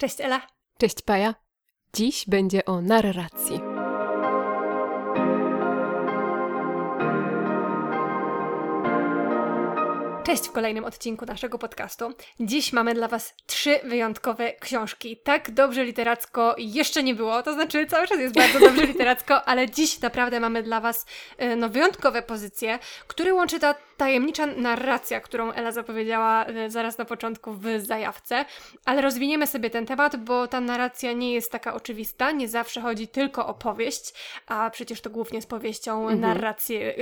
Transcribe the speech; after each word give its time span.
Cześć 0.00 0.20
Ela. 0.20 0.46
Cześć 0.78 1.02
Paja. 1.02 1.34
Dziś 1.96 2.24
będzie 2.28 2.64
o 2.64 2.80
narracji. 2.80 3.69
Cześć 10.30 10.48
w 10.48 10.52
kolejnym 10.52 10.84
odcinku 10.84 11.26
naszego 11.26 11.58
podcastu. 11.58 12.12
Dziś 12.40 12.72
mamy 12.72 12.94
dla 12.94 13.08
Was 13.08 13.34
trzy 13.46 13.80
wyjątkowe 13.84 14.52
książki. 14.52 15.16
Tak 15.16 15.50
dobrze 15.50 15.84
literacko 15.84 16.54
jeszcze 16.58 17.02
nie 17.02 17.14
było, 17.14 17.42
to 17.42 17.52
znaczy 17.52 17.86
cały 17.86 18.06
czas 18.06 18.18
jest 18.18 18.34
bardzo 18.34 18.60
dobrze 18.60 18.86
literacko, 18.92 19.44
ale 19.44 19.70
dziś 19.70 20.00
naprawdę 20.00 20.40
mamy 20.40 20.62
dla 20.62 20.80
Was 20.80 21.06
e, 21.38 21.56
no, 21.56 21.68
wyjątkowe 21.68 22.22
pozycje, 22.22 22.78
które 23.06 23.34
łączy 23.34 23.60
ta 23.60 23.74
tajemnicza 23.96 24.46
narracja, 24.46 25.20
którą 25.20 25.52
Ela 25.52 25.72
zapowiedziała 25.72 26.44
e, 26.46 26.70
zaraz 26.70 26.98
na 26.98 27.04
początku 27.04 27.52
w 27.52 27.64
zajawce. 27.78 28.44
Ale 28.84 29.02
rozwiniemy 29.02 29.46
sobie 29.46 29.70
ten 29.70 29.86
temat, 29.86 30.16
bo 30.16 30.48
ta 30.48 30.60
narracja 30.60 31.12
nie 31.12 31.32
jest 31.32 31.52
taka 31.52 31.74
oczywista, 31.74 32.32
nie 32.32 32.48
zawsze 32.48 32.80
chodzi 32.80 33.08
tylko 33.08 33.46
o 33.46 33.54
powieść, 33.54 34.14
a 34.46 34.70
przecież 34.70 35.00
to 35.00 35.10
głównie 35.10 35.42
z 35.42 35.46
powieścią 35.46 36.00
mhm. 36.02 36.20
narrację 36.20 36.94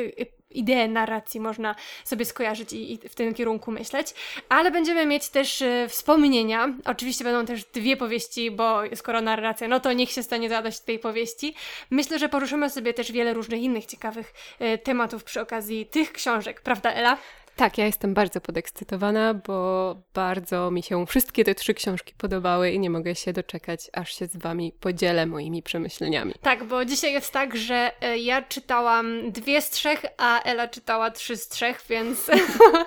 ideę 0.51 0.89
narracji 0.89 1.41
można 1.41 1.75
sobie 2.05 2.25
skojarzyć 2.25 2.73
i, 2.73 2.93
i, 2.93 3.09
w 3.09 3.15
tym 3.15 3.35
kierunku 3.35 3.71
myśleć. 3.71 4.15
Ale 4.49 4.71
będziemy 4.71 5.07
mieć 5.07 5.29
też 5.29 5.63
y, 5.63 5.87
wspomnienia. 5.89 6.75
Oczywiście 6.85 7.25
będą 7.25 7.47
też 7.47 7.65
dwie 7.65 7.97
powieści, 7.97 8.51
bo 8.51 8.81
skoro 8.95 9.21
narracja, 9.21 9.69
no 9.69 9.81
to 9.81 9.93
niech 9.93 10.11
się 10.11 10.23
stanie 10.23 10.49
zadość 10.49 10.81
tej 10.81 10.99
powieści. 10.99 11.55
Myślę, 11.91 12.19
że 12.19 12.29
poruszymy 12.29 12.71
sobie 12.71 12.95
też 12.95 13.13
wiele 13.13 13.35
różnych 13.35 13.61
innych 13.63 13.87
ciekawych 13.87 14.35
y, 14.61 14.79
tematów 14.79 15.25
przy 15.25 15.41
okazji 15.41 15.87
tych 15.87 16.13
książek, 16.13 16.61
prawda 16.61 16.93
Ela? 16.93 17.19
Tak, 17.59 17.79
ja 17.79 17.87
jestem 17.87 18.15
bardzo 18.15 18.41
podekscytowana, 18.41 19.35
bo 19.35 19.97
bardzo 20.15 20.71
mi 20.71 20.83
się 20.83 21.07
wszystkie 21.07 21.45
te 21.45 21.55
trzy 21.55 21.75
książki 21.75 22.15
podobały 22.19 22.71
i 22.71 22.79
nie 22.79 22.91
mogę 22.91 23.15
się 23.15 23.33
doczekać, 23.33 23.91
aż 23.93 24.19
się 24.19 24.27
z 24.27 24.37
Wami 24.37 24.73
podzielę 24.81 25.27
moimi 25.27 25.63
przemyśleniami. 25.63 26.35
Tak, 26.43 26.65
bo 26.65 26.85
dzisiaj 26.85 27.13
jest 27.13 27.33
tak, 27.33 27.57
że 27.57 27.93
e, 28.01 28.19
ja 28.19 28.43
czytałam 28.43 29.33
dwie 29.33 29.63
z 29.63 29.71
trzech, 29.71 30.05
a 30.19 30.43
Ela 30.43 30.69
czytała 30.69 31.11
trzy 31.11 31.37
z 31.37 31.49
trzech, 31.49 31.83
więc, 31.89 32.31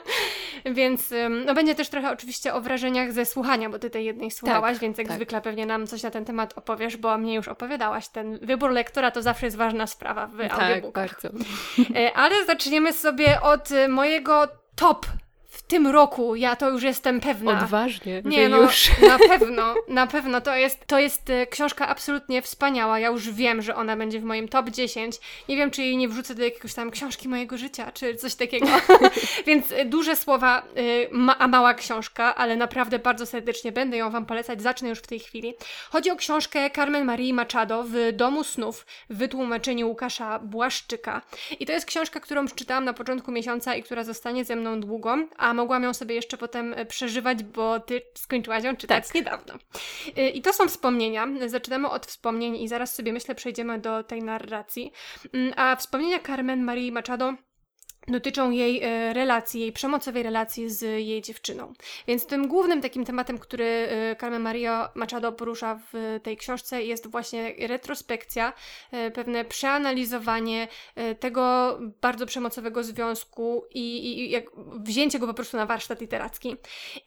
więc 0.79 1.13
no 1.45 1.53
będzie 1.53 1.75
też 1.75 1.89
trochę 1.89 2.11
oczywiście 2.11 2.53
o 2.53 2.61
wrażeniach 2.61 3.13
ze 3.13 3.25
słuchania, 3.25 3.69
bo 3.69 3.79
Ty 3.79 3.89
tej 3.89 4.05
jednej 4.05 4.31
słuchałaś, 4.31 4.73
tak, 4.73 4.81
więc 4.81 4.97
jak 4.97 5.07
tak. 5.07 5.15
zwykle 5.15 5.41
pewnie 5.41 5.65
nam 5.65 5.87
coś 5.87 6.03
na 6.03 6.11
ten 6.11 6.25
temat 6.25 6.57
opowiesz, 6.57 6.97
bo 6.97 7.17
mnie 7.17 7.35
już 7.35 7.47
opowiadałaś. 7.47 8.07
Ten 8.07 8.39
wybór 8.41 8.71
lektora 8.71 9.11
to 9.11 9.21
zawsze 9.21 9.45
jest 9.45 9.57
ważna 9.57 9.87
sprawa 9.87 10.27
w 10.27 10.37
tak, 10.37 10.53
audiobookach. 10.53 11.21
bardzo. 11.21 11.37
E, 11.95 12.13
ale 12.13 12.45
zaczniemy 12.45 12.93
sobie 12.93 13.41
od 13.41 13.69
mojego 13.89 14.60
top. 14.81 15.05
w 15.05 15.20
tym 15.71 15.87
roku, 15.87 16.35
ja 16.35 16.55
to 16.55 16.69
już 16.69 16.83
jestem 16.83 17.19
pewna. 17.19 17.51
Odważnie, 17.51 18.21
nie 18.25 18.49
no, 18.49 18.57
już. 18.57 18.91
Na 19.07 19.19
pewno, 19.19 19.75
na 19.87 20.07
pewno. 20.07 20.41
To 20.41 20.55
jest, 20.55 20.87
to 20.87 20.99
jest 20.99 21.29
e, 21.29 21.47
książka 21.47 21.87
absolutnie 21.87 22.41
wspaniała. 22.41 22.99
Ja 22.99 23.07
już 23.07 23.31
wiem, 23.31 23.61
że 23.61 23.75
ona 23.75 23.97
będzie 23.97 24.19
w 24.19 24.23
moim 24.23 24.47
top 24.47 24.69
10. 24.69 25.19
Nie 25.49 25.55
wiem, 25.55 25.71
czy 25.71 25.83
jej 25.83 25.97
nie 25.97 26.09
wrzucę 26.09 26.35
do 26.35 26.43
jakiegoś 26.43 26.73
tam 26.73 26.91
książki 26.91 27.29
mojego 27.29 27.57
życia, 27.57 27.91
czy 27.91 28.15
coś 28.15 28.35
takiego. 28.35 28.67
Więc 29.47 29.71
e, 29.71 29.85
duże 29.85 30.15
słowa, 30.15 30.63
e, 31.27 31.35
a 31.39 31.47
mała 31.47 31.73
książka, 31.73 32.35
ale 32.35 32.55
naprawdę 32.55 32.99
bardzo 32.99 33.25
serdecznie 33.25 33.71
będę 33.71 33.97
ją 33.97 34.09
Wam 34.09 34.25
polecać. 34.25 34.61
Zacznę 34.61 34.89
już 34.89 34.99
w 34.99 35.07
tej 35.07 35.19
chwili. 35.19 35.53
Chodzi 35.89 36.11
o 36.11 36.15
książkę 36.15 36.69
Carmen 36.69 37.05
Marii 37.05 37.33
Machado 37.33 37.83
w 37.83 37.95
Domu 38.13 38.43
Snów 38.43 38.85
w 39.09 39.17
wytłumaczeniu 39.17 39.87
Łukasza 39.87 40.39
Błaszczyka. 40.39 41.21
I 41.59 41.65
to 41.65 41.73
jest 41.73 41.85
książka, 41.85 42.19
którą 42.19 42.45
przeczytałam 42.45 42.85
na 42.85 42.93
początku 42.93 43.31
miesiąca 43.31 43.75
i 43.75 43.83
która 43.83 44.03
zostanie 44.03 44.45
ze 44.45 44.55
mną 44.55 44.81
długo 44.81 45.17
a 45.37 45.53
mogłam 45.61 45.83
ją 45.83 45.93
sobie 45.93 46.15
jeszcze 46.15 46.37
potem 46.37 46.73
e, 46.73 46.85
przeżywać, 46.85 47.43
bo 47.43 47.79
ty 47.79 48.01
skończyłaś 48.13 48.63
ją 48.63 48.75
czytać 48.75 49.07
tak. 49.07 49.15
niedawno. 49.15 49.53
E, 50.17 50.29
I 50.29 50.41
to 50.41 50.53
są 50.53 50.67
wspomnienia. 50.67 51.27
Zaczynamy 51.47 51.89
od 51.89 52.05
wspomnień 52.05 52.55
i 52.55 52.67
zaraz 52.67 52.95
sobie 52.95 53.13
myślę 53.13 53.35
przejdziemy 53.35 53.79
do 53.79 54.03
tej 54.03 54.23
narracji. 54.23 54.91
Mm, 55.33 55.53
a 55.55 55.75
wspomnienia 55.75 56.19
Carmen 56.19 56.63
Marii 56.63 56.91
Machado 56.91 57.33
dotyczą 58.07 58.51
jej 58.51 58.83
e, 58.83 59.13
relacji, 59.13 59.61
jej 59.61 59.71
przemocowej 59.71 60.23
relacji 60.23 60.69
z 60.69 60.81
jej 60.81 61.21
dziewczyną. 61.21 61.73
Więc 62.07 62.25
tym 62.25 62.47
głównym 62.47 62.81
takim 62.81 63.05
tematem, 63.05 63.39
który 63.39 63.65
e, 63.65 64.15
Carmen 64.15 64.41
Maria 64.41 64.89
Machado 64.95 65.31
porusza 65.31 65.79
w 65.93 66.19
tej 66.23 66.37
książce 66.37 66.83
jest 66.83 67.07
właśnie 67.07 67.53
retrospekcja, 67.67 68.53
e, 68.91 69.11
pewne 69.11 69.45
przeanalizowanie 69.45 70.67
tego 71.19 71.77
bardzo 72.01 72.25
przemocowego 72.25 72.83
związku 72.83 73.65
i, 73.73 74.33
i 74.33 74.41
wzięcie 74.79 75.19
go 75.19 75.27
po 75.27 75.33
prostu 75.33 75.57
na 75.57 75.65
warsztat 75.65 76.01
literacki. 76.01 76.55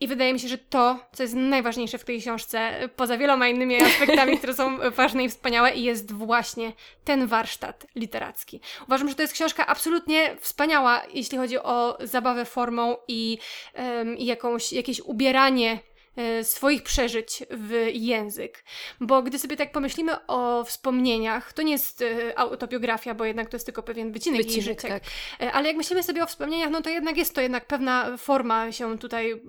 I 0.00 0.08
wydaje 0.08 0.32
mi 0.32 0.40
się, 0.40 0.48
że 0.48 0.58
to, 0.58 0.98
co 1.12 1.22
jest 1.22 1.34
najważniejsze 1.34 1.98
w 1.98 2.04
tej 2.04 2.20
książce, 2.20 2.88
poza 2.96 3.18
wieloma 3.18 3.48
innymi 3.48 3.82
aspektami, 3.82 4.38
które 4.38 4.54
są 4.54 4.78
ważne 4.96 5.24
i 5.24 5.28
wspaniałe, 5.28 5.74
jest 5.74 6.12
właśnie 6.12 6.72
ten 7.04 7.26
warsztat 7.26 7.86
literacki. 7.94 8.60
Uważam, 8.86 9.08
że 9.08 9.14
to 9.14 9.22
jest 9.22 9.34
książka 9.34 9.66
absolutnie 9.66 10.36
wspaniała, 10.40 10.83
jeśli 11.12 11.38
chodzi 11.38 11.58
o 11.58 11.98
zabawę 12.00 12.44
formą 12.44 12.96
i, 13.08 13.38
um, 13.74 14.16
jakąś, 14.18 14.72
jakieś 14.72 15.00
ubieranie 15.00 15.78
e, 16.16 16.44
swoich 16.44 16.82
przeżyć 16.82 17.42
w 17.50 17.88
język. 17.92 18.64
Bo 19.00 19.22
gdy 19.22 19.38
sobie 19.38 19.56
tak 19.56 19.72
pomyślimy 19.72 20.26
o 20.26 20.64
wspomnieniach, 20.64 21.52
to 21.52 21.62
nie 21.62 21.72
jest 21.72 22.02
e, 22.02 22.38
autobiografia, 22.38 23.14
bo 23.14 23.24
jednak 23.24 23.48
to 23.48 23.56
jest 23.56 23.66
tylko 23.66 23.82
pewien 23.82 24.12
wycinek, 24.12 24.42
wycinek 24.42 24.56
jej 24.56 24.74
życia. 24.74 24.88
Tak. 24.88 25.02
E, 25.40 25.52
ale 25.52 25.68
jak 25.68 25.76
myślimy 25.76 26.02
sobie 26.02 26.22
o 26.22 26.26
wspomnieniach, 26.26 26.70
no 26.70 26.82
to 26.82 26.90
jednak 26.90 27.16
jest 27.16 27.34
to 27.34 27.40
jednak 27.40 27.66
pewna 27.66 28.16
forma 28.16 28.72
się 28.72 28.98
tutaj, 28.98 29.42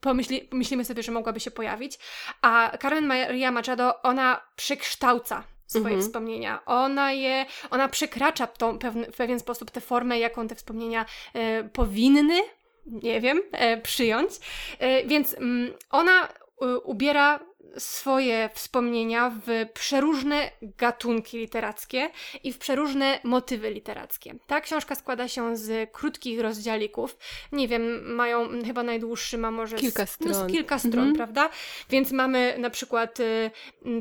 pomyśli, 0.00 0.48
myślimy 0.52 0.84
sobie, 0.84 1.02
że 1.02 1.12
mogłaby 1.12 1.40
się 1.40 1.50
pojawić. 1.50 1.98
A 2.42 2.78
Carmen 2.82 3.06
Maria 3.06 3.50
Machado, 3.50 4.02
ona 4.02 4.40
przekształca 4.56 5.44
swoje 5.66 5.94
mhm. 5.94 6.02
wspomnienia. 6.02 6.64
Ona 6.66 7.12
je, 7.12 7.46
ona 7.70 7.88
przekracza 7.88 8.46
tą, 8.46 8.78
pewne, 8.78 9.06
w 9.06 9.16
pewien 9.16 9.40
sposób 9.40 9.70
tę 9.70 9.80
formę, 9.80 10.18
jaką 10.18 10.48
te 10.48 10.54
wspomnienia 10.54 11.06
e, 11.34 11.64
powinny, 11.64 12.40
nie 12.86 13.20
wiem, 13.20 13.42
e, 13.52 13.80
przyjąć. 13.80 14.30
E, 14.78 15.06
więc 15.06 15.34
mm, 15.34 15.72
ona 15.90 16.28
e, 16.62 16.78
ubiera 16.78 17.40
swoje 17.78 18.50
wspomnienia 18.54 19.30
w 19.46 19.66
przeróżne 19.74 20.50
gatunki 20.62 21.38
literackie 21.38 22.10
i 22.44 22.52
w 22.52 22.58
przeróżne 22.58 23.20
motywy 23.24 23.70
literackie. 23.70 24.34
Ta 24.46 24.60
książka 24.60 24.94
składa 24.94 25.28
się 25.28 25.56
z 25.56 25.92
krótkich 25.92 26.40
rozdziałików. 26.40 27.16
Nie 27.52 27.68
wiem, 27.68 28.14
mają 28.14 28.48
chyba 28.66 28.82
najdłuższy 28.82 29.38
ma 29.38 29.50
może 29.50 29.76
kilka 29.76 30.06
z, 30.06 30.10
stron, 30.10 30.32
no, 30.32 30.48
z 30.48 30.52
kilka 30.52 30.78
stron 30.78 31.08
mhm. 31.08 31.16
prawda? 31.16 31.50
Więc 31.90 32.12
mamy 32.12 32.54
na 32.58 32.70
przykład 32.70 33.20
y, 33.20 33.50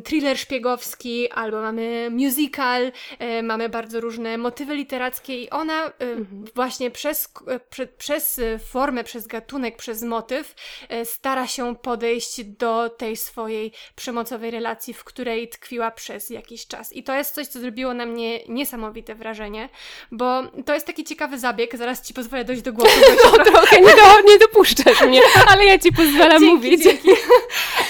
thriller 0.04 0.38
szpiegowski, 0.38 1.32
albo 1.32 1.62
mamy 1.62 2.10
musical, 2.12 2.92
y, 3.40 3.44
mamy 3.44 3.70
bardzo 3.70 4.02
różne 4.02 4.38
motywy 4.38 4.76
literackie 4.76 5.44
i 5.44 5.50
ona 5.50 5.88
y, 5.88 5.92
mhm. 6.00 6.46
właśnie 6.56 6.92
przez, 6.92 7.34
prze, 7.70 7.88
przez 7.88 8.42
formę, 8.66 9.04
przez 9.04 9.28
gatunek, 9.28 9.78
przez 9.78 10.04
motyw 10.04 10.56
y, 10.92 11.06
stara 11.06 11.48
się 11.48 11.76
podejść 11.76 12.44
do 12.44 12.90
tej 12.90 13.18
swojej 13.18 13.51
swojej 13.52 13.72
przemocowej 13.96 14.52
relacji, 14.52 14.94
w 14.94 15.04
której 15.04 15.50
tkwiła 15.50 15.92
przez 15.92 16.30
jakiś 16.30 16.68
czas. 16.68 16.94
I 16.94 17.04
to 17.04 17.16
jest 17.16 17.36
coś, 17.36 17.48
co 17.48 17.60
zrobiło 17.60 17.94
na 17.94 18.06
mnie 18.06 18.40
niesamowite 18.48 19.16
wrażenie, 19.16 19.70
bo 20.12 20.44
to 20.66 20.74
jest 20.74 20.88
taki 20.88 21.04
ciekawy 21.04 21.40
zabieg, 21.40 21.78
zaraz 21.78 22.02
Ci 22.02 22.14
pozwolę 22.14 22.46
dojść 22.46 22.62
do 22.62 22.74
głosu. 22.74 23.02
no 23.24 23.44
trochę 23.44 23.82
nie, 23.88 23.96
do, 23.96 24.32
nie 24.32 24.38
dopuszczasz 24.40 25.02
mnie, 25.02 25.22
ale 25.48 25.66
ja 25.66 25.80
Ci 25.80 25.92
pozwalam 25.92 26.40
dzięki, 26.40 26.56
mówić. 26.56 26.84
Dzięki. 26.84 27.10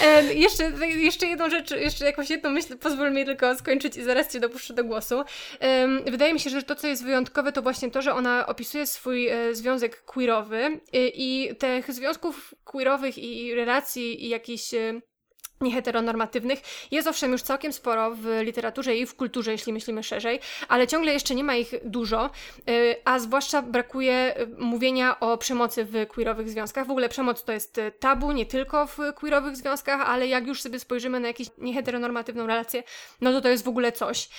E, 0.02 0.34
jeszcze, 0.34 0.72
jeszcze 0.88 1.28
jedną 1.28 1.50
rzecz, 1.50 1.72
jeszcze 1.72 2.06
jakąś 2.06 2.30
jedną 2.30 2.50
myśl, 2.50 2.78
pozwól 2.78 3.12
mi 3.12 3.26
tylko 3.26 3.56
skończyć 3.56 3.98
i 3.98 4.04
zaraz 4.04 4.34
Cię 4.34 4.40
dopuszczę 4.40 4.74
do 4.74 4.84
głosu. 4.84 5.24
wydaje 6.06 6.34
mi 6.34 6.40
się, 6.40 6.50
że 6.50 6.64
to, 6.64 6.76
co 6.76 6.88
jest 6.88 7.04
wyjątkowe, 7.04 7.52
to 7.52 7.62
właśnie 7.62 7.92
to, 7.92 8.02
że 8.02 8.14
ona 8.14 8.48
opisuje 8.48 8.88
swój 8.88 9.28
e, 9.28 9.56
związek 9.56 10.04
queerowy 10.06 10.80
i, 10.94 11.12
i 11.16 11.56
tych 11.56 11.94
związków 11.94 12.54
queerowych 12.64 13.18
i 13.18 13.56
relacji 13.56 14.26
i 14.26 14.30
jakichś 14.30 14.74
e, 14.74 15.02
nieheteronormatywnych 15.62 16.60
jest 16.92 17.08
owszem 17.08 17.32
już 17.32 17.42
całkiem 17.42 17.74
sporo 17.74 18.12
w 18.16 18.40
literaturze 18.42 18.96
i 18.96 19.06
w 19.06 19.16
kulturze, 19.16 19.52
jeśli 19.52 19.74
myślimy 19.74 20.04
szerzej, 20.04 20.40
ale 20.68 20.88
ciągle 20.88 21.14
jeszcze 21.14 21.36
nie 21.36 21.44
ma 21.44 21.56
ich 21.56 21.74
dużo, 21.86 22.30
y, 22.70 22.96
a 23.06 23.20
zwłaszcza 23.20 23.62
brakuje 23.62 24.40
y, 24.40 24.48
mówienia 24.58 25.20
o 25.20 25.38
przemocy 25.38 25.86
w 25.86 26.08
queerowych 26.08 26.50
związkach. 26.50 26.88
W 26.88 26.92
ogóle 26.92 27.10
przemoc 27.10 27.44
to 27.44 27.52
jest 27.52 27.78
y, 27.78 27.92
tabu 28.00 28.32
nie 28.32 28.46
tylko 28.46 28.88
w 28.88 28.98
queerowych 29.16 29.58
związkach, 29.58 30.02
ale 30.02 30.28
jak 30.28 30.48
już 30.48 30.62
sobie 30.62 30.80
spojrzymy 30.80 31.20
na 31.20 31.28
jakąś 31.28 31.48
nieheteronormatywną 31.58 32.48
relację, 32.48 32.84
no 33.22 33.32
to 33.32 33.42
to 33.42 33.50
jest 33.50 33.64
w 33.64 33.68
ogóle 33.68 33.92
coś. 33.92 34.30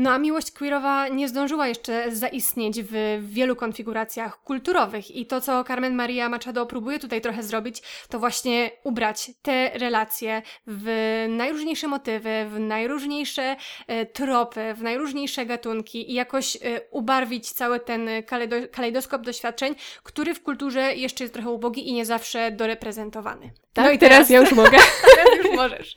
No 0.00 0.10
a 0.10 0.18
miłość 0.18 0.50
queerowa 0.50 1.08
nie 1.08 1.28
zdążyła 1.28 1.68
jeszcze 1.68 2.16
zaistnieć 2.16 2.82
w 2.82 3.18
wielu 3.22 3.56
konfiguracjach 3.56 4.42
kulturowych 4.42 5.10
i 5.10 5.26
to, 5.26 5.40
co 5.40 5.64
Carmen 5.64 5.94
Maria 5.94 6.28
Machado 6.28 6.66
próbuje 6.66 6.98
tutaj 6.98 7.20
trochę 7.20 7.42
zrobić, 7.42 7.82
to 8.08 8.18
właśnie 8.18 8.70
ubrać 8.84 9.30
te 9.42 9.70
relacje 9.74 10.42
w 10.66 10.86
najróżniejsze 11.28 11.88
motywy, 11.88 12.30
w 12.48 12.58
najróżniejsze 12.60 13.56
e, 13.86 14.06
tropy, 14.06 14.74
w 14.74 14.82
najróżniejsze 14.82 15.46
gatunki 15.46 16.10
i 16.10 16.14
jakoś 16.14 16.56
e, 16.56 16.60
ubarwić 16.90 17.50
cały 17.50 17.80
ten 17.80 18.08
kalejdo 18.26 18.56
kalejdoskop 18.72 19.22
doświadczeń, 19.22 19.74
który 20.02 20.34
w 20.34 20.42
kulturze 20.42 20.94
jeszcze 20.94 21.24
jest 21.24 21.34
trochę 21.34 21.50
ubogi 21.50 21.88
i 21.88 21.92
nie 21.92 22.06
zawsze 22.06 22.50
doreprezentowany. 22.50 23.50
Tak, 23.72 23.84
no 23.84 23.90
i 23.90 23.98
teraz, 23.98 24.28
teraz 24.28 24.30
ja 24.30 24.40
już 24.40 24.52
mogę. 24.52 24.78
teraz 25.16 25.38
już 25.44 25.56
możesz. 25.56 25.96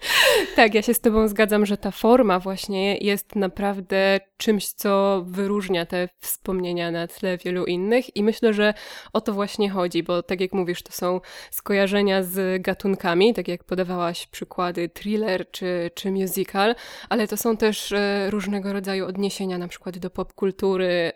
tak, 0.55 0.73
ja 0.73 0.81
się 0.81 0.93
z 0.93 0.99
Tobą 0.99 1.27
zgadzam, 1.27 1.65
że 1.65 1.77
ta 1.77 1.91
forma 1.91 2.39
właśnie 2.39 2.97
jest 2.97 3.35
naprawdę 3.35 4.19
czymś, 4.37 4.67
co 4.67 5.23
wyróżnia 5.27 5.85
te 5.85 6.09
wspomnienia 6.19 6.91
na 6.91 7.07
tle 7.07 7.37
wielu 7.37 7.65
innych 7.65 8.15
i 8.15 8.23
myślę, 8.23 8.53
że 8.53 8.73
o 9.13 9.21
to 9.21 9.33
właśnie 9.33 9.69
chodzi, 9.69 10.03
bo 10.03 10.23
tak 10.23 10.41
jak 10.41 10.53
mówisz, 10.53 10.83
to 10.83 10.91
są 10.91 11.21
skojarzenia 11.51 12.23
z 12.23 12.61
gatunkami, 12.61 13.33
tak 13.33 13.47
jak 13.47 13.63
podawałaś 13.63 14.27
przykłady 14.27 14.89
thriller 14.89 15.51
czy, 15.51 15.91
czy 15.95 16.11
musical, 16.11 16.75
ale 17.09 17.27
to 17.27 17.37
są 17.37 17.57
też 17.57 17.91
e, 17.91 18.29
różnego 18.29 18.73
rodzaju 18.73 19.05
odniesienia 19.05 19.57
na 19.57 19.67
przykład 19.67 19.97
do 19.97 20.09
popkultury. 20.09 21.11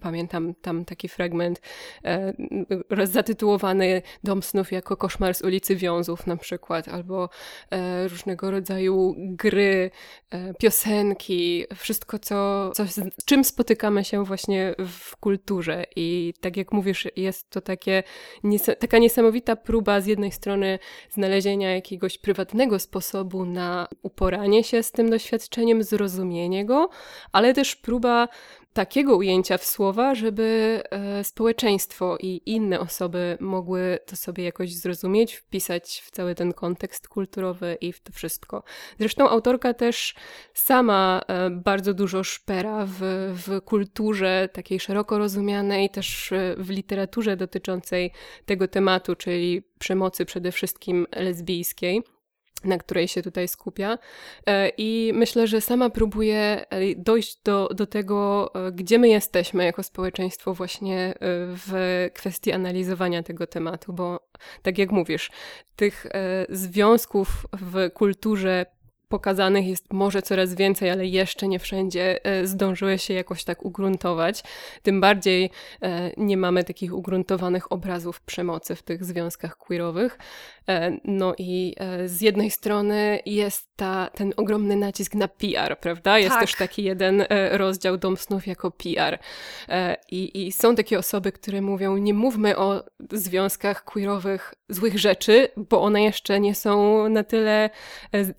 Pamiętam 0.00 0.54
tam 0.54 0.84
taki 0.84 1.08
fragment 1.08 1.60
e, 2.04 2.32
zatytułowany 3.06 4.02
Dom 4.24 4.42
snów 4.42 4.72
jako 4.72 4.96
koszmar 4.96 5.34
z 5.34 5.42
ulicy 5.42 5.76
Wiązów 5.94 6.26
na 6.26 6.36
przykład, 6.36 6.88
albo 6.88 7.28
e, 7.70 8.08
różnego 8.08 8.50
rodzaju 8.50 9.14
gry, 9.18 9.90
piosenki, 10.58 11.64
wszystko 11.76 12.18
co, 12.18 12.70
coś, 12.74 12.90
z 12.90 13.24
czym 13.24 13.44
spotykamy 13.44 14.04
się 14.04 14.24
właśnie 14.24 14.74
w 14.78 15.16
kulturze. 15.16 15.84
I 15.96 16.34
tak 16.40 16.56
jak 16.56 16.72
mówisz, 16.72 17.08
jest 17.16 17.50
to 17.50 17.60
takie, 17.60 18.02
taka 18.78 18.98
niesamowita 18.98 19.56
próba 19.56 20.00
z 20.00 20.06
jednej 20.06 20.32
strony 20.32 20.78
znalezienia 21.10 21.74
jakiegoś 21.74 22.18
prywatnego 22.18 22.78
sposobu 22.78 23.44
na 23.44 23.88
uporanie 24.02 24.64
się 24.64 24.82
z 24.82 24.92
tym 24.92 25.10
doświadczeniem, 25.10 25.82
zrozumienie 25.82 26.66
go, 26.66 26.88
ale 27.32 27.54
też 27.54 27.76
próba 27.76 28.28
takiego 28.74 29.16
ujęcia 29.16 29.58
w 29.58 29.64
słowa, 29.64 30.14
żeby 30.14 30.82
e, 30.90 31.24
społeczeństwo 31.24 32.16
i 32.20 32.42
inne 32.46 32.80
osoby 32.80 33.38
mogły 33.40 33.98
to 34.06 34.16
sobie 34.16 34.44
jakoś 34.44 34.74
zrozumieć, 34.74 35.34
wpisać 35.34 36.02
w 36.06 36.10
cały 36.10 36.34
ten 36.34 36.52
kontekst 36.52 37.08
kulturowy 37.08 37.76
i 37.80 37.92
w 37.92 38.00
to 38.00 38.12
wszystko. 38.12 38.62
Zresztą 38.98 39.28
autorka 39.28 39.74
też 39.74 40.14
sama 40.54 41.20
e, 41.28 41.50
bardzo 41.50 41.94
dużo 41.94 42.24
szpera 42.24 42.86
w, 42.86 43.00
w 43.34 43.60
kulturze 43.60 44.48
takiej 44.52 44.80
szeroko 44.80 45.18
rozumianej, 45.18 45.90
też 45.90 46.32
e, 46.32 46.54
w 46.58 46.70
literaturze 46.70 47.36
dotyczącej 47.36 48.12
tego 48.44 48.68
tematu, 48.68 49.16
czyli 49.16 49.62
przemocy 49.78 50.24
przede 50.24 50.52
wszystkim 50.52 51.06
lesbijskiej 51.16 52.02
na 52.64 52.78
której 52.78 53.08
się 53.08 53.22
tutaj 53.22 53.48
skupia. 53.48 53.98
E, 54.46 54.68
I 54.68 55.12
myślę, 55.14 55.46
że 55.46 55.60
sama 55.60 55.90
próbuje 55.90 56.64
e, 56.70 56.94
dojść 56.96 57.38
do, 57.44 57.68
do 57.68 57.86
tego, 57.86 58.50
e, 58.54 58.72
gdzie 58.72 58.98
my 58.98 59.08
jesteśmy 59.08 59.64
jako 59.64 59.82
społeczeństwo, 59.82 60.54
właśnie 60.54 61.14
w 61.20 62.08
kwestii 62.14 62.52
analizowania 62.52 63.22
tego 63.22 63.46
tematu, 63.46 63.92
bo 63.92 64.20
tak 64.62 64.78
jak 64.78 64.90
mówisz, 64.92 65.30
tych 65.76 66.06
związków 66.48 67.46
w 67.52 67.90
kulturze 67.94 68.66
pokazanych 69.08 69.66
jest 69.66 69.92
może 69.92 70.22
coraz 70.22 70.54
więcej, 70.54 70.90
ale 70.90 71.06
jeszcze 71.06 71.48
nie 71.48 71.58
wszędzie 71.58 72.24
e, 72.24 72.46
zdążyły 72.46 72.98
się 72.98 73.14
jakoś 73.14 73.44
tak 73.44 73.64
ugruntować. 73.64 74.42
Tym 74.82 75.00
bardziej 75.00 75.50
e, 75.82 76.10
nie 76.16 76.36
mamy 76.36 76.64
takich 76.64 76.94
ugruntowanych 76.94 77.72
obrazów 77.72 78.20
przemocy 78.20 78.74
w 78.74 78.82
tych 78.82 79.04
związkach 79.04 79.56
queerowych. 79.56 80.18
E, 80.68 80.98
no 81.04 81.34
i 81.38 81.74
z 82.06 82.20
jednej 82.20 82.50
strony 82.50 83.20
jest 83.26 83.68
ta, 83.76 84.10
ten 84.14 84.32
ogromny 84.36 84.76
nacisk 84.76 85.14
na 85.14 85.28
PR, 85.28 85.78
prawda? 85.80 86.18
Jest 86.18 86.30
tak. 86.30 86.40
też 86.40 86.54
taki 86.54 86.84
jeden 86.84 87.24
rozdział 87.50 87.96
Dom 87.96 88.16
Snów 88.16 88.46
jako 88.46 88.70
PR. 88.70 89.18
I, 90.10 90.46
I 90.46 90.52
są 90.52 90.74
takie 90.74 90.98
osoby, 90.98 91.32
które 91.32 91.60
mówią, 91.60 91.96
nie 91.96 92.14
mówmy 92.14 92.56
o 92.56 92.84
związkach 93.12 93.84
queerowych 93.84 94.54
złych 94.68 94.98
rzeczy, 94.98 95.48
bo 95.56 95.82
one 95.82 96.02
jeszcze 96.02 96.40
nie 96.40 96.54
są 96.54 97.08
na 97.08 97.24
tyle 97.24 97.70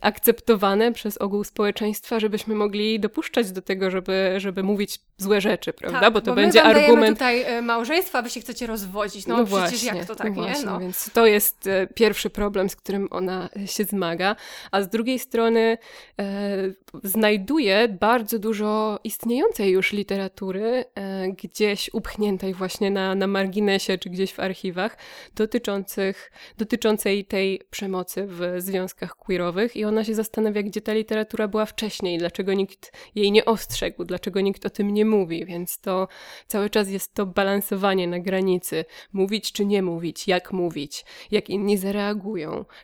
akceptowane 0.01 0.91
przez 0.91 1.17
ogół 1.17 1.43
społeczeństwa, 1.43 2.19
żebyśmy 2.19 2.55
mogli 2.55 2.99
dopuszczać 2.99 3.51
do 3.51 3.61
tego, 3.61 3.91
żeby, 3.91 4.33
żeby 4.37 4.63
mówić 4.63 4.99
złe 5.17 5.41
rzeczy, 5.41 5.73
prawda? 5.73 5.99
Tak, 5.99 6.13
bo 6.13 6.21
to 6.21 6.31
bo 6.31 6.35
będzie 6.35 6.63
my 6.63 6.73
wam 6.73 6.83
argument. 6.83 7.17
tutaj 7.17 7.41
e, 7.41 7.61
małżeństwa, 7.61 8.21
wy 8.21 8.29
się 8.29 8.39
chcecie 8.41 8.67
rozwodzić. 8.67 9.27
No, 9.27 9.37
no 9.37 9.45
przecież 9.45 9.69
właśnie, 9.69 9.99
jak 9.99 10.07
to 10.07 10.15
tak, 10.15 10.35
no 10.35 10.45
nie? 10.45 10.53
No. 10.65 10.79
Więc 10.79 11.09
to 11.13 11.25
jest 11.25 11.67
e, 11.67 11.87
pierwszy 12.15 12.29
problem, 12.29 12.69
z 12.69 12.75
którym 12.75 13.07
ona 13.11 13.49
się 13.65 13.83
zmaga. 13.83 14.35
A 14.71 14.81
z 14.81 14.89
drugiej 14.89 15.19
strony 15.19 15.77
e, 16.19 16.57
znajduje 17.03 17.87
bardzo 17.99 18.39
dużo 18.39 18.99
istniejącej 19.03 19.71
już 19.71 19.93
literatury, 19.93 20.85
e, 20.95 21.27
gdzieś 21.43 21.89
upchniętej 21.93 22.53
właśnie 22.53 22.91
na, 22.91 23.15
na 23.15 23.27
marginesie 23.27 23.97
czy 23.97 24.09
gdzieś 24.09 24.33
w 24.33 24.39
archiwach, 24.39 24.97
dotyczących, 25.35 26.31
dotyczącej 26.57 27.25
tej 27.25 27.61
przemocy 27.69 28.27
w 28.27 28.55
związkach 28.57 29.15
queerowych 29.15 29.75
i 29.75 29.85
ona 29.85 30.03
się 30.03 30.15
zastanawia, 30.15 30.63
gdzie 30.63 30.81
ta 30.81 30.93
literatura 30.93 31.47
była 31.47 31.65
wcześniej, 31.65 32.17
dlaczego 32.17 32.53
nikt 32.53 32.91
jej 33.15 33.31
nie 33.31 33.45
ostrzegł, 33.45 34.03
dlaczego 34.03 34.41
nikt 34.41 34.65
o 34.65 34.69
tym 34.69 34.93
nie 34.93 35.05
mówi, 35.05 35.45
więc 35.45 35.79
to 35.79 36.07
cały 36.47 36.69
czas 36.69 36.89
jest 36.89 37.13
to 37.13 37.25
balansowanie 37.25 38.07
na 38.07 38.19
granicy. 38.19 38.85
Mówić 39.13 39.51
czy 39.51 39.65
nie 39.65 39.81
mówić, 39.81 40.27
jak 40.27 40.53
mówić, 40.53 41.05
jak 41.31 41.49
inni 41.49 41.77
zareagują, 41.77 42.04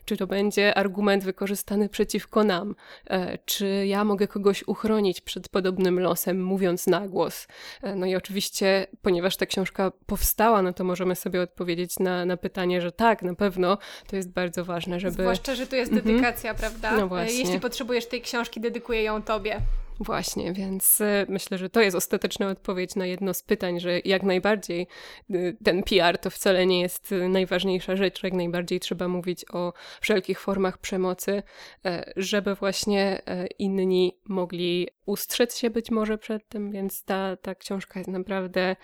czy 0.04 0.16
to 0.16 0.26
będzie 0.26 0.74
argument 0.74 1.24
wykorzystany 1.24 1.88
przeciwko 1.88 2.44
nam, 2.44 2.74
e, 3.10 3.38
czy 3.38 3.86
ja 3.86 4.04
mogę 4.04 4.28
kogoś 4.28 4.64
uchronić 4.66 5.20
przed 5.20 5.48
podobnym 5.48 6.00
losem, 6.00 6.44
mówiąc 6.44 6.86
na 6.86 7.08
głos. 7.08 7.46
E, 7.82 7.94
no 7.94 8.06
i 8.06 8.16
oczywiście, 8.16 8.86
ponieważ 9.02 9.36
ta 9.36 9.46
książka 9.46 9.92
powstała, 10.06 10.62
no 10.62 10.72
to 10.72 10.84
możemy 10.84 11.16
sobie 11.16 11.42
odpowiedzieć 11.42 11.98
na, 11.98 12.24
na 12.24 12.36
pytanie, 12.36 12.80
że 12.80 12.92
tak, 12.92 13.22
na 13.22 13.34
pewno 13.34 13.78
to 14.06 14.16
jest 14.16 14.32
bardzo 14.32 14.64
ważne, 14.64 15.00
żeby... 15.00 15.22
Zwłaszcza, 15.22 15.54
że 15.54 15.66
tu 15.66 15.76
jest 15.76 15.92
mhm. 15.92 16.06
dedykacja, 16.06 16.54
prawda? 16.54 16.96
No 16.96 17.08
właśnie. 17.08 17.38
Jeśli 17.38 17.60
potrzebujesz 17.60 18.06
tej 18.06 18.22
książki, 18.22 18.60
dedykuję 18.60 19.02
ją 19.02 19.22
tobie. 19.22 19.60
Właśnie, 20.02 20.52
więc 20.52 21.00
e, 21.00 21.26
myślę, 21.28 21.58
że 21.58 21.70
to 21.70 21.80
jest 21.80 21.96
ostateczna 21.96 22.48
odpowiedź 22.48 22.96
na 22.96 23.06
jedno 23.06 23.34
z 23.34 23.42
pytań, 23.42 23.80
że 23.80 24.00
jak 24.04 24.22
najbardziej 24.22 24.86
y, 25.30 25.56
ten 25.64 25.82
PR 25.82 26.18
to 26.18 26.30
wcale 26.30 26.66
nie 26.66 26.80
jest 26.80 27.12
y, 27.12 27.28
najważniejsza 27.28 27.96
rzecz, 27.96 28.22
jak 28.22 28.32
najbardziej 28.32 28.80
trzeba 28.80 29.08
mówić 29.08 29.44
o 29.52 29.72
wszelkich 30.00 30.40
formach 30.40 30.78
przemocy, 30.78 31.42
e, 31.84 32.12
żeby 32.16 32.54
właśnie 32.54 33.22
e, 33.26 33.46
inni 33.46 34.18
mogli 34.28 34.88
ustrzec 35.06 35.58
się 35.58 35.70
być 35.70 35.90
może 35.90 36.18
przed 36.18 36.48
tym, 36.48 36.70
więc 36.70 37.04
ta, 37.04 37.36
ta 37.36 37.54
książka 37.54 38.00
jest 38.00 38.10
naprawdę 38.10 38.76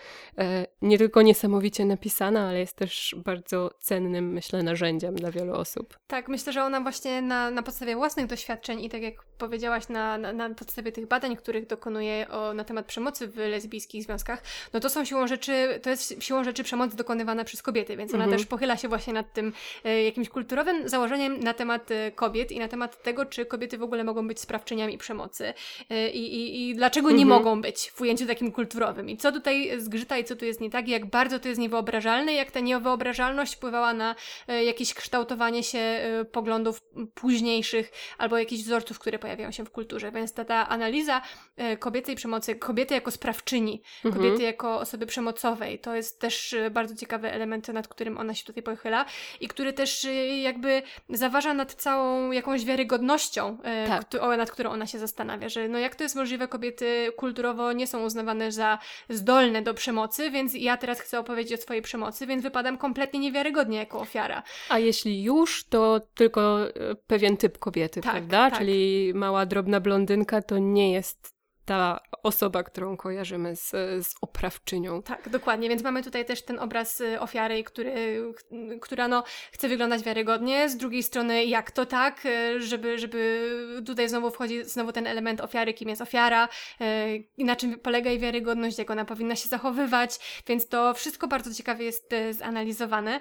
nie 0.82 0.98
tylko 0.98 1.22
niesamowicie 1.22 1.84
napisana, 1.84 2.48
ale 2.48 2.58
jest 2.58 2.76
też 2.76 3.14
bardzo 3.24 3.70
cennym, 3.80 4.32
myślę, 4.32 4.62
narzędziem 4.62 5.14
dla 5.14 5.30
wielu 5.30 5.54
osób. 5.54 5.98
Tak, 6.06 6.28
myślę, 6.28 6.52
że 6.52 6.64
ona 6.64 6.80
właśnie 6.80 7.22
na, 7.22 7.50
na 7.50 7.62
podstawie 7.62 7.96
własnych 7.96 8.26
doświadczeń 8.26 8.84
i 8.84 8.88
tak 8.88 9.02
jak 9.02 9.14
powiedziałaś, 9.38 9.88
na, 9.88 10.18
na, 10.18 10.32
na 10.32 10.54
podstawie 10.54 10.92
tych 10.92 11.06
badań, 11.08 11.36
których 11.36 11.66
dokonuje 11.66 12.28
o, 12.28 12.54
na 12.54 12.64
temat 12.64 12.86
przemocy 12.86 13.28
w 13.28 13.36
lesbijskich 13.36 14.02
związkach, 14.02 14.42
no 14.72 14.80
to 14.80 14.90
są 14.90 15.04
siłą 15.04 15.26
rzeczy, 15.26 15.80
to 15.82 15.90
jest 15.90 16.22
siłą 16.22 16.44
rzeczy 16.44 16.64
przemoc 16.64 16.94
dokonywana 16.94 17.44
przez 17.44 17.62
kobiety, 17.62 17.96
więc 17.96 18.14
ona 18.14 18.24
mhm. 18.24 18.38
też 18.38 18.46
pochyla 18.46 18.76
się 18.76 18.88
właśnie 18.88 19.12
nad 19.12 19.32
tym 19.32 19.52
e, 19.84 20.02
jakimś 20.02 20.28
kulturowym 20.28 20.88
założeniem 20.88 21.40
na 21.40 21.54
temat 21.54 21.90
e, 21.90 22.12
kobiet 22.12 22.52
i 22.52 22.58
na 22.58 22.68
temat 22.68 23.02
tego, 23.02 23.26
czy 23.26 23.46
kobiety 23.46 23.78
w 23.78 23.82
ogóle 23.82 24.04
mogą 24.04 24.28
być 24.28 24.40
sprawczyniami 24.40 24.98
przemocy 24.98 25.54
e, 25.90 26.10
i, 26.10 26.68
i, 26.70 26.74
dlaczego 26.74 27.10
nie 27.10 27.22
mhm. 27.22 27.28
mogą 27.28 27.62
być 27.62 27.90
w 27.94 28.00
ujęciu 28.00 28.26
takim 28.26 28.52
kulturowym 28.52 29.08
i 29.10 29.16
co 29.16 29.32
tutaj 29.32 29.80
zgrzyta 29.80 30.18
i 30.18 30.24
co 30.24 30.36
tu 30.36 30.44
jest 30.44 30.60
nie 30.60 30.70
tak 30.70 30.88
i 30.88 30.90
jak 30.90 31.06
bardzo 31.06 31.38
to 31.38 31.48
jest 31.48 31.60
niewyobrażalne, 31.60 32.32
jak 32.32 32.50
ta 32.50 32.60
niewyobrażalność 32.60 33.54
wpływała 33.54 33.94
na 33.94 34.14
jakieś 34.64 34.94
kształtowanie 34.94 35.62
się 35.62 36.00
poglądów 36.32 36.80
późniejszych 37.14 37.92
albo 38.18 38.38
jakichś 38.38 38.62
wzorców, 38.62 38.98
które 38.98 39.18
pojawiają 39.18 39.52
się 39.52 39.64
w 39.64 39.70
kulturze, 39.70 40.12
więc 40.12 40.32
ta, 40.32 40.44
ta 40.44 40.68
analiza 40.68 40.87
e, 41.56 41.76
kobiecej 41.76 42.16
przemocy, 42.16 42.54
kobiety 42.54 42.94
jako 42.94 43.10
sprawczyni, 43.10 43.82
mhm. 44.04 44.24
kobiety 44.24 44.42
jako 44.42 44.80
osoby 44.80 45.06
przemocowej, 45.06 45.78
to 45.78 45.94
jest 45.94 46.20
też 46.20 46.52
e, 46.52 46.70
bardzo 46.70 46.96
ciekawy 46.96 47.32
element, 47.32 47.68
nad 47.68 47.88
którym 47.88 48.18
ona 48.18 48.34
się 48.34 48.44
tutaj 48.44 48.62
pochyla 48.62 49.04
i 49.40 49.48
który 49.48 49.72
też 49.72 50.04
e, 50.04 50.38
jakby 50.38 50.82
zaważa 51.08 51.54
nad 51.54 51.74
całą 51.74 52.30
jakąś 52.30 52.64
wiarygodnością, 52.64 53.58
tak. 53.86 54.22
nad 54.38 54.50
którą 54.50 54.70
ona 54.70 54.86
się 54.86 54.98
zastanawia, 54.98 55.48
że 55.48 55.68
no 55.68 55.78
jak 55.78 55.96
to 55.96 56.02
jest 56.02 56.16
możliwe, 56.16 56.48
kobiety 56.48 57.12
kulturowo 57.16 57.72
nie 57.72 57.86
są 57.86 58.04
uznawane 58.04 58.52
za 58.52 58.78
zdolne 59.08 59.62
do 59.62 59.74
przemocy, 59.74 60.30
więc 60.30 60.54
ja 60.54 60.76
teraz 60.76 61.00
chcę 61.00 61.18
opowiedzieć 61.18 61.60
o 61.60 61.62
swojej 61.62 61.82
przemocy, 61.82 62.26
więc 62.26 62.42
wypadam 62.42 62.78
kompletnie 62.78 63.20
niewiarygodnie 63.20 63.78
jako 63.78 64.00
ofiara. 64.00 64.42
A 64.68 64.78
jeśli 64.78 65.22
już, 65.22 65.64
to 65.64 66.00
tylko 66.14 66.58
pewien 67.06 67.36
typ 67.36 67.58
kobiety, 67.58 68.00
tak, 68.00 68.12
prawda? 68.12 68.50
Tak. 68.50 68.58
Czyli 68.58 69.12
mała, 69.14 69.46
drobna 69.46 69.80
blondynka 69.80 70.42
to 70.42 70.58
nie 70.58 70.77
jest 70.86 71.38
ta 71.68 72.00
osoba, 72.22 72.62
którą 72.62 72.96
kojarzymy 72.96 73.56
z, 73.56 73.70
z 74.06 74.14
oprawczynią. 74.20 75.02
Tak, 75.02 75.28
dokładnie, 75.28 75.68
więc 75.68 75.82
mamy 75.82 76.02
tutaj 76.02 76.24
też 76.24 76.42
ten 76.42 76.58
obraz 76.58 77.00
y, 77.00 77.20
ofiary, 77.20 77.64
który, 77.64 78.22
która 78.80 79.08
no, 79.08 79.24
chce 79.52 79.68
wyglądać 79.68 80.02
wiarygodnie, 80.02 80.68
z 80.68 80.76
drugiej 80.76 81.02
strony 81.02 81.44
jak 81.44 81.70
to 81.70 81.86
tak, 81.86 82.26
y, 82.26 82.62
żeby, 82.62 82.98
żeby 82.98 83.50
tutaj 83.86 84.08
znowu 84.08 84.30
wchodzi 84.30 84.64
znowu 84.64 84.92
ten 84.92 85.06
element 85.06 85.40
ofiary, 85.40 85.74
kim 85.74 85.88
jest 85.88 86.02
ofiara, 86.02 86.48
y, 87.38 87.44
na 87.44 87.56
czym 87.56 87.78
polega 87.78 88.10
jej 88.10 88.18
wiarygodność, 88.18 88.78
jak 88.78 88.90
ona 88.90 89.04
powinna 89.04 89.36
się 89.36 89.48
zachowywać, 89.48 90.42
więc 90.46 90.68
to 90.68 90.94
wszystko 90.94 91.28
bardzo 91.28 91.54
ciekawie 91.54 91.84
jest 91.84 92.10
zanalizowane. 92.30 93.20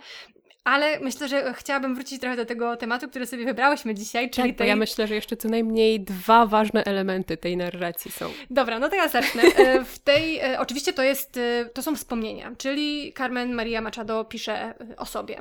Ale 0.67 0.99
myślę, 0.99 1.27
że 1.27 1.53
chciałabym 1.53 1.95
wrócić 1.95 2.21
trochę 2.21 2.35
do 2.35 2.45
tego 2.45 2.77
tematu, 2.77 3.07
który 3.07 3.25
sobie 3.25 3.45
wybrałyśmy 3.45 3.95
dzisiaj, 3.95 4.29
czyli 4.29 4.49
tak, 4.49 4.57
tej... 4.57 4.67
ja 4.67 4.75
myślę, 4.75 5.07
że 5.07 5.15
jeszcze 5.15 5.37
co 5.37 5.49
najmniej 5.49 5.99
dwa 5.99 6.45
ważne 6.45 6.83
elementy 6.83 7.37
tej 7.37 7.57
narracji 7.57 8.11
są. 8.11 8.29
Dobra, 8.49 8.79
no 8.79 8.89
to 8.89 8.95
ja 8.95 9.07
zacznę. 9.07 9.43
E, 9.57 9.83
w 9.85 9.99
tej, 9.99 10.39
e, 10.39 10.59
oczywiście 10.59 10.93
to 10.93 11.03
jest, 11.03 11.37
e, 11.37 11.65
to 11.73 11.81
są 11.81 11.95
wspomnienia, 11.95 12.51
czyli 12.57 13.13
Carmen 13.17 13.53
Maria 13.53 13.81
Machado 13.81 14.25
pisze 14.25 14.73
o 14.97 15.05
sobie, 15.05 15.37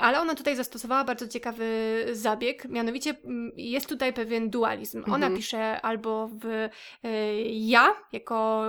ale 0.00 0.20
ona 0.20 0.34
tutaj 0.34 0.56
zastosowała 0.56 1.04
bardzo 1.04 1.28
ciekawy 1.28 2.06
zabieg, 2.12 2.64
mianowicie 2.64 3.14
mm, 3.24 3.52
jest 3.56 3.88
tutaj 3.88 4.12
pewien 4.12 4.50
dualizm. 4.50 5.04
Ona 5.06 5.14
mhm. 5.14 5.36
pisze 5.36 5.80
albo 5.80 6.28
w 6.28 6.68
ja, 7.50 7.94
jako 8.12 8.64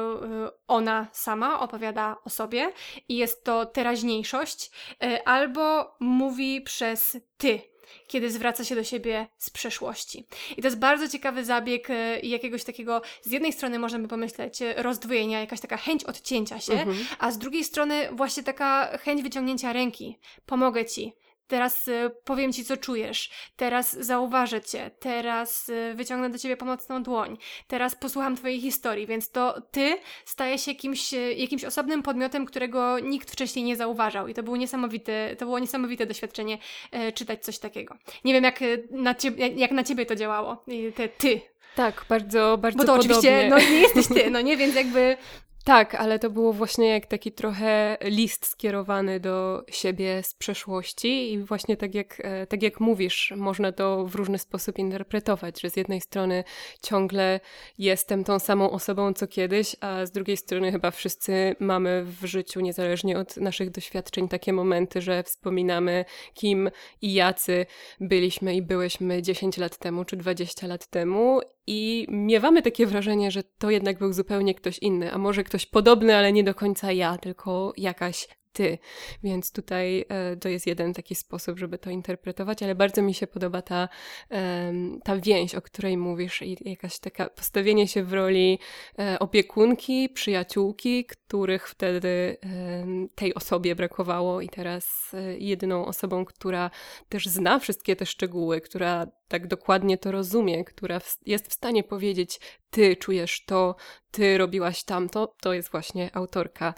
ona 0.68 1.08
sama 1.12 1.60
opowiada 1.60 2.16
o 2.26 2.30
sobie 2.30 2.72
i 3.10 3.18
jest 3.18 3.44
to 3.44 3.66
teraźniejszość, 3.66 4.72
albo 5.26 5.89
mówi 6.00 6.62
przez 6.62 7.18
ty, 7.38 7.62
kiedy 8.08 8.32
zwraca 8.32 8.64
się 8.64 8.76
do 8.76 8.84
siebie 8.84 9.28
z 9.38 9.50
przeszłości. 9.50 10.26
I 10.58 10.62
to 10.62 10.68
jest 10.68 10.80
bardzo 10.80 11.10
ciekawy 11.10 11.46
zabieg 11.46 11.90
e, 11.90 12.20
jakiegoś 12.20 12.64
takiego, 12.64 13.02
z 13.22 13.32
jednej 13.32 13.54
strony 13.54 13.80
można 13.80 14.00
by 14.00 14.08
pomyśleć 14.08 14.62
e, 14.62 14.74
rozdwojenia, 14.84 15.40
jakaś 15.40 15.60
taka 15.60 15.78
chęć 15.78 16.04
odcięcia 16.04 16.60
się, 16.60 16.74
mhm. 16.74 16.98
a 17.20 17.32
z 17.32 17.38
drugiej 17.38 17.64
strony 17.64 18.10
właśnie 18.12 18.44
taka 18.44 18.98
chęć 18.98 19.24
wyciągnięcia 19.24 19.74
ręki. 19.74 20.18
Pomogę 20.46 20.86
ci, 20.86 21.14
teraz 21.50 21.88
y, 21.88 22.12
powiem 22.24 22.54
ci, 22.54 22.66
co 22.66 22.78
czujesz, 22.78 23.30
teraz 23.56 23.94
zauważę 23.94 24.62
cię, 24.62 24.92
teraz 25.00 25.70
y, 25.70 25.94
wyciągnę 25.96 26.30
do 26.30 26.38
ciebie 26.38 26.58
pomocną 26.58 27.04
dłoń, 27.04 27.38
teraz 27.68 27.96
posłucham 27.96 28.36
twojej 28.36 28.62
historii, 28.62 29.08
więc 29.08 29.32
to 29.32 29.62
ty 29.72 29.98
staje 30.26 30.58
się 30.58 30.72
jakimś, 30.72 31.14
y, 31.14 31.34
jakimś 31.34 31.64
osobnym 31.64 32.04
podmiotem, 32.04 32.46
którego 32.46 33.00
nikt 33.00 33.32
wcześniej 33.32 33.66
nie 33.66 33.76
zauważał 33.76 34.28
i 34.28 34.34
to 34.34 34.44
było 34.44 34.58
niesamowite, 34.58 35.36
to 35.36 35.46
było 35.46 35.60
niesamowite 35.60 36.06
doświadczenie 36.06 36.58
czytać 37.16 37.46
coś 37.46 37.60
takiego. 37.60 37.98
Nie 38.24 38.34
wiem, 38.34 38.44
jak 38.44 38.60
na, 38.92 39.16
ciebie, 39.16 39.48
jak 39.48 39.72
na 39.72 39.84
ciebie 39.84 40.06
to 40.06 40.16
działało, 40.16 40.66
te 40.96 41.10
ty. 41.10 41.42
Tak, 41.76 42.06
bardzo, 42.10 42.58
bardzo 42.58 42.78
Bo 42.78 42.84
to 42.84 42.98
podobnie. 42.98 43.18
oczywiście, 43.18 43.50
no 43.50 43.58
nie 43.58 43.80
jesteś 43.82 44.08
ty, 44.08 44.32
no 44.32 44.42
nie, 44.42 44.58
więc 44.58 44.76
jakby 44.76 45.18
tak, 45.64 45.96
ale 45.96 46.20
to 46.20 46.30
było 46.30 46.54
właśnie 46.54 46.90
jak 46.90 47.06
taki 47.06 47.32
trochę 47.32 47.98
list 48.02 48.46
skierowany 48.46 49.20
do 49.20 49.64
siebie 49.72 50.24
z 50.24 50.34
przeszłości 50.34 51.34
i 51.34 51.40
właśnie 51.40 51.78
tak 51.78 51.96
jak, 51.96 52.22
e, 52.24 52.48
tak 52.48 52.64
jak 52.64 52.80
mówisz, 52.80 53.34
można 53.38 53.72
to 53.72 54.06
w 54.06 54.16
różny 54.16 54.38
sposób 54.38 54.80
interpretować, 54.80 55.62
że 55.62 55.70
z 55.70 55.76
jednej 55.78 56.02
strony 56.02 56.44
ciągle 56.84 57.40
jestem 57.78 58.24
tą 58.24 58.40
samą 58.40 58.72
osobą 58.72 59.14
co 59.14 59.28
kiedyś, 59.28 59.76
a 59.82 60.06
z 60.06 60.12
drugiej 60.12 60.38
strony 60.38 60.72
chyba 60.72 60.92
wszyscy 60.92 61.56
mamy 61.60 62.06
w 62.06 62.26
życiu, 62.26 62.60
niezależnie 62.60 63.20
od 63.20 63.38
naszych 63.38 63.70
doświadczeń, 63.70 64.28
takie 64.28 64.54
momenty, 64.54 65.02
że 65.02 65.24
wspominamy 65.24 66.06
kim 66.34 66.70
i 67.02 67.14
jacy 67.14 67.66
byliśmy 68.00 68.56
i 68.56 68.62
byłyśmy 68.62 69.22
10 69.22 69.58
lat 69.58 69.78
temu 69.78 70.06
czy 70.06 70.18
20 70.18 70.68
lat 70.68 70.88
temu 70.88 71.40
i 71.72 72.06
miewamy 72.10 72.62
takie 72.62 72.86
wrażenie, 72.86 73.32
że 73.32 73.44
to 73.44 73.70
jednak 73.70 73.98
był 73.98 74.14
zupełnie 74.14 74.56
ktoś 74.56 74.80
inny, 74.80 75.14
a 75.14 75.18
może 75.18 75.44
ktoś 75.44 75.66
podobny, 75.66 76.16
ale 76.16 76.32
nie 76.32 76.44
do 76.44 76.56
końca 76.56 76.92
ja, 76.92 77.18
tylko 77.18 77.74
jakaś 77.78 78.28
ty. 78.54 78.78
Więc 79.24 79.52
tutaj 79.52 80.06
e, 80.10 80.38
to 80.38 80.50
jest 80.50 80.68
jeden 80.68 80.94
taki 80.94 81.16
sposób, 81.16 81.60
żeby 81.60 81.78
to 81.78 81.90
interpretować, 81.90 82.64
ale 82.64 82.76
bardzo 82.76 83.02
mi 83.02 83.14
się 83.14 83.28
podoba 83.28 83.62
ta, 83.62 83.90
ta 85.04 85.18
więź, 85.18 85.56
o 85.56 85.62
której 85.62 85.98
mówisz 85.98 86.42
i 86.42 86.58
jakaś 86.70 87.00
taka 87.00 87.30
postawienie 87.30 87.88
się 87.88 88.04
w 88.04 88.14
roli 88.14 88.60
e, 89.00 89.20
opiekunki, 89.20 90.10
przyjaciółki, 90.10 91.06
których 91.06 91.68
wtedy 91.68 92.38
tej 93.16 93.34
osobie 93.34 93.76
brakowało 93.76 94.42
i 94.42 94.50
teraz 94.50 95.12
e, 95.14 95.38
jedyną 95.38 95.86
osobą, 95.86 96.26
która 96.26 96.72
też 97.10 97.26
zna 97.26 97.60
wszystkie 97.60 97.96
te 97.96 98.06
szczegóły, 98.06 98.62
która 98.62 99.08
tak 99.28 99.48
dokładnie 99.48 99.98
to 99.98 100.12
rozumie, 100.12 100.66
która 100.66 101.02
jest 101.26 101.48
w 101.48 101.54
stanie 101.54 101.84
powiedzieć, 101.84 102.40
ty 102.70 102.96
czujesz 102.96 103.46
to, 103.46 103.76
ty 104.12 104.38
robiłaś 104.38 104.84
tamto, 104.84 105.36
to 105.42 105.54
jest 105.54 105.72
właśnie 105.72 106.16
autorka 106.16 106.74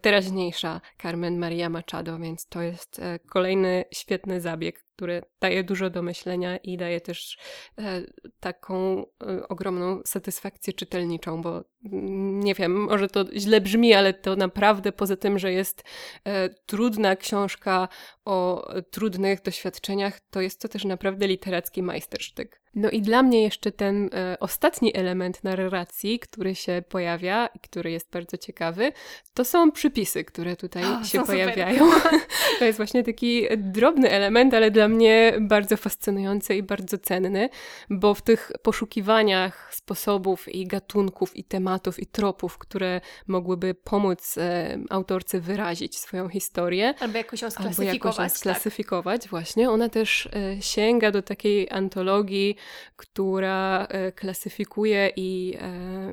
teraźniejsza 0.00 0.80
Carmen 1.12 1.38
Maria 1.38 1.68
Machado, 1.68 2.18
więc 2.18 2.46
to 2.46 2.62
jest 2.62 2.98
e, 2.98 3.18
kolejny 3.18 3.84
świetny 3.94 4.40
zabieg, 4.40 4.84
który 4.96 5.22
daje 5.40 5.64
dużo 5.64 5.90
do 5.90 6.02
myślenia 6.02 6.56
i 6.56 6.76
daje 6.76 7.00
też 7.00 7.38
e, 7.78 8.02
taką 8.40 9.02
e, 9.02 9.48
ogromną 9.48 10.00
satysfakcję 10.04 10.72
czytelniczą, 10.72 11.42
bo 11.42 11.64
mm, 11.84 12.40
nie 12.40 12.54
wiem, 12.54 12.72
może 12.72 13.08
to 13.08 13.24
źle 13.36 13.60
brzmi, 13.60 13.94
ale 13.94 14.14
to 14.14 14.36
naprawdę 14.36 14.92
poza 14.92 15.16
tym, 15.16 15.38
że 15.38 15.52
jest 15.52 15.84
e, 16.24 16.48
trudna 16.48 17.16
książka 17.16 17.88
o 18.24 18.68
trudnych 18.90 19.42
doświadczeniach, 19.42 20.20
to 20.30 20.40
jest 20.40 20.60
to 20.60 20.68
też 20.68 20.84
naprawdę 20.84 21.26
literacki 21.26 21.82
majstersztyk. 21.82 22.62
No 22.74 22.90
i 22.90 23.02
dla 23.02 23.22
mnie 23.22 23.42
jeszcze 23.42 23.72
ten 23.72 24.10
ostatni 24.40 24.96
element 24.96 25.44
narracji, 25.44 26.18
który 26.18 26.54
się 26.54 26.82
pojawia 26.88 27.46
i 27.46 27.58
który 27.60 27.90
jest 27.90 28.10
bardzo 28.10 28.36
ciekawy, 28.36 28.92
to 29.34 29.44
są 29.44 29.72
przypisy, 29.72 30.24
które 30.24 30.56
tutaj 30.56 30.84
o, 30.84 31.04
się 31.04 31.22
pojawiają. 31.22 31.90
to 32.58 32.64
jest 32.64 32.76
właśnie 32.76 33.02
taki 33.02 33.46
drobny 33.56 34.10
element, 34.10 34.54
ale 34.54 34.70
dla 34.70 34.81
mnie 34.88 35.32
bardzo 35.40 35.76
fascynujący 35.76 36.54
i 36.54 36.62
bardzo 36.62 36.98
cenny, 36.98 37.48
bo 37.90 38.14
w 38.14 38.22
tych 38.22 38.52
poszukiwaniach 38.62 39.74
sposobów 39.74 40.48
i 40.48 40.66
gatunków 40.66 41.36
i 41.36 41.44
tematów 41.44 42.00
i 42.00 42.06
tropów, 42.06 42.58
które 42.58 43.00
mogłyby 43.26 43.74
pomóc 43.74 44.38
e, 44.38 44.78
autorce 44.90 45.40
wyrazić 45.40 45.98
swoją 45.98 46.28
historię, 46.28 46.94
albo 47.00 47.18
jakoś 47.18 47.42
ją 47.42 47.50
sklasyfikować, 47.50 47.88
albo 47.88 48.22
jakoś 48.22 48.32
ją 48.32 48.38
sklasyfikować 48.38 49.22
tak. 49.22 49.30
właśnie, 49.30 49.70
ona 49.70 49.88
też 49.88 50.26
e, 50.26 50.62
sięga 50.62 51.10
do 51.10 51.22
takiej 51.22 51.70
antologii 51.70 52.56
która 52.96 53.86
e, 53.86 54.12
klasyfikuje 54.12 55.12
i 55.16 55.56
e, 55.60 56.12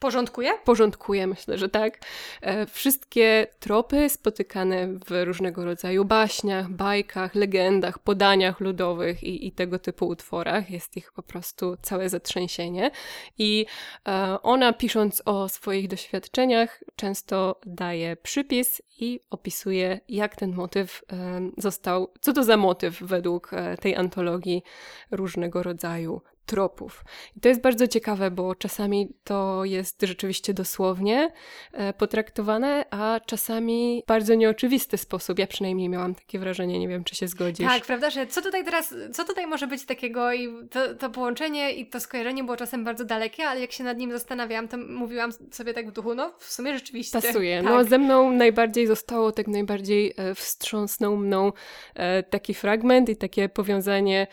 Porządkuje? 0.00 0.52
Porządkuje, 0.64 1.26
myślę, 1.26 1.58
że 1.58 1.68
tak. 1.68 1.98
E, 2.42 2.66
wszystkie 2.66 3.46
tropy 3.58 4.08
spotykane 4.08 4.86
w 4.86 5.24
różnego 5.24 5.64
rodzaju 5.64 6.04
baśniach, 6.04 6.70
bajkach, 6.70 7.34
legendach, 7.34 7.98
podaniach 7.98 8.60
ludowych 8.60 9.22
i, 9.22 9.46
i 9.46 9.52
tego 9.52 9.78
typu 9.78 10.06
utworach. 10.06 10.70
Jest 10.70 10.96
ich 10.96 11.12
po 11.12 11.22
prostu 11.22 11.76
całe 11.82 12.08
zatrzęsienie. 12.08 12.90
I 13.38 13.66
ona, 14.42 14.72
pisząc 14.72 15.22
o 15.24 15.48
swoich 15.48 15.88
doświadczeniach, 15.88 16.84
często 16.96 17.60
daje 17.66 18.16
przypis 18.16 18.82
i 18.98 19.20
opisuje, 19.30 20.00
jak 20.08 20.36
ten 20.36 20.54
motyw 20.54 21.04
został, 21.58 22.12
co 22.20 22.32
to 22.32 22.44
za 22.44 22.56
motyw 22.56 23.02
według 23.02 23.50
tej 23.80 23.96
antologii 23.96 24.62
różnego 25.10 25.62
rodzaju 25.62 26.22
tropów. 26.50 27.04
I 27.36 27.40
to 27.40 27.48
jest 27.48 27.60
bardzo 27.60 27.88
ciekawe, 27.88 28.30
bo 28.30 28.54
czasami 28.54 29.08
to 29.24 29.64
jest 29.64 30.02
rzeczywiście 30.02 30.54
dosłownie 30.54 31.32
e, 31.72 31.92
potraktowane, 31.92 32.84
a 32.90 33.20
czasami 33.26 34.02
w 34.04 34.08
bardzo 34.08 34.34
nieoczywisty 34.34 34.98
sposób. 34.98 35.38
Ja 35.38 35.46
przynajmniej 35.46 35.88
miałam 35.88 36.14
takie 36.14 36.38
wrażenie, 36.38 36.78
nie 36.78 36.88
wiem, 36.88 37.04
czy 37.04 37.16
się 37.16 37.28
zgodzisz. 37.28 37.68
Tak, 37.68 37.84
prawda, 37.86 38.10
że 38.10 38.26
co 38.26 38.42
tutaj 38.42 38.64
teraz, 38.64 38.94
co 39.12 39.24
tutaj 39.24 39.46
może 39.46 39.66
być 39.66 39.84
takiego 39.84 40.32
i 40.32 40.48
to, 40.70 40.94
to 40.94 41.10
połączenie 41.10 41.72
i 41.72 41.86
to 41.86 42.00
skojarzenie 42.00 42.44
było 42.44 42.56
czasem 42.56 42.84
bardzo 42.84 43.04
dalekie, 43.04 43.44
ale 43.44 43.60
jak 43.60 43.72
się 43.72 43.84
nad 43.84 43.98
nim 43.98 44.12
zastanawiałam, 44.12 44.68
to 44.68 44.76
mówiłam 44.78 45.30
sobie 45.50 45.74
tak 45.74 45.88
w 45.88 45.92
duchu, 45.92 46.14
no 46.14 46.32
w 46.38 46.52
sumie 46.52 46.74
rzeczywiście. 46.74 47.20
Pasuje. 47.20 47.60
Tak. 47.60 47.72
No 47.72 47.84
ze 47.84 47.98
mną 47.98 48.30
najbardziej 48.30 48.86
zostało, 48.86 49.32
tak 49.32 49.48
najbardziej 49.48 50.14
e, 50.16 50.34
wstrząsnął 50.34 51.16
mną 51.16 51.52
e, 51.94 52.22
taki 52.22 52.54
fragment 52.54 53.08
i 53.08 53.16
takie 53.16 53.48
powiązanie 53.48 54.26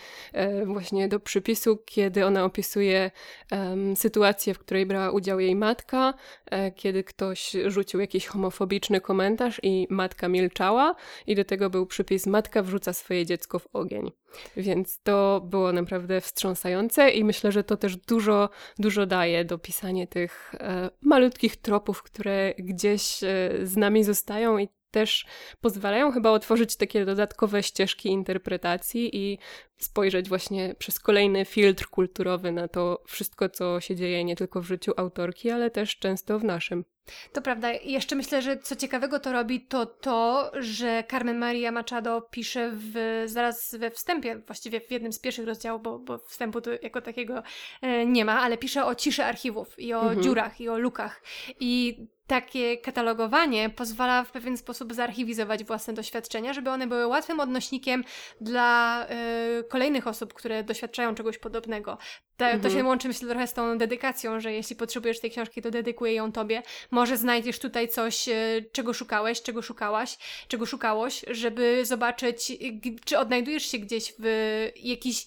właśnie 0.65 1.07
do 1.07 1.19
przypisu, 1.19 1.77
kiedy 1.85 2.06
kiedy 2.07 2.25
ona 2.25 2.45
opisuje 2.45 3.11
um, 3.51 3.95
sytuację, 3.95 4.53
w 4.53 4.59
której 4.59 4.85
brała 4.85 5.11
udział 5.11 5.39
jej 5.39 5.55
matka, 5.55 6.13
e, 6.45 6.71
kiedy 6.71 7.03
ktoś 7.03 7.55
rzucił 7.65 7.99
jakiś 7.99 8.27
homofobiczny 8.27 9.01
komentarz 9.01 9.59
i 9.63 9.87
matka 9.89 10.27
milczała, 10.27 10.95
i 11.27 11.35
do 11.35 11.45
tego 11.45 11.69
był 11.69 11.85
przypis: 11.85 12.27
Matka 12.27 12.63
wrzuca 12.63 12.93
swoje 12.93 13.25
dziecko 13.25 13.59
w 13.59 13.67
ogień. 13.73 14.11
Więc 14.57 14.99
to 15.03 15.41
było 15.45 15.71
naprawdę 15.71 16.21
wstrząsające 16.21 17.09
i 17.09 17.23
myślę, 17.23 17.51
że 17.51 17.63
to 17.63 17.77
też 17.77 17.97
dużo, 17.97 18.49
dużo 18.79 19.05
daje 19.05 19.45
do 19.45 19.57
pisania 19.57 20.07
tych 20.07 20.55
e, 20.59 20.89
malutkich 21.01 21.55
tropów, 21.55 22.03
które 22.03 22.53
gdzieś 22.57 23.23
e, 23.23 23.27
z 23.63 23.77
nami 23.77 24.03
zostają 24.03 24.57
i 24.57 24.69
też 24.99 25.25
pozwalają 25.61 26.11
chyba 26.11 26.29
otworzyć 26.29 26.75
takie 26.75 27.05
dodatkowe 27.05 27.63
ścieżki 27.63 28.09
interpretacji 28.09 29.17
i 29.17 29.39
spojrzeć 29.77 30.29
właśnie 30.29 30.75
przez 30.79 30.99
kolejny 30.99 31.45
filtr 31.45 31.87
kulturowy 31.87 32.51
na 32.51 32.67
to 32.67 33.03
wszystko, 33.05 33.49
co 33.49 33.81
się 33.81 33.95
dzieje 33.95 34.23
nie 34.23 34.35
tylko 34.35 34.61
w 34.61 34.65
życiu 34.65 34.91
autorki, 34.97 35.49
ale 35.49 35.71
też 35.71 35.97
często 35.97 36.39
w 36.39 36.43
naszym. 36.43 36.85
To 37.33 37.41
prawda. 37.41 37.73
I 37.73 37.91
jeszcze 37.91 38.15
myślę, 38.15 38.41
że 38.41 38.57
co 38.57 38.75
ciekawego 38.75 39.19
to 39.19 39.31
robi, 39.31 39.61
to 39.61 39.85
to, 39.85 40.51
że 40.59 41.03
Carmen 41.11 41.37
Maria 41.37 41.71
Machado 41.71 42.21
pisze 42.21 42.71
w, 42.75 43.23
zaraz 43.25 43.75
we 43.75 43.91
wstępie, 43.91 44.41
właściwie 44.47 44.81
w 44.81 44.91
jednym 44.91 45.13
z 45.13 45.19
pierwszych 45.19 45.47
rozdziałów, 45.47 45.81
bo, 45.81 45.99
bo 45.99 46.17
wstępu 46.17 46.61
tu 46.61 46.69
jako 46.81 47.01
takiego 47.01 47.43
e, 47.81 48.05
nie 48.05 48.25
ma, 48.25 48.41
ale 48.41 48.57
pisze 48.57 48.85
o 48.85 48.95
ciszy 48.95 49.23
archiwów 49.23 49.79
i 49.79 49.93
o 49.93 50.01
mhm. 50.01 50.23
dziurach 50.23 50.61
i 50.61 50.69
o 50.69 50.77
lukach. 50.77 51.23
I 51.59 51.97
takie 52.27 52.77
katalogowanie 52.77 53.69
pozwala 53.69 54.23
w 54.23 54.31
pewien 54.31 54.57
sposób 54.57 54.93
zarchiwizować 54.93 55.63
własne 55.63 55.93
doświadczenia, 55.93 56.53
żeby 56.53 56.69
one 56.69 56.87
były 56.87 57.07
łatwym 57.07 57.39
odnośnikiem 57.39 58.03
dla 58.41 59.05
y, 59.59 59.63
kolejnych 59.63 60.07
osób, 60.07 60.33
które 60.33 60.63
doświadczają 60.63 61.15
czegoś 61.15 61.37
podobnego. 61.37 61.97
To, 62.37 62.45
mhm. 62.45 62.61
to 62.63 62.69
się 62.69 62.83
łączy 62.83 63.07
myślę 63.07 63.29
trochę 63.29 63.47
z 63.47 63.53
tą 63.53 63.77
dedykacją, 63.77 64.39
że 64.39 64.53
jeśli 64.53 64.75
potrzebujesz 64.75 65.19
tej 65.19 65.31
książki, 65.31 65.61
to 65.61 65.71
dedykuję 65.71 66.13
ją 66.13 66.31
tobie. 66.31 66.63
Może 66.91 67.17
znajdziesz 67.17 67.59
tutaj 67.59 67.87
coś, 67.87 68.27
y, 68.27 68.69
czego 68.71 68.93
szukałeś, 68.93 69.41
czego 69.41 69.61
szukałaś, 69.61 70.17
czego 70.47 70.65
szukałoś, 70.65 71.25
żeby 71.27 71.85
zobaczyć, 71.85 72.51
czy 73.05 73.19
odnajdujesz 73.19 73.71
się 73.71 73.77
gdzieś 73.77 74.13
w 74.19 74.25
jakiś 74.75 75.25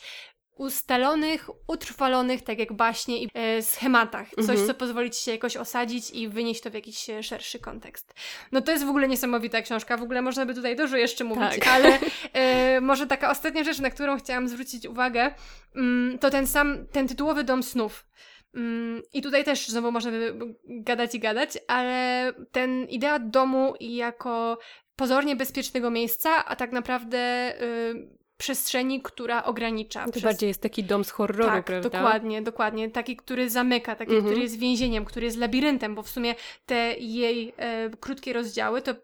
ustalonych, 0.61 1.51
utrwalonych, 1.67 2.43
tak 2.43 2.59
jak 2.59 2.73
baśnie 2.73 3.23
i 3.23 3.29
e, 3.35 3.63
schematach. 3.63 4.31
Coś, 4.31 4.49
mhm. 4.49 4.67
co 4.67 4.75
pozwoli 4.75 5.11
ci 5.11 5.23
się 5.23 5.31
jakoś 5.31 5.57
osadzić 5.57 6.11
i 6.11 6.29
wynieść 6.29 6.61
to 6.61 6.71
w 6.71 6.75
jakiś 6.75 7.11
e, 7.11 7.23
szerszy 7.23 7.59
kontekst. 7.59 8.15
No 8.53 8.61
to 8.61 8.73
jest 8.73 8.85
w 8.85 8.89
ogóle 8.89 9.09
niesamowita 9.09 9.63
książka, 9.63 9.97
w 9.97 10.03
ogóle 10.03 10.23
można 10.23 10.47
by 10.47 10.55
tutaj 10.55 10.77
dużo 10.77 10.97
jeszcze 10.97 11.25
mówić, 11.25 11.51
tak. 11.59 11.69
ale 11.69 11.99
e, 12.33 12.81
może 12.81 13.07
taka 13.07 13.31
ostatnia 13.31 13.65
rzecz, 13.65 13.79
na 13.79 13.91
którą 13.91 14.19
chciałam 14.19 14.49
zwrócić 14.49 14.87
uwagę, 14.87 15.35
mm, 15.77 16.19
to 16.19 16.31
ten 16.31 16.47
sam, 16.47 16.87
ten 16.93 17.09
tytułowy 17.09 17.45
Dom 17.45 17.63
Snów. 17.63 18.07
Mm, 18.55 19.03
I 19.13 19.23
tutaj 19.23 19.45
też 19.45 19.69
znowu 19.69 19.93
można 19.93 20.11
by 20.11 20.35
gadać 20.65 21.15
i 21.15 21.21
gadać, 21.21 21.59
ale 21.69 22.33
ten 22.53 22.85
idea 22.85 23.19
domu 23.19 23.75
jako 23.81 24.59
pozornie 24.97 25.37
bezpiecznego 25.37 25.91
miejsca, 25.91 26.45
a 26.45 26.57
tak 26.57 26.73
naprawdę 26.73 27.19
y, 27.63 28.20
przestrzeni, 28.41 29.03
która 29.03 29.45
ogranicza. 29.45 30.05
To 30.05 30.11
przez... 30.11 30.23
bardziej 30.23 30.49
jest 30.49 30.63
taki 30.63 30.85
dom 30.85 31.05
z 31.05 31.11
horroru, 31.11 31.51
tak, 31.51 31.65
prawda? 31.65 31.91
dokładnie, 31.91 32.43
dokładnie. 32.43 32.91
Taki, 32.91 33.17
który 33.17 33.51
zamyka, 33.51 33.97
taki, 33.97 34.13
mhm. 34.13 34.25
który 34.27 34.43
jest 34.43 34.59
więzieniem, 34.59 35.05
który 35.05 35.27
jest 35.27 35.39
labiryntem, 35.39 35.95
bo 35.95 36.03
w 36.03 36.09
sumie 36.09 36.35
te 36.67 36.95
jej 36.99 37.53
e, 37.57 37.91
krótkie 38.01 38.33
rozdziały, 38.33 38.83
to 38.83 38.95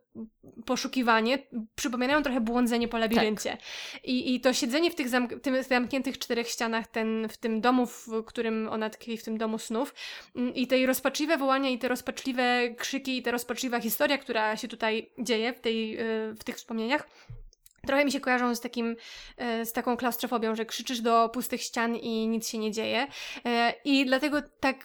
poszukiwanie 0.66 1.38
przypominają 1.74 2.22
trochę 2.22 2.40
błądzenie 2.40 2.88
po 2.88 2.98
labiryncie. 2.98 3.50
Tak. 3.50 3.60
I, 4.04 4.34
I 4.34 4.40
to 4.40 4.52
siedzenie 4.52 4.90
w 4.90 4.94
tych, 4.94 5.08
zamk 5.08 5.40
tym 5.42 5.62
zamkniętych 5.62 6.18
czterech 6.18 6.48
ścianach, 6.48 6.86
ten, 6.86 7.28
w 7.28 7.36
tym 7.36 7.60
domu, 7.60 7.86
w 7.86 8.08
którym 8.26 8.68
ona 8.68 8.90
tkwi, 8.90 9.16
w 9.16 9.24
tym 9.24 9.38
domu 9.38 9.58
snów, 9.58 9.94
mm, 10.36 10.54
i 10.54 10.66
te 10.66 10.86
rozpaczliwe 10.86 11.36
wołania, 11.36 11.70
i 11.70 11.78
te 11.78 11.88
rozpaczliwe 11.88 12.74
krzyki, 12.78 13.18
i 13.18 13.22
ta 13.22 13.30
rozpaczliwa 13.30 13.80
historia, 13.80 14.18
która 14.18 14.56
się 14.56 14.68
tutaj 14.68 15.10
dzieje 15.18 15.52
w, 15.52 15.60
tej, 15.60 15.96
e, 15.96 16.04
w 16.40 16.44
tych 16.44 16.56
wspomnieniach, 16.56 17.08
Trochę 17.86 18.04
mi 18.04 18.12
się 18.12 18.20
kojarzą 18.20 18.54
z, 18.54 18.60
takim, 18.60 18.96
e, 19.36 19.66
z 19.66 19.72
taką 19.72 19.96
klaustrofobią, 19.96 20.54
że 20.54 20.66
krzyczysz 20.66 21.00
do 21.00 21.28
pustych 21.28 21.62
ścian 21.62 21.96
i 21.96 22.28
nic 22.28 22.48
się 22.48 22.58
nie 22.58 22.72
dzieje. 22.72 23.06
E, 23.44 23.74
I 23.84 24.06
dlatego 24.06 24.42
tak 24.60 24.84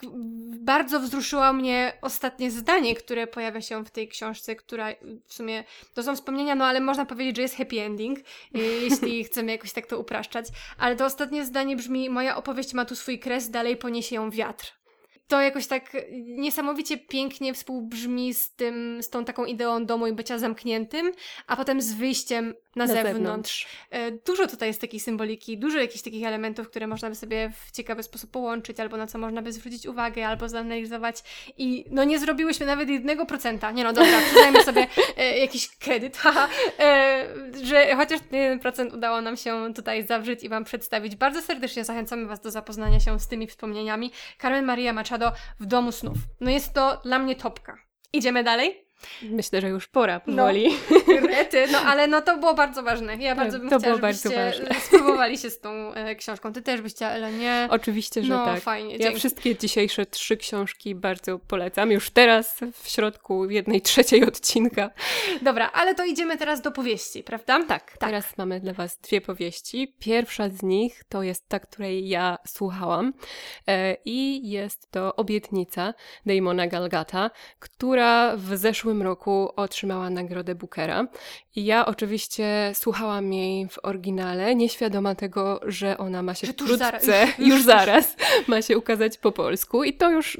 bardzo 0.60 1.00
wzruszyło 1.00 1.52
mnie 1.52 1.92
ostatnie 2.02 2.50
zdanie, 2.50 2.94
które 2.94 3.26
pojawia 3.26 3.60
się 3.60 3.84
w 3.84 3.90
tej 3.90 4.08
książce, 4.08 4.56
która 4.56 4.88
w 5.26 5.34
sumie 5.34 5.64
to 5.94 6.02
są 6.02 6.16
wspomnienia, 6.16 6.54
no 6.54 6.64
ale 6.64 6.80
można 6.80 7.06
powiedzieć, 7.06 7.36
że 7.36 7.42
jest 7.42 7.56
happy 7.56 7.80
ending, 7.80 8.18
e, 8.18 8.58
jeśli 8.90 9.24
chcemy 9.24 9.52
jakoś 9.52 9.72
tak 9.72 9.86
to 9.86 9.98
upraszczać. 9.98 10.46
Ale 10.78 10.96
to 10.96 11.04
ostatnie 11.04 11.44
zdanie 11.44 11.76
brzmi: 11.76 12.10
Moja 12.10 12.36
opowieść 12.36 12.74
ma 12.74 12.84
tu 12.84 12.96
swój 12.96 13.18
kres, 13.18 13.50
dalej 13.50 13.76
poniesie 13.76 14.16
ją 14.16 14.30
wiatr 14.30 14.82
to 15.32 15.40
jakoś 15.40 15.66
tak 15.66 15.96
niesamowicie 16.12 16.98
pięknie 16.98 17.54
współbrzmi 17.54 18.34
z 18.34 18.54
tym, 18.54 19.02
z 19.02 19.10
tą 19.10 19.24
taką 19.24 19.44
ideą 19.44 19.86
domu 19.86 20.06
i 20.06 20.12
bycia 20.12 20.38
zamkniętym, 20.38 21.12
a 21.46 21.56
potem 21.56 21.82
z 21.82 21.92
wyjściem 21.92 22.54
na, 22.76 22.86
na 22.86 22.92
zewnątrz. 22.92 23.14
zewnątrz. 23.14 23.66
E, 23.90 24.10
dużo 24.10 24.46
tutaj 24.46 24.68
jest 24.68 24.80
takiej 24.80 25.00
symboliki, 25.00 25.58
dużo 25.58 25.78
jakichś 25.78 26.02
takich 26.02 26.26
elementów, 26.26 26.70
które 26.70 26.86
można 26.86 27.08
by 27.08 27.14
sobie 27.14 27.52
w 27.66 27.70
ciekawy 27.70 28.02
sposób 28.02 28.30
połączyć, 28.30 28.80
albo 28.80 28.96
na 28.96 29.06
co 29.06 29.18
można 29.18 29.42
by 29.42 29.52
zwrócić 29.52 29.86
uwagę, 29.86 30.26
albo 30.26 30.48
zanalizować 30.48 31.22
i 31.58 31.84
no 31.90 32.04
nie 32.04 32.18
zrobiłyśmy 32.18 32.66
nawet 32.66 32.88
jednego 32.88 33.26
procenta. 33.26 33.70
Nie 33.70 33.84
no, 33.84 33.92
dobra, 33.92 34.20
przyznajmy 34.26 34.64
sobie 34.64 34.86
e, 35.16 35.38
jakiś 35.38 35.76
kredyt, 35.76 36.16
haha, 36.22 36.48
e, 36.78 37.26
że 37.62 37.96
chociaż 37.96 38.20
jeden 38.32 38.58
procent 38.58 38.92
udało 38.92 39.20
nam 39.20 39.36
się 39.36 39.74
tutaj 39.74 40.06
zawrzeć 40.06 40.44
i 40.44 40.48
Wam 40.48 40.64
przedstawić. 40.64 41.16
Bardzo 41.16 41.42
serdecznie 41.42 41.84
zachęcamy 41.84 42.26
Was 42.26 42.40
do 42.40 42.50
zapoznania 42.50 43.00
się 43.00 43.20
z 43.20 43.28
tymi 43.28 43.46
wspomnieniami. 43.46 44.12
Carmen 44.42 44.64
Maria 44.64 44.92
Machado 44.92 45.32
w 45.60 45.66
Domu 45.66 45.92
Snów. 45.92 46.18
No 46.40 46.50
jest 46.50 46.74
to 46.74 47.00
dla 47.04 47.18
mnie 47.18 47.36
topka. 47.36 47.78
Idziemy 48.12 48.44
dalej? 48.44 48.91
Myślę, 49.22 49.60
że 49.60 49.68
już 49.68 49.86
pora 49.86 50.20
powoli. 50.20 50.68
No, 50.90 51.26
rety, 51.28 51.64
no 51.72 51.78
ale 51.78 52.06
no 52.06 52.22
to 52.22 52.36
było 52.36 52.54
bardzo 52.54 52.82
ważne. 52.82 53.16
Ja 53.16 53.34
bardzo 53.34 53.58
bym 53.58 53.70
to 53.70 53.78
chciała, 53.78 53.92
było 53.92 54.02
bardzo 54.02 54.30
ważne. 54.30 54.74
spróbowali 54.86 55.38
się 55.38 55.50
z 55.50 55.60
tą 55.60 55.94
e, 55.94 56.14
książką. 56.16 56.52
Ty 56.52 56.62
też 56.62 56.80
byś 56.80 56.94
chciała, 56.94 57.12
ale 57.12 57.32
nie? 57.32 57.68
Oczywiście, 57.70 58.22
że 58.22 58.34
no, 58.34 58.44
tak. 58.44 58.60
fajnie. 58.60 58.96
Ja 58.96 59.12
wszystkie 59.12 59.56
dzisiejsze 59.56 60.06
trzy 60.06 60.36
książki 60.36 60.94
bardzo 60.94 61.38
polecam. 61.38 61.90
Już 61.90 62.10
teraz 62.10 62.60
w 62.82 62.88
środku 62.88 63.50
jednej 63.50 63.82
trzeciej 63.82 64.24
odcinka. 64.24 64.90
Dobra, 65.42 65.70
ale 65.72 65.94
to 65.94 66.04
idziemy 66.04 66.36
teraz 66.36 66.60
do 66.60 66.72
powieści, 66.72 67.22
prawda? 67.22 67.64
Tak, 67.64 67.68
tak. 67.68 67.98
Teraz 67.98 68.38
mamy 68.38 68.60
dla 68.60 68.72
Was 68.72 68.98
dwie 68.98 69.20
powieści. 69.20 69.94
Pierwsza 69.98 70.48
z 70.48 70.62
nich 70.62 71.04
to 71.08 71.22
jest 71.22 71.48
ta, 71.48 71.60
której 71.60 72.08
ja 72.08 72.38
słuchałam 72.46 73.12
e, 73.66 73.96
i 74.04 74.50
jest 74.50 74.90
to 74.90 75.16
Obietnica 75.16 75.94
Damona 76.26 76.66
Galgata, 76.66 77.30
która 77.58 78.36
w 78.36 78.56
zeszłym 78.56 78.91
zeszłym 78.92 79.02
roku 79.02 79.48
otrzymała 79.56 80.10
nagrodę 80.10 80.54
Bookera. 80.54 81.06
I 81.56 81.64
ja 81.64 81.86
oczywiście 81.86 82.72
słuchałam 82.74 83.32
jej 83.32 83.68
w 83.68 83.78
oryginale, 83.82 84.54
nieświadoma 84.54 85.14
tego, 85.14 85.60
że 85.66 85.98
ona 85.98 86.22
ma 86.22 86.34
się 86.34 86.46
że 86.46 86.52
wkrótce, 86.52 86.76
zaraz, 86.76 87.06
już, 87.38 87.62
zaraz, 87.62 88.16
ma 88.46 88.62
się 88.62 88.78
ukazać 88.78 89.18
po 89.18 89.32
polsku. 89.32 89.84
I 89.84 89.94
to 89.94 90.10
już 90.10 90.38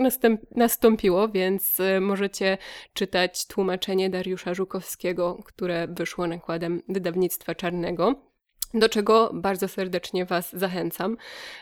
nastąpiło, 0.57 1.29
więc 1.29 1.81
e, 1.81 2.01
możecie 2.01 2.59
czytać 2.95 3.47
tłumaczenie 3.47 4.11
Dariusza 4.11 4.55
Żukowskiego, 4.55 5.38
które 5.45 5.88
wyszło 5.88 6.27
nakładem 6.27 6.83
wydawnictwa 6.88 7.55
czarnego 7.55 8.32
do 8.75 8.89
czego 8.89 9.31
bardzo 9.35 9.69
serdecznie 9.69 10.25
Was 10.25 10.53
zachęcam. 10.53 11.17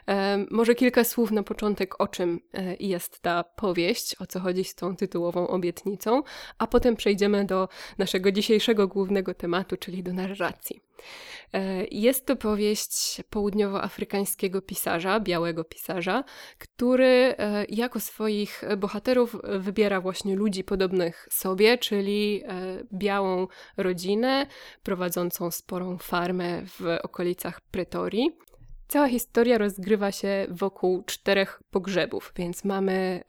E, 0.08 0.44
może 0.50 0.74
kilka 0.74 1.04
słów 1.04 1.30
na 1.30 1.42
początek, 1.42 2.00
o 2.00 2.08
czym 2.08 2.40
e, 2.54 2.76
jest 2.80 3.20
ta 3.20 3.44
powieść, 3.44 4.16
o 4.20 4.26
co 4.26 4.40
chodzi 4.40 4.64
z 4.64 4.74
tą 4.74 4.96
tytułową 4.96 5.48
obietnicą, 5.48 6.22
a 6.58 6.66
potem 6.66 6.96
przejdziemy 6.96 7.44
do 7.44 7.68
naszego 7.98 8.32
dzisiejszego 8.32 8.88
głównego 8.88 9.34
tematu, 9.34 9.76
czyli 9.76 10.02
do 10.02 10.12
narracji. 10.12 10.89
E, 11.52 11.84
jest 11.90 12.26
to 12.26 12.36
powieść 12.36 13.22
południowoafrykańskiego 13.30 14.62
pisarza, 14.62 15.20
białego 15.20 15.64
pisarza, 15.64 16.24
który 16.58 17.34
e, 17.38 17.64
jako 17.68 18.00
swoich 18.00 18.62
bohaterów 18.78 19.36
wybiera 19.44 20.00
właśnie 20.00 20.36
ludzi 20.36 20.64
podobnych 20.64 21.28
sobie, 21.30 21.78
czyli 21.78 22.42
e, 22.44 22.84
białą 22.92 23.46
rodzinę 23.76 24.46
prowadzącą 24.82 25.50
sporą 25.50 25.98
farmę 25.98 26.62
w 26.66 26.98
okolicach 27.02 27.60
Pretorii. 27.60 28.30
Cała 28.90 29.08
historia 29.08 29.58
rozgrywa 29.58 30.12
się 30.12 30.46
wokół 30.48 31.02
czterech 31.02 31.62
pogrzebów, 31.70 32.32
więc 32.36 32.64
mamy 32.64 33.24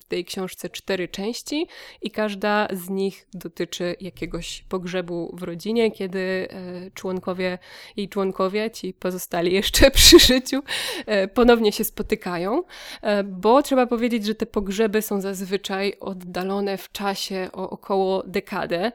w 0.00 0.04
tej 0.04 0.24
książce 0.24 0.70
cztery 0.70 1.08
części 1.08 1.66
i 2.02 2.10
każda 2.10 2.68
z 2.72 2.90
nich 2.90 3.26
dotyczy 3.34 3.96
jakiegoś 4.00 4.64
pogrzebu 4.68 5.36
w 5.36 5.42
rodzinie, 5.42 5.90
kiedy 5.90 6.18
e, 6.50 6.90
członkowie 6.90 7.58
i 7.96 8.08
członkowie, 8.08 8.70
ci 8.70 8.92
pozostali 8.92 9.52
jeszcze 9.60 9.90
przy 9.90 10.18
życiu, 10.18 10.62
e, 11.06 11.28
ponownie 11.28 11.72
się 11.72 11.84
spotykają, 11.84 12.62
e, 13.02 13.24
bo 13.24 13.62
trzeba 13.62 13.86
powiedzieć, 13.86 14.26
że 14.26 14.34
te 14.34 14.46
pogrzeby 14.46 15.02
są 15.02 15.20
zazwyczaj 15.20 15.92
oddalone 16.00 16.78
w 16.78 16.92
czasie 16.92 17.48
o 17.52 17.70
około 17.70 18.22
dekadę, 18.22 18.92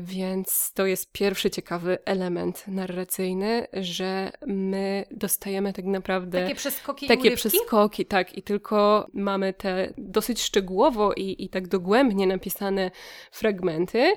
więc 0.00 0.72
to 0.74 0.86
jest 0.86 1.12
pierwszy 1.12 1.50
ciekawy 1.50 1.98
element 2.04 2.68
narracyjny, 2.68 3.66
że 3.72 4.32
my 4.46 5.04
do 5.10 5.27
dostajemy 5.28 5.72
tak 5.72 5.84
naprawdę... 5.84 6.42
Takie 6.42 6.54
przeskoki 6.54 7.06
Takie 7.06 7.36
przeskoki, 7.36 8.06
tak. 8.06 8.38
I 8.38 8.42
tylko 8.42 9.06
mamy 9.12 9.52
te 9.52 9.92
dosyć 9.98 10.42
szczegółowo 10.42 11.12
i, 11.12 11.44
i 11.44 11.48
tak 11.48 11.68
dogłębnie 11.68 12.26
napisane 12.26 12.90
fragmenty, 13.30 14.14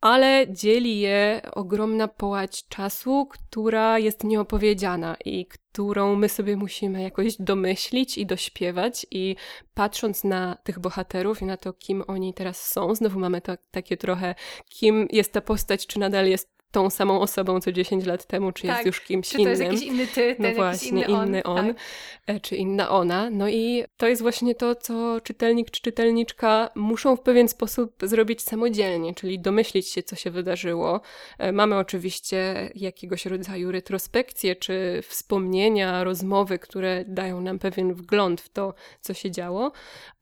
ale 0.00 0.46
dzieli 0.50 1.00
je 1.00 1.40
ogromna 1.52 2.08
połać 2.08 2.68
czasu, 2.68 3.26
która 3.26 3.98
jest 3.98 4.24
nieopowiedziana 4.24 5.16
i 5.24 5.46
którą 5.46 6.16
my 6.16 6.28
sobie 6.28 6.56
musimy 6.56 7.02
jakoś 7.02 7.36
domyślić 7.38 8.18
i 8.18 8.26
dośpiewać. 8.26 9.06
I 9.10 9.36
patrząc 9.74 10.24
na 10.24 10.56
tych 10.64 10.78
bohaterów 10.78 11.42
i 11.42 11.44
na 11.44 11.56
to, 11.56 11.72
kim 11.72 12.04
oni 12.06 12.34
teraz 12.34 12.68
są, 12.68 12.94
znowu 12.94 13.18
mamy 13.18 13.40
to 13.40 13.52
takie 13.70 13.96
trochę, 13.96 14.34
kim 14.68 15.08
jest 15.10 15.32
ta 15.32 15.40
postać, 15.40 15.86
czy 15.86 15.98
nadal 15.98 16.26
jest 16.26 16.53
tą 16.74 16.90
samą 16.90 17.20
osobą 17.20 17.60
co 17.60 17.72
10 17.72 18.06
lat 18.06 18.26
temu, 18.26 18.52
czy 18.52 18.66
tak. 18.66 18.76
jest 18.76 18.86
już 18.86 19.00
kimś 19.00 19.28
czy 19.28 19.38
innym. 19.38 19.52
Czy 19.52 19.58
to 19.58 19.62
jest 19.62 19.72
jakiś 19.72 19.92
inny 19.92 20.06
ty, 20.06 20.34
ten, 20.34 20.52
no 20.52 20.54
właśnie, 20.54 20.88
inny 20.88 21.06
on, 21.06 21.28
inny 21.28 21.42
on 21.42 21.66
tak. 21.66 21.76
E, 22.26 22.40
czy 22.40 22.56
inna 22.56 22.90
ona. 22.90 23.30
No 23.30 23.48
i 23.48 23.84
to 23.96 24.06
jest 24.06 24.22
właśnie 24.22 24.54
to, 24.54 24.74
co 24.74 25.20
czytelnik 25.20 25.70
czy 25.70 25.82
czytelniczka 25.82 26.70
muszą 26.74 27.16
w 27.16 27.20
pewien 27.20 27.48
sposób 27.48 27.94
zrobić 28.02 28.42
samodzielnie, 28.42 29.14
czyli 29.14 29.38
domyślić 29.38 29.88
się, 29.88 30.02
co 30.02 30.16
się 30.16 30.30
wydarzyło. 30.30 31.00
E, 31.38 31.52
mamy 31.52 31.76
oczywiście 31.76 32.70
jakiegoś 32.74 33.26
rodzaju 33.26 33.72
retrospekcje, 33.72 34.56
czy 34.56 35.00
wspomnienia, 35.08 36.04
rozmowy, 36.04 36.58
które 36.58 37.04
dają 37.08 37.40
nam 37.40 37.58
pewien 37.58 37.94
wgląd 37.94 38.40
w 38.40 38.48
to, 38.48 38.74
co 39.00 39.14
się 39.14 39.30
działo, 39.30 39.72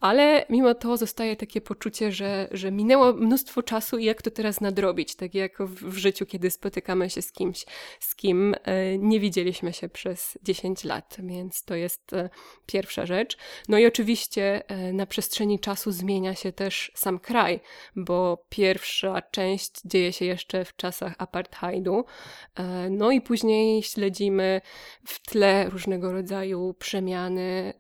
ale 0.01 0.45
mimo 0.51 0.75
to 0.75 0.97
zostaje 0.97 1.37
takie 1.37 1.61
poczucie, 1.61 2.13
że, 2.13 2.49
że 2.51 2.71
minęło 2.71 3.13
mnóstwo 3.13 3.63
czasu 3.63 3.99
i 3.99 4.05
jak 4.05 4.23
to 4.23 4.31
teraz 4.31 4.61
nadrobić, 4.61 5.15
tak 5.15 5.35
jak 5.35 5.59
w, 5.59 5.91
w 5.91 5.97
życiu, 5.97 6.27
kiedy 6.27 6.42
spotykamy 6.51 7.11
się 7.11 7.23
z 7.23 7.33
kimś, 7.33 7.65
z 8.01 8.15
kim 8.15 8.55
e, 8.65 8.99
nie 8.99 9.21
widzieliśmy 9.21 9.73
się 9.73 9.89
przez 9.89 10.39
10 10.43 10.85
lat, 10.85 11.17
więc 11.19 11.65
to 11.65 11.75
jest 11.75 12.13
e, 12.13 12.31
pierwsza 12.67 13.07
rzecz. 13.07 13.37
No 13.69 13.79
i 13.79 13.87
oczywiście 13.87 14.69
e, 14.69 14.93
na 14.93 15.07
przestrzeni 15.07 15.61
czasu 15.61 15.93
zmienia 15.93 16.35
się 16.35 16.53
też 16.53 16.93
sam 16.95 17.19
kraj, 17.19 17.61
bo 17.97 18.45
pierwsza 18.49 19.23
część 19.23 19.73
dzieje 19.85 20.13
się 20.13 20.25
jeszcze 20.25 20.65
w 20.65 20.77
czasach 20.77 21.15
apartheidu, 21.19 22.05
no 22.91 23.11
i 23.11 23.21
później 23.21 23.83
śledzimy 23.83 24.61
w 25.07 25.21
tle 25.21 25.71
różnego 25.71 26.13
rodzaju 26.13 26.75
przemiany, 26.79 27.75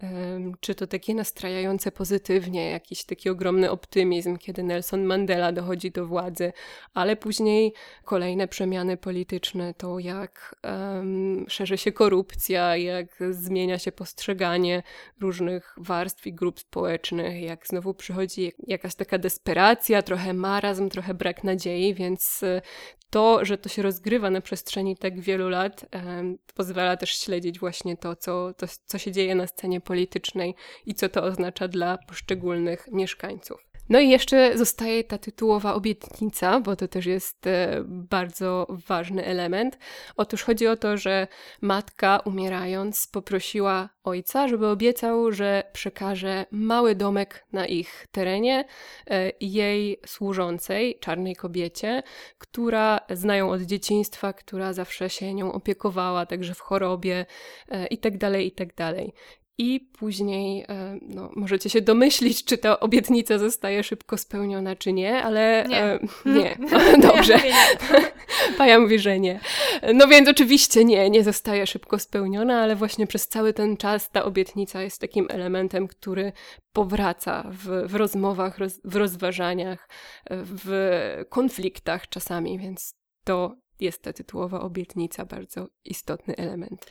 czy 0.61 0.75
to 0.75 0.87
takie 0.87 1.15
nastrajające 1.15 1.93
pozytywnie, 1.93 2.71
jakiś 2.71 3.05
taki 3.05 3.31
ogromny 3.31 3.71
optymizm, 3.71 4.37
kiedy 4.37 4.63
Nelson 4.63 5.05
Mandela 5.05 5.53
dochodzi 5.53 5.91
do 5.91 6.07
władzy, 6.07 6.53
ale 6.95 7.17
później 7.17 7.75
kolejne 8.05 8.49
przemiany 8.53 8.97
polityczne, 8.97 9.75
to 9.75 9.99
jak 9.99 10.57
um, 10.65 11.45
szerzy 11.49 11.79
się 11.79 11.93
korupcja, 11.93 12.77
jak 12.77 13.07
zmienia 13.31 13.79
się 13.79 13.93
postrzeganie 13.93 14.83
różnych 15.21 15.75
warstw 15.77 16.27
i 16.27 16.35
grup 16.35 16.61
społecznych, 16.61 17.43
jak 17.43 17.67
znowu 17.67 17.95
przychodzi 17.95 18.53
jakaś 18.67 18.95
taka 18.95 19.19
desperacja, 19.19 20.03
trochę 20.03 20.35
marazm, 20.35 20.89
trochę 20.89 21.15
brak 21.15 21.45
nadziei, 21.45 21.95
więc 21.95 22.43
e, 22.43 22.63
to, 23.11 23.45
że 23.45 23.59
to 23.59 23.69
się 23.69 23.83
rozgrywa 23.83 24.31
na 24.31 24.41
przestrzeni 24.41 24.97
tak 24.97 25.21
wielu 25.21 25.49
lat, 25.49 25.87
um, 25.95 26.39
pozwala 26.55 26.97
też 26.97 27.11
śledzić 27.11 27.59
właśnie 27.59 27.97
to 27.97 28.17
co, 28.17 28.55
to, 28.55 28.67
co 28.87 28.99
się 28.99 29.13
dzieje 29.13 29.35
na 29.35 29.47
scenie 29.47 29.81
politycznej 29.81 30.55
i 30.87 30.95
co 30.95 31.09
to 31.09 31.23
oznacza 31.23 31.69
dla 31.69 31.99
poszczególnych 31.99 32.89
mieszkańców. 32.91 33.72
No 33.93 34.01
i 34.01 34.09
jeszcze 34.09 34.59
zostaje 34.59 35.05
ta 35.05 35.19
tytułowa 35.19 35.75
obietnica, 35.75 36.61
bo 36.61 36.77
to 36.77 36.89
też 36.89 37.07
jest 37.07 37.47
e, 37.47 37.83
bardzo 37.87 38.67
ważny 38.89 39.25
element. 39.25 39.79
Otóż 40.17 40.43
chodzi 40.43 40.67
o 40.67 40.77
to, 40.77 40.97
że 40.97 41.29
matka 41.61 42.21
umierając 42.25 43.07
poprosiła 43.07 43.89
ojca, 44.05 44.49
żeby 44.49 44.67
obiecał, 44.67 45.33
że 45.33 45.63
przekaże 45.73 46.47
mały 46.51 46.95
domek 46.95 47.47
na 47.53 47.67
ich 47.67 48.07
terenie 48.13 48.65
e, 49.11 49.33
jej 49.41 50.01
służącej, 50.07 50.99
czarnej 51.01 51.37
kobiecie, 51.37 52.03
która 52.39 53.01
znają 53.11 53.51
od 53.51 53.63
dzieciństwa, 53.63 54.33
która 54.33 54.73
zawsze 54.73 55.11
się 55.11 55.35
nią 55.35 55.53
opiekowała, 55.53 56.27
także 56.27 56.55
w 56.55 56.61
chorobie 56.61 57.27
e, 57.69 57.87
itd., 57.87 58.19
tak 58.19 58.41
itd. 58.43 58.95
I 59.63 59.81
później 59.81 60.65
e, 60.69 60.99
no, 61.03 61.31
możecie 61.37 61.71
się 61.71 61.81
domyślić, 61.81 62.45
czy 62.45 62.59
ta 62.59 62.81
obietnica 62.81 63.39
zostaje 63.39 63.85
szybko 63.85 64.19
spełniona, 64.19 64.77
czy 64.77 64.93
nie, 64.93 65.23
ale 65.23 65.65
nie. 65.69 65.83
E, 65.83 65.99
nie. 66.39 66.57
Dobrze. 67.09 67.39
Paja 68.59 68.81
mówi, 68.81 68.99
że 69.09 69.21
nie. 69.21 69.41
No 69.95 70.09
więc 70.09 70.29
oczywiście 70.29 70.85
nie, 70.85 71.11
nie 71.11 71.25
zostaje 71.25 71.67
szybko 71.67 71.99
spełniona, 71.99 72.63
ale 72.63 72.77
właśnie 72.77 73.07
przez 73.07 73.29
cały 73.29 73.53
ten 73.53 73.77
czas 73.77 74.11
ta 74.11 74.25
obietnica 74.25 74.83
jest 74.83 75.01
takim 75.01 75.27
elementem, 75.31 75.89
który 75.89 76.33
powraca 76.73 77.51
w, 77.51 77.89
w 77.89 77.95
rozmowach, 77.95 78.59
roz, 78.59 78.81
w 78.85 78.97
rozważaniach, 78.97 79.89
w 80.31 81.25
konfliktach 81.29 82.09
czasami, 82.09 82.59
więc 82.59 82.95
to 83.25 83.57
jest 83.81 84.03
ta 84.03 84.13
tytułowa 84.13 84.61
obietnica 84.61 85.25
bardzo 85.25 85.69
istotny 85.85 86.37
element. 86.37 86.87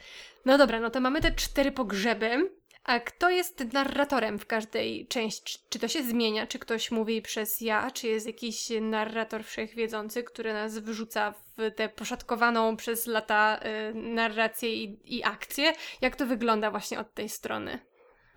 No 0.45 0.57
dobra, 0.57 0.79
no 0.79 0.89
to 0.89 1.01
mamy 1.01 1.21
te 1.21 1.31
cztery 1.31 1.71
pogrzeby. 1.71 2.60
A 2.83 2.99
kto 2.99 3.29
jest 3.29 3.73
narratorem 3.73 4.39
w 4.39 4.45
każdej 4.45 5.07
części? 5.07 5.59
Czy 5.69 5.79
to 5.79 5.87
się 5.87 6.03
zmienia? 6.03 6.47
Czy 6.47 6.59
ktoś 6.59 6.91
mówi 6.91 7.21
przez 7.21 7.61
ja? 7.61 7.91
Czy 7.91 8.07
jest 8.07 8.27
jakiś 8.27 8.69
narrator 8.81 9.43
wszechwiedzący, 9.43 10.23
który 10.23 10.53
nas 10.53 10.77
wrzuca 10.77 11.33
w 11.57 11.71
tę 11.75 11.89
poszatkowaną 11.89 12.77
przez 12.77 13.07
lata 13.07 13.59
y, 13.89 13.93
narrację 13.93 14.73
i, 14.73 15.17
i 15.17 15.23
akcję? 15.23 15.73
Jak 16.01 16.15
to 16.15 16.25
wygląda 16.25 16.71
właśnie 16.71 16.99
od 16.99 17.13
tej 17.13 17.29
strony? 17.29 17.79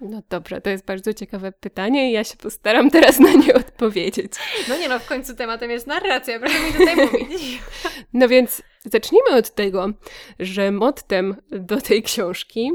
No 0.00 0.22
dobrze, 0.30 0.60
to 0.60 0.70
jest 0.70 0.84
bardzo 0.84 1.14
ciekawe 1.14 1.52
pytanie 1.52 2.10
i 2.10 2.12
ja 2.12 2.24
się 2.24 2.36
postaram 2.36 2.90
teraz 2.90 3.20
na 3.20 3.32
nie 3.32 3.54
odpowiedzieć. 3.54 4.32
No 4.68 4.78
nie 4.78 4.88
no, 4.88 4.98
w 4.98 5.06
końcu 5.06 5.36
tematem 5.36 5.70
jest 5.70 5.86
narracja, 5.86 6.40
proszę 6.40 6.60
mi 6.60 6.72
tutaj 6.72 6.96
mówić. 7.06 7.60
No 8.12 8.28
więc 8.28 8.62
zacznijmy 8.84 9.30
od 9.36 9.50
tego, 9.54 9.88
że 10.38 10.70
mottem 10.70 11.36
do 11.50 11.80
tej 11.80 12.02
książki 12.02 12.70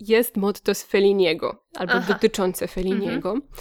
jest 0.00 0.36
motto 0.36 0.74
z 0.74 0.82
Feliniego, 0.82 1.62
albo 1.76 1.92
Aha. 1.92 2.12
dotyczące 2.12 2.68
Feliniego. 2.68 3.30
Mhm. 3.30 3.52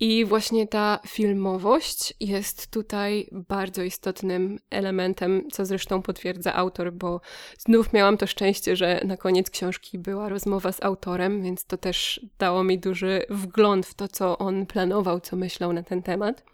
I 0.00 0.24
właśnie 0.24 0.66
ta 0.66 1.00
filmowość 1.06 2.14
jest 2.20 2.70
tutaj 2.70 3.28
bardzo 3.32 3.82
istotnym 3.82 4.58
elementem, 4.70 5.48
co 5.52 5.66
zresztą 5.66 6.02
potwierdza 6.02 6.54
autor, 6.54 6.92
bo 6.92 7.20
znów 7.58 7.92
miałam 7.92 8.16
to 8.16 8.26
szczęście, 8.26 8.76
że 8.76 9.00
na 9.04 9.16
koniec 9.16 9.50
książki 9.50 9.98
była 9.98 10.28
rozmowa 10.28 10.72
z 10.72 10.82
autorem, 10.82 11.42
więc 11.42 11.64
to 11.64 11.76
też 11.76 12.20
dało 12.38 12.64
mi 12.64 12.78
duży 12.78 13.22
wgląd 13.30 13.86
w 13.86 13.94
to, 13.94 14.08
co 14.08 14.38
on 14.38 14.66
planował, 14.66 15.20
co 15.20 15.36
myślał 15.36 15.72
na 15.72 15.82
ten 15.82 16.02
temat. 16.02 16.44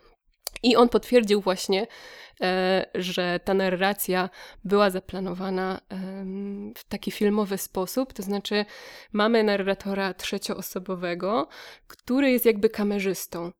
I 0.64 0.76
on 0.76 0.88
potwierdził 0.88 1.40
właśnie, 1.40 1.86
e, 2.40 2.86
że 2.94 3.40
ta 3.44 3.54
narracja 3.54 4.30
była 4.64 4.90
zaplanowana 4.90 5.80
w 6.76 6.84
taki 6.88 7.10
filmowy 7.10 7.58
sposób, 7.58 8.12
to 8.12 8.22
znaczy 8.22 8.64
mamy 9.12 9.44
narratora 9.44 10.14
trzecioosobowego, 10.14 11.48
który 11.86 12.30
jest 12.30 12.46
jakby 12.46 12.68
kamerzystą. 12.68 13.52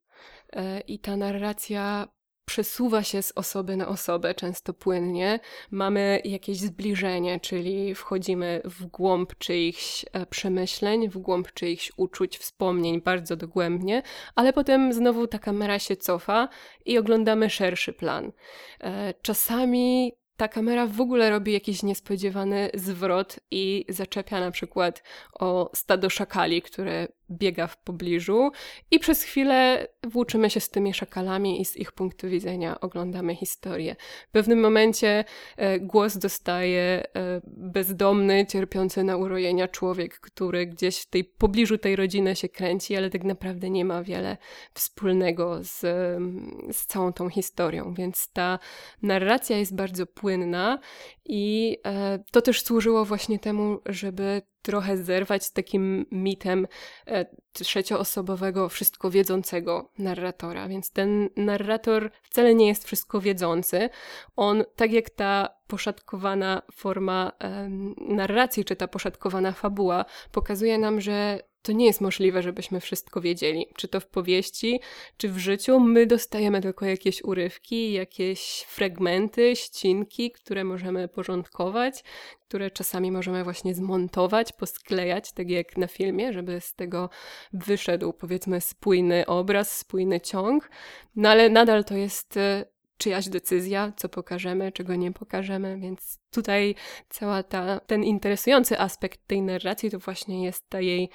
E, 0.53 0.81
I 0.81 0.99
ta 0.99 1.17
narracja 1.17 2.09
przesuwa 2.45 3.03
się 3.03 3.23
z 3.23 3.33
osoby 3.33 3.77
na 3.77 3.89
osobę, 3.89 4.35
często 4.35 4.75
płynnie. 4.75 5.41
Mamy 5.71 6.21
jakieś 6.25 6.59
zbliżenie, 6.59 7.41
czyli 7.41 7.95
wchodzimy 7.95 8.61
w 8.65 8.87
głąb 8.87 9.39
czyichś 9.39 10.05
e, 10.13 10.27
przemyśleń, 10.27 11.09
w 11.09 11.19
głąb 11.19 11.53
czyichś 11.53 11.93
uczuć, 11.97 12.39
wspomnień 12.39 13.01
bardzo 13.01 13.37
dogłębnie, 13.37 14.03
ale 14.35 14.53
potem 14.53 14.93
znowu 14.93 15.27
ta 15.27 15.39
kamera 15.39 15.79
się 15.79 15.97
cofa 15.97 16.49
i 16.85 16.99
oglądamy 16.99 17.51
szerszy 17.51 17.93
plan. 17.93 18.33
E, 18.81 19.15
czasami 19.23 20.13
ta 20.37 20.49
kamera 20.49 20.87
w 20.87 21.01
ogóle 21.01 21.31
robi 21.31 21.53
jakiś 21.53 21.83
niespodziewany 21.83 22.71
zwrot 22.75 23.41
i 23.51 23.85
zaczepia 23.89 24.41
na 24.41 24.51
przykład 24.51 25.03
o 25.33 25.71
stado 25.75 26.11
szakali, 26.11 26.63
które 26.63 27.09
biega 27.31 27.67
w 27.67 27.77
pobliżu 27.77 28.51
i 28.91 28.99
przez 28.99 29.23
chwilę 29.23 29.89
włóczymy 30.03 30.51
się 30.51 30.61
z 30.61 30.71
tymi 30.71 30.95
szakalami 30.95 31.61
i 31.61 31.65
z 31.65 31.77
ich 31.77 31.93
punktu 31.93 32.29
widzenia 32.29 32.81
oglądamy 32.81 33.35
historię. 33.35 33.97
W 34.29 34.31
pewnym 34.31 34.61
momencie 34.61 35.25
e, 35.57 35.81
głos 35.81 36.19
dostaje 36.19 37.03
e, 37.17 37.41
bezdomny, 37.47 38.47
cierpiący 38.47 39.05
na 39.05 39.17
urojenia 39.17 39.69
człowiek, 39.69 40.21
który 40.21 40.67
gdzieś 40.67 40.99
w 40.99 41.11
tej 41.11 41.25
pobliżu 41.25 41.79
tej 41.79 41.97
rodziny 41.97 42.37
się 42.37 42.49
kręci, 42.49 42.97
ale 42.97 43.11
tak 43.11 43.25
naprawdę 43.25 43.71
nie 43.71 43.85
ma 43.85 44.03
wiele 44.03 44.37
wspólnego 44.75 45.59
z, 45.63 45.81
z 46.77 46.87
całą 46.87 47.13
tą 47.13 47.29
historią, 47.29 47.95
więc 47.95 48.33
ta 48.33 48.59
narracja 49.03 49.59
jest 49.59 49.75
bardzo 49.75 50.07
płynna 50.07 50.79
i 51.25 51.77
e, 51.87 52.19
to 52.33 52.43
też 52.43 52.63
służyło 52.63 53.05
właśnie 53.05 53.39
temu, 53.39 53.79
żeby 53.87 54.43
trochę 54.65 54.97
zerwać 54.97 55.45
z 55.45 55.53
takim 55.53 56.07
mitem 56.11 56.67
e, 57.07 57.27
trzecioosobowego, 57.53 58.69
wszystko 58.69 59.11
wiedzącego 59.11 59.91
narratora. 59.99 60.69
Więc 60.69 60.91
ten 60.91 61.29
narrator 61.37 62.11
wcale 62.23 62.55
nie 62.55 62.69
jest 62.69 62.85
wszystko 62.85 63.21
wiedzący. 63.21 63.91
On, 64.37 64.65
tak 64.77 64.93
jak 64.93 65.11
ta 65.11 65.49
poszatkowana 65.67 66.63
forma 66.73 67.33
narracji, 68.09 68.65
czy 68.65 68.77
ta 68.77 68.89
poszatkowana 68.89 69.53
fabuła, 69.53 70.05
pokazuje 70.33 70.79
nam, 70.79 71.01
że 71.01 71.41
to 71.65 71.73
nie 71.73 71.87
jest 71.87 72.01
możliwe, 72.01 72.43
żebyśmy 72.43 72.81
wszystko 72.81 73.21
wiedzieli. 73.21 73.67
Czy 73.77 73.89
to 73.89 74.01
w 74.01 74.07
powieści, 74.07 74.81
czy 75.17 75.29
w 75.29 75.39
życiu. 75.39 75.81
My 75.81 76.07
dostajemy 76.07 76.61
tylko 76.61 76.87
jakieś 76.87 77.25
urywki, 77.25 77.93
jakieś 77.93 78.65
fragmenty, 78.69 79.57
ścinki, 79.57 80.31
które 80.31 80.65
możemy 80.65 81.09
porządkować, 81.09 82.05
które 82.49 82.71
czasami 82.71 83.13
możemy 83.13 83.45
właśnie 83.45 83.75
zmontować, 83.75 84.53
posklejać, 84.53 85.33
tak 85.33 85.51
jak 85.51 85.77
na 85.77 85.87
filmie, 85.87 86.33
żeby 86.33 86.61
z 86.61 86.75
tego 86.75 87.11
wyszedł 87.53 88.13
powiedzmy 88.13 88.61
spójny 88.61 89.27
obraz, 89.27 89.77
spójny 89.77 90.21
ciąg. 90.21 90.71
No 91.17 91.29
ale 91.29 91.49
nadal 91.49 91.85
to 91.85 91.95
jest 91.95 92.37
e, 92.37 92.65
czyjaś 92.99 93.29
decyzja, 93.29 93.93
co 93.97 94.09
pokażemy, 94.09 94.73
czego 94.73 94.95
nie 94.95 95.13
pokażemy, 95.13 95.79
więc 95.81 96.19
tutaj 96.31 96.75
cała 97.09 97.43
ta, 97.43 97.81
ten 97.81 98.05
interesujący 98.05 98.79
aspekt 98.79 99.27
tej 99.27 99.43
narracji 99.43 99.91
to 99.91 99.99
właśnie 99.99 100.45
jest 100.45 100.69
ta 100.69 100.81
jej 100.81 101.11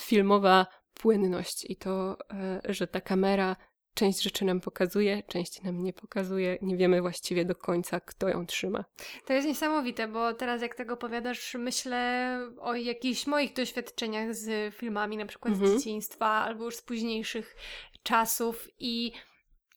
filmowa 0.00 0.66
płynność 0.94 1.70
i 1.70 1.76
to, 1.76 2.16
e, 2.30 2.60
że 2.68 2.86
ta 2.86 3.00
kamera 3.00 3.56
część 3.94 4.22
rzeczy 4.22 4.44
nam 4.44 4.60
pokazuje, 4.60 5.22
część 5.22 5.62
nam 5.62 5.82
nie 5.82 5.92
pokazuje. 5.92 6.58
Nie 6.62 6.76
wiemy 6.76 7.00
właściwie 7.00 7.44
do 7.44 7.54
końca, 7.54 8.00
kto 8.00 8.28
ją 8.28 8.46
trzyma. 8.46 8.84
To 9.26 9.32
jest 9.32 9.48
niesamowite, 9.48 10.08
bo 10.08 10.34
teraz 10.34 10.62
jak 10.62 10.74
tego 10.74 10.94
opowiadasz, 10.94 11.54
myślę 11.58 12.38
o 12.60 12.74
jakichś 12.74 13.26
moich 13.26 13.52
doświadczeniach 13.52 14.34
z 14.34 14.74
filmami, 14.74 15.16
na 15.16 15.26
przykład 15.26 15.54
mhm. 15.54 15.70
z 15.70 15.74
dzieciństwa 15.74 16.26
albo 16.26 16.64
już 16.64 16.76
z 16.76 16.82
późniejszych 16.82 17.56
czasów 18.02 18.68
i 18.78 19.12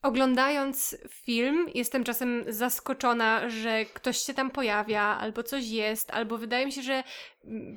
Oglądając 0.03 0.97
film, 1.09 1.69
jestem 1.73 2.03
czasem 2.03 2.43
zaskoczona, 2.47 3.49
że 3.49 3.85
ktoś 3.85 4.17
się 4.17 4.33
tam 4.33 4.51
pojawia, 4.51 5.01
albo 5.01 5.43
coś 5.43 5.67
jest, 5.67 6.11
albo 6.11 6.37
wydaje 6.37 6.65
mi 6.65 6.71
się, 6.71 6.81
że 6.81 7.03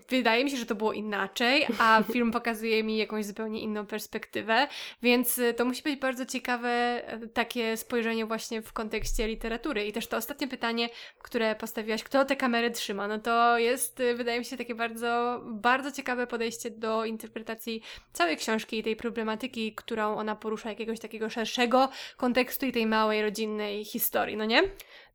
wydaje 0.09 0.45
mi 0.45 0.51
się, 0.51 0.57
że 0.57 0.67
to 0.67 0.75
było 0.75 0.93
inaczej, 0.93 1.67
a 1.79 2.03
film 2.13 2.33
pokazuje 2.33 2.85
mi 2.85 2.97
jakąś 2.97 3.25
zupełnie 3.25 3.61
inną 3.61 3.87
perspektywę, 3.87 4.69
więc 5.03 5.39
y, 5.39 5.55
to 5.55 5.65
musi 5.65 5.83
być 5.83 6.01
bardzo 6.01 6.27
ciekawe 6.27 7.03
y, 7.23 7.29
takie 7.29 7.77
spojrzenie 7.77 8.27
właśnie 8.27 8.63
w 8.63 8.73
kontekście 8.73 9.27
literatury. 9.27 9.87
I 9.87 9.93
też 9.93 10.07
to 10.07 10.17
ostatnie 10.17 10.49
pytanie, 10.49 10.89
które 11.23 11.55
postawiłaś, 11.55 12.05
kto 12.05 12.25
te 12.25 12.37
kamery 12.37 12.71
trzyma, 12.71 13.09
no 13.09 13.19
to 13.19 13.59
jest, 13.59 14.01
y, 14.01 14.15
wydaje 14.15 14.39
mi 14.39 14.45
się, 14.45 14.57
takie 14.57 14.75
bardzo, 14.75 15.41
bardzo 15.45 15.93
ciekawe 15.93 16.27
podejście 16.27 16.71
do 16.71 17.05
interpretacji 17.05 17.83
całej 18.13 18.37
książki 18.37 18.79
i 18.79 18.83
tej 18.83 18.97
problematyki, 18.97 19.75
którą 19.75 20.17
ona 20.17 20.37
porusza, 20.37 20.69
jakiegoś 20.69 21.01
takiego 21.01 21.31
szerszego 21.31 21.89
kontekstu 22.17 22.67
i 22.67 22.73
tej 22.73 22.87
małej 22.87 23.23
rodzinnej 23.23 23.85
historii, 23.85 24.37
no 24.37 24.45
nie? 24.45 24.63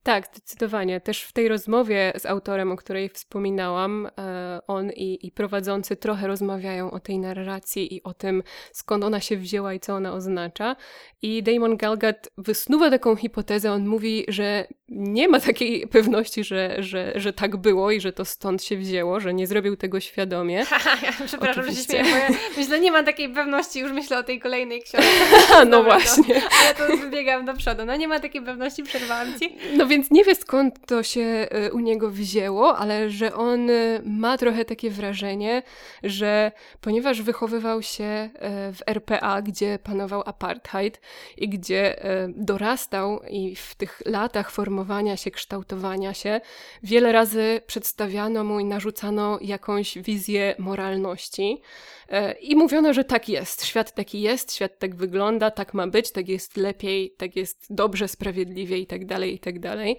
Tak, 0.04 0.28
zdecydowanie. 0.28 1.02
Też 1.02 1.24
w 1.24 1.34
tej 1.34 1.48
rozmowie 1.48 2.14
z 2.18 2.26
autorem, 2.26 2.72
o 2.72 2.76
której 2.76 3.10
wspominałam, 3.10 4.10
e, 4.18 4.62
on 4.68 4.92
i, 4.92 5.28
i, 5.28 5.32
prowadzący 5.32 5.96
trochę 5.96 6.28
rozmawiają 6.28 6.92
o 6.92 7.00
tej 7.00 7.20
narracji 7.20 7.96
i 7.96 8.04
o 8.04 8.14
tym, 8.14 8.44
skąd 8.72 9.04
ona 9.04 9.20
się 9.20 9.38
wzięła 9.38 9.74
i 9.74 9.80
co 9.80 9.94
ona 9.94 10.14
oznacza. 10.14 10.76
I 11.22 11.44
Damon 11.44 11.78
Galgat 11.78 12.30
wysnuwa 12.38 12.90
taką 12.90 13.16
hipotezę. 13.16 13.72
On 13.72 13.88
mówi, 13.88 14.26
że 14.28 14.68
nie 14.90 15.28
ma 15.28 15.40
takiej 15.40 15.88
pewności, 15.98 16.44
że, 16.44 16.76
że, 16.80 17.14
że 17.16 17.34
tak 17.34 17.58
było 17.58 17.92
i 17.92 18.02
że 18.02 18.14
to 18.14 18.26
stąd 18.26 18.64
się 18.64 18.78
wzięło, 18.78 19.20
że 19.20 19.34
nie 19.34 19.48
zrobił 19.48 19.76
tego 19.76 20.00
świadomie. 20.00 20.66
przepraszam, 21.26 21.64
Oczywiście. 21.64 21.98
że 21.98 22.04
się 22.04 22.10
śmieję, 22.10 22.40
myślę, 22.58 22.80
nie 22.80 22.92
ma 22.92 23.04
takiej 23.04 23.30
pewności, 23.30 23.80
już 23.80 23.92
myślę 23.92 24.20
o 24.20 24.24
tej 24.24 24.40
kolejnej 24.40 24.82
książce. 24.82 25.66
no 25.72 25.84
właśnie. 25.84 26.36
No, 26.36 26.50
ale 26.62 26.76
to 26.76 26.98
wybiegam 26.98 27.46
do 27.46 27.54
przodu. 27.54 27.86
No 27.86 27.96
nie 27.96 28.08
ma 28.08 28.20
takiej 28.20 28.42
pewności, 28.42 28.84
przerwałam 28.84 29.40
Ci. 29.40 29.56
No 29.78 29.88
więc 29.92 30.12
nie 30.12 30.24
wie 30.24 30.36
skąd 30.36 30.86
to 30.86 31.04
się 31.04 31.22
e, 31.22 31.72
u 31.72 31.80
niego 31.80 32.12
wzięło, 32.12 32.78
ale 32.78 33.10
że 33.10 33.36
on 33.36 33.70
e, 33.70 34.02
ma 34.06 34.38
trochę 34.38 34.66
takie 34.66 34.90
wrażenie, 34.90 35.64
że 36.04 36.52
ponieważ 36.82 37.22
wychowywał 37.22 37.82
się 37.82 38.04
e, 38.04 38.30
w 38.74 38.82
RPA, 38.88 39.42
gdzie 39.42 39.80
panował 39.84 40.24
apartheid 40.26 41.02
i 41.38 41.50
gdzie 41.50 41.96
dorastał 42.28 43.22
i 43.30 43.56
w 43.56 43.76
tych 43.76 44.02
latach 44.06 44.52
formowania 44.52 45.18
się, 45.18 45.32
kształtowania 45.32 46.14
się, 46.14 46.42
wiele 46.84 47.12
razy 47.12 47.62
przedstawiano 47.68 48.44
mu 48.44 48.60
i 48.60 48.66
narzucano 48.66 49.38
jakąś 49.42 49.98
wizję 49.98 50.56
moralności. 50.60 51.62
I 52.41 52.56
mówiono, 52.56 52.93
że 52.93 53.04
tak 53.04 53.30
jest, 53.30 53.65
świat 53.65 53.93
taki 53.93 54.21
jest, 54.21 54.54
świat 54.56 54.80
tak 54.80 54.95
wygląda, 54.95 55.52
tak 55.52 55.74
ma 55.74 55.88
być, 55.88 56.12
tak 56.12 56.28
jest 56.28 56.58
lepiej, 56.58 57.15
tak 57.17 57.36
jest 57.36 57.65
dobrze, 57.69 58.08
sprawiedliwie 58.08 58.78
i 58.78 58.88
tak 58.88 59.06
dalej, 59.06 59.36
i 59.36 59.39
tak 59.39 59.60
dalej. 59.60 59.97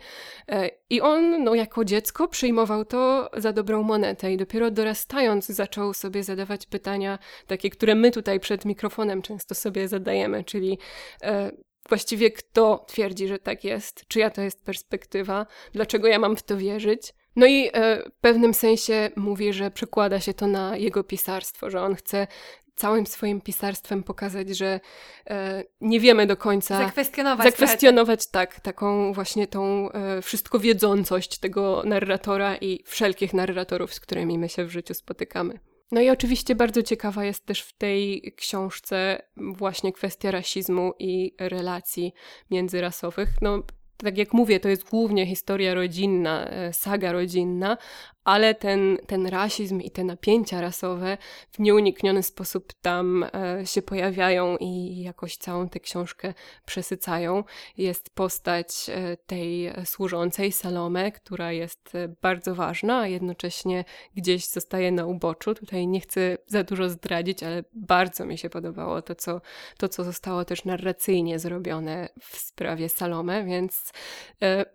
E, 0.48 0.70
I 0.90 1.00
on, 1.00 1.44
no, 1.44 1.54
jako 1.54 1.84
dziecko 1.84 2.28
przyjmował 2.28 2.84
to 2.84 3.30
za 3.36 3.52
dobrą 3.52 3.82
monetę 3.82 4.32
i 4.32 4.36
dopiero 4.36 4.70
dorastając 4.70 5.46
zaczął 5.46 5.94
sobie 5.94 6.24
zadawać 6.24 6.66
pytania 6.66 7.18
takie, 7.46 7.70
które 7.70 7.94
my 7.94 8.10
tutaj 8.10 8.40
przed 8.40 8.64
mikrofonem 8.64 9.22
często 9.22 9.54
sobie 9.54 9.88
zadajemy, 9.88 10.44
czyli 10.44 10.78
e, 11.22 11.50
właściwie 11.88 12.30
kto 12.30 12.84
twierdzi, 12.88 13.28
że 13.28 13.38
tak 13.38 13.64
jest, 13.64 14.06
czyja 14.08 14.30
to 14.30 14.42
jest 14.42 14.64
perspektywa, 14.64 15.46
dlaczego 15.72 16.08
ja 16.08 16.18
mam 16.18 16.36
w 16.36 16.42
to 16.42 16.56
wierzyć. 16.56 17.14
No 17.36 17.46
i 17.46 17.70
e, 17.72 18.10
w 18.10 18.20
pewnym 18.20 18.54
sensie 18.54 19.10
mówi, 19.16 19.52
że 19.52 19.70
przekłada 19.70 20.20
się 20.20 20.34
to 20.34 20.46
na 20.46 20.76
jego 20.76 21.04
pisarstwo, 21.04 21.70
że 21.70 21.82
on 21.82 21.94
chce 21.94 22.26
całym 22.74 23.06
swoim 23.06 23.40
pisarstwem 23.40 24.02
pokazać, 24.02 24.48
że 24.48 24.80
e, 25.30 25.64
nie 25.80 26.00
wiemy 26.00 26.26
do 26.26 26.36
końca. 26.36 26.78
Zakwestionować. 26.78 27.46
Zakwestionować, 27.46 28.26
tak, 28.26 28.60
taką 28.60 29.12
właśnie 29.12 29.46
tą 29.46 29.92
e, 29.92 30.22
wszystko 30.22 30.58
wiedzącość 30.58 31.38
tego 31.38 31.82
narratora 31.86 32.56
i 32.56 32.82
wszelkich 32.86 33.34
narratorów, 33.34 33.94
z 33.94 34.00
którymi 34.00 34.38
my 34.38 34.48
się 34.48 34.64
w 34.64 34.70
życiu 34.70 34.94
spotykamy. 34.94 35.58
No 35.92 36.00
i 36.00 36.10
oczywiście 36.10 36.54
bardzo 36.54 36.82
ciekawa 36.82 37.24
jest 37.24 37.46
też 37.46 37.62
w 37.62 37.72
tej 37.72 38.32
książce 38.36 39.22
właśnie 39.36 39.92
kwestia 39.92 40.30
rasizmu 40.30 40.92
i 40.98 41.34
relacji 41.40 42.12
międzyrasowych. 42.50 43.28
No, 43.42 43.62
tak 44.04 44.18
jak 44.18 44.32
mówię, 44.32 44.60
to 44.60 44.68
jest 44.68 44.90
głównie 44.90 45.26
historia 45.26 45.74
rodzinna, 45.74 46.46
e, 46.50 46.72
saga 46.72 47.12
rodzinna, 47.12 47.76
ale 48.24 48.54
ten, 48.54 48.98
ten 49.06 49.26
rasizm 49.26 49.80
i 49.80 49.90
te 49.90 50.04
napięcia 50.04 50.60
rasowe 50.60 51.18
w 51.52 51.58
nieunikniony 51.58 52.22
sposób 52.22 52.72
tam 52.72 53.24
e, 53.24 53.66
się 53.66 53.82
pojawiają 53.82 54.56
i 54.56 55.02
jakoś 55.02 55.36
całą 55.36 55.68
tę 55.68 55.80
książkę 55.80 56.34
przesycają. 56.66 57.44
Jest 57.76 58.10
postać 58.10 58.68
e, 58.88 59.16
tej 59.16 59.72
służącej 59.84 60.52
Salome, 60.52 61.12
która 61.12 61.52
jest 61.52 61.94
e, 61.94 62.08
bardzo 62.22 62.54
ważna, 62.54 62.98
a 62.98 63.06
jednocześnie 63.06 63.84
gdzieś 64.16 64.46
zostaje 64.46 64.92
na 64.92 65.06
uboczu. 65.06 65.54
Tutaj 65.54 65.86
nie 65.86 66.00
chcę 66.00 66.38
za 66.46 66.64
dużo 66.64 66.88
zdradzić, 66.88 67.42
ale 67.42 67.64
bardzo 67.72 68.26
mi 68.26 68.38
się 68.38 68.50
podobało 68.50 69.02
to, 69.02 69.14
co, 69.14 69.40
to, 69.78 69.88
co 69.88 70.04
zostało 70.04 70.44
też 70.44 70.64
narracyjnie 70.64 71.38
zrobione 71.38 72.08
w 72.20 72.36
sprawie 72.36 72.88
Salome, 72.88 73.44
więc 73.44 73.92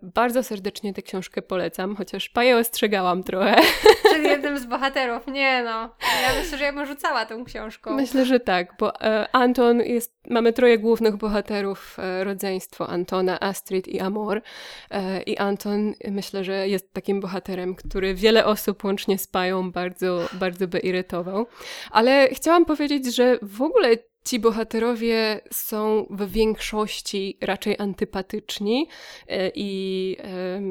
bardzo 0.02 0.42
serdecznie 0.42 0.94
tę 0.94 1.02
książkę 1.02 1.42
polecam, 1.42 1.96
chociaż 1.96 2.28
paję 2.28 2.56
ostrzegałam 2.56 3.22
trochę 3.22 3.37
trochę. 3.38 3.62
Przed 4.04 4.24
jednym 4.24 4.58
z 4.58 4.66
bohaterów. 4.66 5.26
Nie 5.26 5.62
no. 5.64 5.94
Ja 6.22 6.40
myślę, 6.42 6.58
że 6.58 6.64
ja 6.64 6.72
bym 6.72 6.86
rzucała 6.86 7.26
tą 7.26 7.44
książką. 7.44 7.94
Myślę, 7.94 8.24
że 8.24 8.40
tak, 8.40 8.74
bo 8.78 9.00
e, 9.00 9.28
Anton 9.32 9.80
jest, 9.80 10.14
mamy 10.30 10.52
troje 10.52 10.78
głównych 10.78 11.16
bohaterów, 11.16 11.96
e, 11.98 12.24
rodzeństwo 12.24 12.88
Antona, 12.88 13.40
Astrid 13.40 13.88
i 13.88 14.00
Amor. 14.00 14.42
E, 14.90 15.22
I 15.22 15.36
Anton 15.36 15.94
myślę, 16.10 16.44
że 16.44 16.68
jest 16.68 16.92
takim 16.92 17.20
bohaterem, 17.20 17.74
który 17.74 18.14
wiele 18.14 18.44
osób 18.44 18.84
łącznie 18.84 19.18
z 19.18 19.26
Pają 19.26 19.72
bardzo, 19.72 20.28
bardzo 20.32 20.68
by 20.68 20.78
irytował. 20.78 21.46
Ale 21.90 22.28
chciałam 22.32 22.64
powiedzieć, 22.64 23.16
że 23.16 23.38
w 23.42 23.62
ogóle 23.62 23.96
ci 24.28 24.38
bohaterowie 24.38 25.40
są 25.52 26.06
w 26.10 26.30
większości 26.32 27.38
raczej 27.40 27.76
antypatyczni 27.78 28.88
e, 29.28 29.50
i 29.54 30.16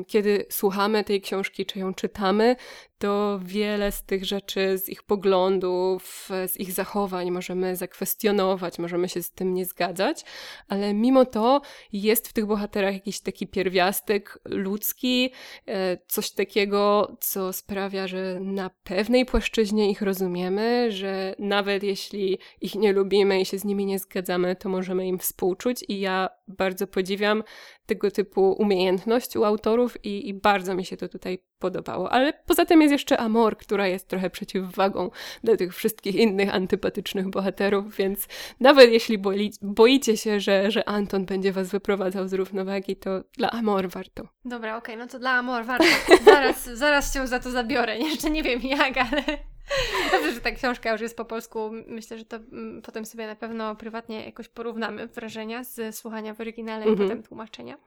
kiedy 0.08 0.46
słuchamy 0.50 1.04
tej 1.04 1.22
książki 1.22 1.66
czy 1.66 1.80
ją 1.80 1.94
czytamy, 1.94 2.56
to 2.98 3.40
wiele 3.44 3.92
z 3.92 4.04
tych 4.04 4.26
rzeczy, 4.26 4.78
z 4.78 4.90
ich 4.90 5.04
poglądów, 5.04 6.30
z 6.48 6.60
ich 6.60 6.72
zachowań 6.72 7.32
możemy 7.32 7.76
zakwestionować, 7.76 8.80
możemy 8.80 9.10
się 9.10 9.24
z 9.24 9.32
tym 9.32 9.54
nie 9.54 9.66
zgadzać, 9.66 10.26
ale 10.68 10.94
mimo 10.94 11.26
to 11.26 11.62
jest 11.94 12.28
w 12.28 12.34
tych 12.34 12.46
bohaterach 12.46 12.94
jakiś 12.94 13.20
taki 13.20 13.48
pierwiastek 13.48 14.40
ludzki, 14.46 15.32
e, 15.68 15.98
coś 16.08 16.32
takiego, 16.32 17.12
co 17.20 17.54
sprawia, 17.54 18.08
że 18.08 18.40
na 18.40 18.70
pewnej 18.84 19.26
płaszczyźnie 19.26 19.92
ich 19.92 20.02
rozumiemy, 20.02 20.92
że 20.92 21.36
nawet 21.40 21.84
jeśli 21.84 22.38
ich 22.62 22.76
nie 22.76 22.94
lubimy 22.94 23.42
i 23.42 23.46
się 23.46 23.60
z 23.60 23.66
nimi 23.66 23.86
nie 23.86 24.00
zgadzamy, 24.00 24.56
to 24.56 24.70
możemy 24.70 25.08
im 25.08 25.20
współczuć 25.20 25.86
i 25.88 26.00
ja 26.00 26.30
bardzo 26.48 26.88
podziwiam 26.88 27.44
tego 27.86 28.12
typu 28.12 28.52
umiejętność 28.52 29.36
u 29.36 29.44
autorów 29.44 30.06
i, 30.06 30.30
i, 30.30 30.34
bardzo 30.34 30.76
mi 30.76 30.86
się 30.86 30.98
to 30.98 31.08
tutaj 31.08 31.40
podobało. 31.60 32.12
Ale 32.12 32.34
poza 32.46 32.66
tym 32.66 32.82
jest 32.82 32.92
jeszcze 32.92 33.18
Amor, 33.18 33.58
która 33.58 33.88
jest 33.88 34.08
trochę 34.08 34.30
przeciwwagą 34.30 35.10
dla 35.44 35.58
tych 35.58 35.76
wszystkich 35.76 36.16
innych 36.16 36.56
antypatycznych 36.56 37.30
bohaterów, 37.30 37.96
więc 37.96 38.28
nawet 38.60 38.92
jeśli 38.92 39.18
boi, 39.18 39.52
boicie 39.62 40.18
się, 40.18 40.40
że, 40.40 40.72
że 40.72 40.90
Anton 40.90 41.26
będzie 41.26 41.52
was 41.52 41.70
wyprowadzał 41.70 42.28
z 42.28 42.34
równowagi, 42.34 42.96
to 42.96 43.24
dla 43.38 43.52
Amor 43.52 43.90
warto. 43.90 44.24
Dobra, 44.46 44.78
okej, 44.78 44.96
okay, 44.96 45.06
no 45.06 45.12
to 45.12 45.20
dla 45.20 45.32
Amor 45.32 45.66
warto. 45.66 45.86
Zaraz, 46.26 46.66
zaraz 46.66 47.14
się 47.14 47.28
za 47.28 47.40
to 47.40 47.52
zabiorę. 47.52 47.98
Jeszcze 47.98 48.30
nie 48.30 48.44
wiem 48.44 48.62
jak, 48.62 48.98
ale 48.98 49.24
Dobrze, 50.12 50.34
że 50.34 50.42
ta 50.42 50.52
książka 50.52 50.92
już 50.92 51.02
jest 51.02 51.18
po 51.18 51.26
polsku. 51.26 51.72
Myślę, 51.88 52.18
że 52.18 52.26
to 52.26 52.36
mm, 52.36 52.82
potem 52.82 53.06
sobie 53.06 53.28
na 53.28 53.36
pewno 53.36 53.76
prywatnie 53.76 54.26
jakoś 54.26 54.48
porównamy 54.48 55.08
wrażenia 55.08 55.64
z 55.64 55.96
słuchania 55.96 56.34
w 56.34 56.42
oryginale 56.42 56.86
mm 56.86 56.96
-hmm. 56.96 57.00
i 57.00 57.02
mhm. 57.02 57.10
potem 57.10 57.24
tłumaczenia. 57.24 57.78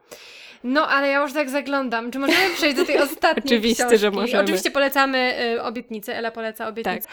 No, 0.64 0.88
ale 0.88 1.08
ja 1.08 1.22
już 1.22 1.32
tak 1.32 1.50
zaglądam. 1.50 2.10
Czy 2.10 2.18
możemy 2.18 2.54
przejść 2.56 2.76
do 2.76 2.84
tej 2.84 2.98
ostatniej 2.98 3.44
Oczywiście, 3.44 3.84
książki? 3.84 3.98
że 3.98 4.10
możemy. 4.10 4.42
Oczywiście 4.44 4.70
polecamy 4.70 5.34
y, 5.54 5.62
obietnicę. 5.62 6.16
Ela 6.16 6.30
poleca 6.30 6.68
obietnicę. 6.68 7.08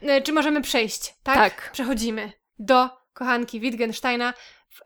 Tak. 0.00 0.10
Y, 0.10 0.22
czy 0.22 0.32
możemy 0.32 0.62
przejść? 0.62 1.14
Tak? 1.22 1.36
Tak. 1.36 1.70
Przechodzimy 1.72 2.32
do 2.58 2.90
kochanki 3.12 3.60
Wittgensteina 3.60 4.34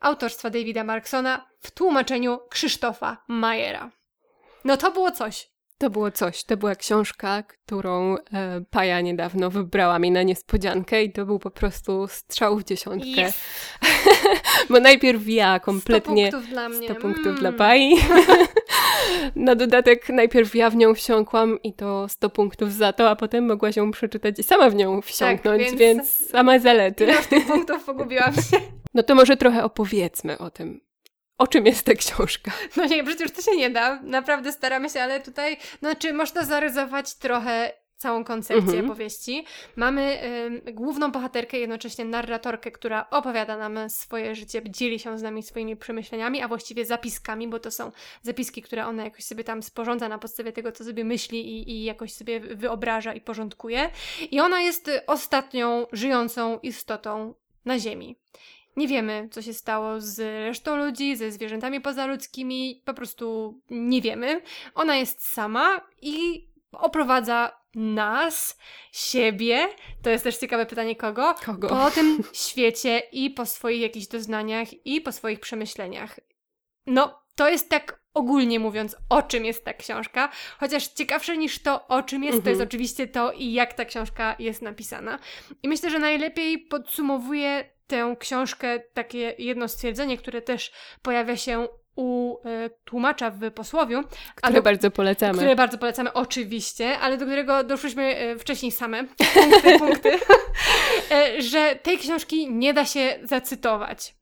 autorstwa 0.00 0.50
Davida 0.50 0.84
Marksona 0.84 1.46
w 1.60 1.70
tłumaczeniu 1.70 2.38
Krzysztofa 2.50 3.24
Majera. 3.28 3.90
No 4.64 4.76
to 4.76 4.90
było 4.90 5.10
coś. 5.10 5.55
To 5.78 5.90
było 5.90 6.10
coś. 6.10 6.44
To 6.44 6.56
była 6.56 6.74
książka, 6.74 7.42
którą 7.42 8.16
e, 8.16 8.60
Paja 8.70 9.00
niedawno 9.00 9.50
wybrała 9.50 9.98
mi 9.98 10.10
na 10.10 10.22
niespodziankę 10.22 11.02
i 11.02 11.12
to 11.12 11.26
był 11.26 11.38
po 11.38 11.50
prostu 11.50 12.06
strzał 12.08 12.56
w 12.58 12.64
dziesiątkę. 12.64 13.26
Yes. 13.28 13.40
Bo 14.70 14.80
najpierw 14.80 15.28
ja 15.28 15.60
kompletnie... 15.60 16.26
100 16.28 16.36
punktów 16.36 16.50
dla 16.50 16.68
mnie. 16.68 16.88
100 16.88 16.94
punktów 16.94 17.26
Mm. 17.26 17.38
dla 17.38 17.52
Pai. 17.52 17.96
Na 19.36 19.54
dodatek 19.54 20.08
najpierw 20.08 20.54
ja 20.54 20.70
w 20.70 20.76
nią 20.76 20.94
wsiąkłam 20.94 21.62
i 21.62 21.74
to 21.74 22.08
100 22.08 22.30
punktów 22.30 22.72
za 22.72 22.92
to, 22.92 23.10
a 23.10 23.16
potem 23.16 23.46
mogłaś 23.46 23.76
ją 23.76 23.90
przeczytać 23.90 24.38
i 24.38 24.42
sama 24.42 24.70
w 24.70 24.74
nią 24.74 25.02
wsiąknąć, 25.02 25.62
więc- 25.62 25.78
więc... 25.78 26.28
same 26.30 26.60
zalety. 26.60 27.04
Ile 27.04 27.14
już 27.14 27.26
tych 27.26 27.46
punktów 27.46 27.84
pogubiłam 27.84 28.34
się. 28.34 28.56
No 28.94 29.02
to 29.02 29.14
może 29.14 29.36
trochę 29.36 29.64
opowiedzmy 29.64 30.38
o 30.38 30.50
tym. 30.50 30.80
O 31.38 31.46
czym 31.46 31.66
jest 31.66 31.86
ta 31.86 31.94
książka? 31.94 32.50
No 32.76 32.84
nie, 32.84 33.04
przecież 33.04 33.30
to 33.30 33.42
się 33.42 33.56
nie 33.56 33.70
da. 33.70 34.00
Naprawdę 34.02 34.52
staramy 34.52 34.90
się, 34.90 35.00
ale 35.02 35.20
tutaj, 35.20 35.56
no 35.82 35.94
czy 35.94 36.12
można 36.12 36.44
zarysować 36.44 37.14
trochę 37.14 37.72
całą 37.96 38.24
koncepcję 38.24 38.64
Mhm. 38.78 38.88
powieści. 38.88 39.44
Mamy 39.76 40.18
ym, 40.46 40.74
główną 40.74 41.12
bohaterkę, 41.12 41.58
jednocześnie 41.58 42.04
narratorkę, 42.04 42.70
która 42.70 43.06
opowiada 43.10 43.56
nam 43.56 43.90
swoje 43.90 44.34
życie, 44.34 44.62
dzieli 44.64 44.98
się 44.98 45.18
z 45.18 45.22
nami 45.22 45.42
swoimi 45.42 45.76
przemyśleniami, 45.76 46.42
a 46.42 46.48
właściwie 46.48 46.84
zapiskami, 46.84 47.48
bo 47.48 47.58
to 47.58 47.70
są 47.70 47.92
zapiski, 48.22 48.62
które 48.62 48.86
ona 48.86 49.04
jakoś 49.04 49.24
sobie 49.24 49.44
tam 49.44 49.62
sporządza 49.62 50.08
na 50.08 50.18
podstawie 50.18 50.52
tego, 50.52 50.72
co 50.72 50.84
sobie 50.84 51.04
myśli 51.04 51.48
i, 51.48 51.70
i 51.70 51.84
jakoś 51.84 52.12
sobie 52.12 52.40
wyobraża 52.40 53.14
i 53.14 53.20
porządkuje. 53.20 53.90
I 54.30 54.40
ona 54.40 54.60
jest 54.60 54.88
y, 54.88 55.06
ostatnią 55.06 55.86
żyjącą 55.92 56.58
istotą 56.62 57.34
na 57.64 57.78
Ziemi. 57.78 58.16
Nie 58.76 58.88
wiemy, 58.88 59.28
co 59.32 59.42
się 59.42 59.54
stało 59.54 60.00
z 60.00 60.18
resztą 60.18 60.76
ludzi, 60.76 61.16
ze 61.16 61.32
zwierzętami 61.32 61.80
pozaludzkimi, 61.80 62.82
po 62.84 62.94
prostu 62.94 63.54
nie 63.70 64.00
wiemy. 64.00 64.42
Ona 64.74 64.96
jest 64.96 65.28
sama 65.28 65.80
i 66.02 66.46
oprowadza 66.72 67.60
nas, 67.74 68.58
siebie, 68.92 69.68
to 70.02 70.10
jest 70.10 70.24
też 70.24 70.36
ciekawe 70.36 70.66
pytanie 70.66 70.96
kogo, 70.96 71.34
Kogo? 71.44 71.68
po 71.68 71.90
tym 71.90 72.18
świecie 72.46 73.02
i 73.12 73.30
po 73.30 73.46
swoich 73.46 73.80
jakichś 73.80 74.06
doznaniach 74.06 74.86
i 74.86 75.00
po 75.00 75.12
swoich 75.12 75.40
przemyśleniach. 75.40 76.20
No, 76.86 77.22
to 77.34 77.48
jest 77.48 77.68
tak 77.70 78.00
ogólnie 78.14 78.60
mówiąc, 78.60 78.96
o 79.08 79.22
czym 79.22 79.44
jest 79.44 79.64
ta 79.64 79.74
książka, 79.74 80.28
chociaż 80.58 80.88
ciekawsze 80.88 81.36
niż 81.36 81.62
to, 81.62 81.86
o 81.88 82.02
czym 82.02 82.24
jest, 82.24 82.34
to 82.34 82.38
Mhm. 82.38 82.50
jest 82.58 82.68
oczywiście 82.68 83.06
to 83.06 83.32
i 83.32 83.52
jak 83.52 83.74
ta 83.74 83.84
książka 83.84 84.36
jest 84.38 84.62
napisana. 84.62 85.18
I 85.62 85.68
myślę, 85.68 85.90
że 85.90 85.98
najlepiej 85.98 86.58
podsumowuje 86.58 87.75
tę 87.86 88.16
książkę 88.18 88.80
takie 88.94 89.34
jedno 89.38 89.68
stwierdzenie, 89.68 90.18
które 90.18 90.42
też 90.42 90.72
pojawia 91.02 91.36
się 91.36 91.68
u 91.96 92.36
e, 92.44 92.70
tłumacza 92.84 93.30
w 93.30 93.50
posłowiu, 93.50 94.02
Które 94.34 94.52
do- 94.52 94.62
bardzo 94.62 94.90
polecamy. 94.90 95.38
które 95.38 95.56
bardzo 95.56 95.78
polecamy 95.78 96.12
oczywiście, 96.12 96.98
ale 96.98 97.16
do 97.16 97.26
którego 97.26 97.64
doszłyśmy 97.64 98.16
e, 98.16 98.38
wcześniej 98.38 98.72
same, 98.72 99.04
punkty, 99.34 99.78
punkty, 99.78 100.10
e, 101.10 101.42
że 101.42 101.76
tej 101.82 101.98
książki 101.98 102.52
nie 102.52 102.74
da 102.74 102.84
się 102.84 103.18
zacytować. 103.22 104.14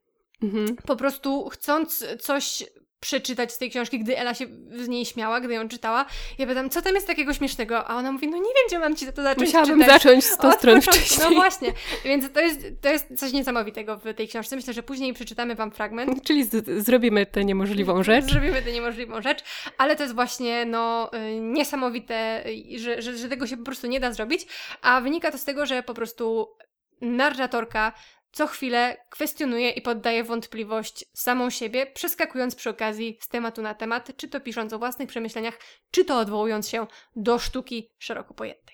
Mhm. 0.43 0.77
Po 0.87 0.97
prostu 0.97 1.49
chcąc 1.49 2.07
coś 2.21 2.65
przeczytać 3.05 3.53
z 3.53 3.59
tej 3.59 3.71
książki, 3.71 3.99
gdy 3.99 4.19
Ela 4.19 4.35
się 4.35 4.47
z 4.77 4.89
niej 4.89 5.05
śmiała, 5.07 5.41
gdy 5.41 5.55
ją 5.55 5.69
czytała, 5.69 6.07
ja 6.39 6.47
pytam, 6.47 6.71
co 6.71 6.83
tam 6.83 6.95
jest 6.95 7.07
takiego 7.07 7.35
śmiesznego? 7.35 7.85
A 7.89 7.95
ona 7.97 8.13
mówi, 8.13 8.29
no 8.29 8.37
nie 8.37 8.43
wiem, 8.43 8.65
gdzie 8.69 8.79
mam 8.79 8.97
ci 8.97 9.07
to 9.13 9.23
zacząć 9.23 9.47
Musiałabym 9.49 9.81
czytać. 9.81 10.03
zacząć 10.03 10.25
100 10.25 10.49
Od 10.49 10.55
stron 10.55 10.75
początku. 10.81 11.01
wcześniej. 11.05 11.29
No 11.29 11.35
właśnie, 11.35 11.73
więc 12.05 12.33
to 12.33 12.41
jest, 12.41 12.61
to 12.81 12.89
jest 12.89 13.07
coś 13.19 13.33
niesamowitego 13.33 13.97
w 13.97 14.15
tej 14.15 14.29
książce. 14.29 14.57
Myślę, 14.57 14.73
że 14.75 14.83
później 14.83 15.15
przeczytamy 15.15 15.55
Wam 15.55 15.71
fragment. 15.71 16.23
Czyli 16.25 16.45
z- 16.45 16.85
zrobimy 16.85 17.27
tę 17.27 17.45
niemożliwą 17.45 18.03
rzecz. 18.03 18.25
Zrobimy 18.25 18.63
tę 18.63 18.73
niemożliwą 18.73 19.23
rzecz, 19.23 19.45
ale 19.79 19.97
to 19.97 20.03
jest 20.03 20.15
właśnie 20.15 20.65
no, 20.65 21.11
y, 21.15 21.41
niesamowite, 21.41 22.45
y, 22.75 22.79
że, 22.79 23.03
że, 23.03 23.17
że 23.19 23.29
tego 23.29 23.47
się 23.47 23.57
po 23.57 23.65
prostu 23.65 23.87
nie 23.87 24.01
da 24.01 24.13
zrobić, 24.13 24.47
a 24.83 25.01
wynika 25.01 25.31
to 25.31 25.39
z 25.39 25.45
tego, 25.45 25.67
że 25.67 25.83
po 25.83 25.95
prostu 25.95 26.49
narratorka 27.01 27.93
co 28.35 28.47
chwilę 28.47 28.97
kwestionuje 29.11 29.71
i 29.71 29.83
poddaje 29.83 30.25
wątpliwość 30.25 31.05
samą 31.13 31.51
siebie, 31.51 31.87
przeskakując 31.87 32.55
przy 32.55 32.71
okazji 32.71 33.19
z 33.21 33.29
tematu 33.29 33.63
na 33.63 33.75
temat, 33.75 34.17
czy 34.17 34.29
to 34.29 34.41
pisząc 34.41 34.73
o 34.73 34.79
własnych 34.79 35.09
przemyśleniach, 35.09 35.59
czy 35.91 36.05
to 36.05 36.19
odwołując 36.19 36.69
się 36.69 36.87
do 37.17 37.39
sztuki 37.39 37.91
szeroko 37.99 38.35
pojętej. 38.35 38.74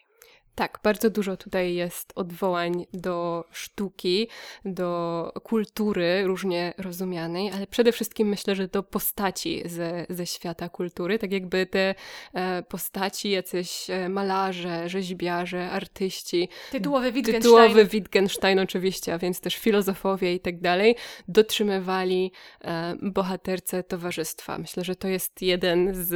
Tak, 0.54 0.78
bardzo 0.82 1.10
dużo 1.10 1.36
tutaj 1.36 1.74
jest 1.74 2.12
odwołań 2.14 2.86
do 2.92 3.44
sztuki, 3.52 4.28
do 4.64 5.32
kultury 5.42 6.22
różnie 6.26 6.74
rozumianej, 6.78 7.50
ale 7.50 7.66
przede 7.66 7.92
wszystkim 7.92 8.28
myślę, 8.28 8.54
że 8.54 8.68
do 8.68 8.82
postaci 8.82 9.62
ze, 9.64 10.06
ze 10.08 10.26
świata 10.26 10.68
kultury, 10.68 11.18
tak 11.18 11.32
jakby 11.32 11.66
te 11.66 11.94
e, 12.34 12.62
postaci, 12.62 13.30
jacyś 13.30 13.90
e, 13.90 14.08
malarze, 14.08 14.88
rzeźbiarze, 14.88 15.70
artyści, 15.70 16.48
Tytułowy 16.70 17.12
Wittgenstein. 17.12 17.42
tytułowy 17.42 17.84
Wittgenstein 17.84 18.58
oczywiście, 18.58 19.14
a 19.14 19.18
więc 19.18 19.40
też 19.40 19.56
filozofowie 19.56 20.34
i 20.34 20.40
tak 20.40 20.60
dalej, 20.60 20.96
dotrzymywali 21.28 22.32
e, 22.60 22.96
bohaterce 23.02 23.82
towarzystwa. 23.82 24.58
Myślę, 24.58 24.84
że 24.84 24.96
to 24.96 25.08
jest 25.08 25.42
jeden 25.42 25.94
z 25.94 26.12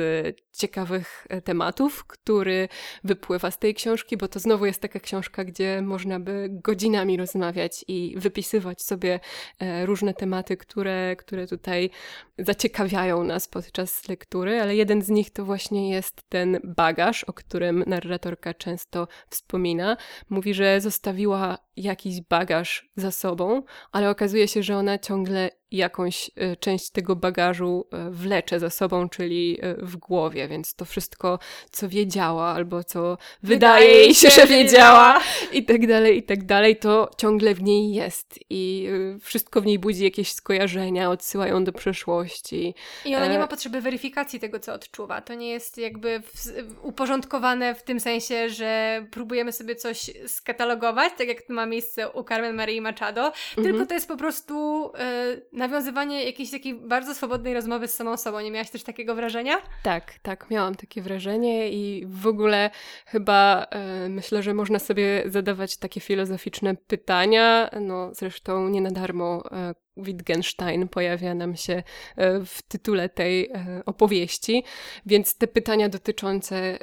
ciekawych 0.53 1.27
tematów, 1.45 2.05
który 2.07 2.69
wypływa 3.05 3.51
z 3.51 3.59
tej 3.59 3.75
książki, 3.75 4.17
bo 4.25 4.29
to 4.29 4.41
znowu 4.41 4.67
jest 4.67 4.83
taka 4.83 5.01
książka, 5.01 5.45
gdzie 5.45 5.83
można 5.83 6.21
by 6.21 6.49
godzinami 6.51 7.17
rozmawiać 7.17 7.85
i 7.89 8.15
wypisywać 8.17 8.83
sobie 8.83 9.21
e, 9.59 9.87
różne 9.87 10.15
tematy, 10.15 10.57
które, 10.57 11.17
które 11.17 11.47
tutaj 11.47 11.91
zaciekawiają 12.39 13.25
nas 13.25 13.49
podczas 13.49 14.09
lektury, 14.09 14.61
ale 14.61 14.77
jeden 14.77 15.03
z 15.03 15.09
nich 15.09 15.31
to 15.31 15.45
właśnie 15.45 15.91
jest 15.91 16.23
ten 16.29 16.61
bagaż, 16.65 17.25
o 17.25 17.33
którym 17.33 17.85
narratorka 17.87 18.55
często 18.55 19.09
wspomina. 19.31 19.97
Mówi, 20.31 20.55
że 20.55 20.81
zostawiła 20.81 21.59
jakiś 21.77 22.21
bagaż 22.21 22.91
za 22.97 23.11
sobą, 23.11 23.63
ale 23.93 24.11
okazuje 24.11 24.49
się, 24.49 24.63
że 24.63 24.77
ona 24.77 24.99
ciągle 24.99 25.51
jakąś 25.77 26.31
e, 26.37 26.57
część 26.57 26.91
tego 26.91 27.17
bagażu 27.17 27.87
e, 27.93 28.11
wlecze 28.11 28.61
za 28.61 28.71
sobą, 28.71 29.09
czyli 29.09 29.59
e, 29.63 29.75
w 29.75 29.97
głowie, 29.97 30.49
więc 30.49 30.75
to 30.75 30.85
wszystko, 30.85 31.39
co 31.71 31.89
wiedziała 31.89 32.47
albo 32.47 32.85
co 32.85 33.19
wydaje, 33.43 33.91
jej 33.91 34.15
się, 34.15 34.31
że 34.31 34.47
wiedziała 34.47 35.21
i 35.53 35.65
tak 35.65 35.87
dalej, 35.87 36.19
i 36.19 36.23
tak 36.23 36.45
dalej, 36.45 36.77
to 36.77 37.11
ciągle 37.19 37.55
w 37.55 37.63
niej 37.63 37.95
jest 37.95 38.39
i 38.51 38.89
wszystko 39.21 39.61
w 39.61 39.67
niej 39.67 39.79
budzi 39.79 40.05
jakieś 40.05 40.33
skojarzenia, 40.33 41.11
odsyłają 41.11 41.65
do 41.65 41.73
przeszłości. 41.73 42.75
I 43.05 43.17
ona 43.17 43.27
nie 43.27 43.39
ma 43.39 43.47
potrzeby 43.47 43.81
weryfikacji 43.81 44.41
tego, 44.41 44.61
co 44.61 44.73
odczuwa. 44.75 45.21
To 45.21 45.35
nie 45.35 45.49
jest 45.49 45.79
jakby 45.79 46.21
w, 46.21 46.35
uporządkowane 46.83 47.75
w 47.75 47.83
tym 47.83 48.01
sensie, 48.01 48.49
że 48.49 49.07
próbujemy 49.11 49.53
sobie 49.53 49.77
coś 49.77 50.11
skatalogować, 50.27 51.13
tak 51.19 51.29
jak 51.29 51.43
to 51.43 51.53
ma 51.53 51.67
miejsce 51.67 52.11
u 52.11 52.25
Carmen 52.25 52.55
Marii 52.55 52.81
Machado, 52.81 53.33
tylko 53.55 53.71
Mhm. 53.71 53.87
to 53.87 53.95
jest 53.95 54.09
po 54.09 54.17
prostu 54.17 54.91
e, 54.99 55.37
nawiązywanie 55.69 56.25
jakiejś 56.25 56.51
takiej 56.51 56.75
bardzo 56.75 57.15
swobodnej 57.15 57.55
rozmowy 57.55 57.89
z 57.89 57.95
samą 57.95 58.17
sobą. 58.17 58.41
Nie 58.41 58.51
miałaś 58.51 58.71
też 58.71 58.83
takiego 58.83 59.15
wrażenia? 59.15 59.57
Tak, 59.83 60.13
tak, 60.23 60.51
miałam 60.51 60.75
takie 60.75 61.03
wrażenie 61.03 61.71
i 61.71 62.07
w 62.07 62.27
ogóle 62.27 62.71
chyba 63.07 63.67
e, 63.71 64.09
myślę, 64.09 64.43
że 64.43 64.55
można 64.55 64.79
sobie 64.79 65.23
zadawać 65.27 65.77
takie 65.77 66.01
filozoficzne 66.01 66.75
pytania. 66.75 67.71
No, 67.81 68.15
zresztą 68.15 68.69
nie 68.69 68.81
na 68.81 68.91
darmo 68.91 69.43
e, 69.53 69.75
Wittgenstein 69.97 70.89
pojawia 70.89 71.35
nam 71.35 71.57
się 71.57 71.83
e, 72.17 72.45
w 72.45 72.63
tytule 72.63 73.09
tej 73.09 73.51
e, 73.51 73.83
opowieści, 73.87 74.65
więc 75.07 75.39
te 75.39 75.47
pytania 75.47 75.89
dotyczące 75.89 76.79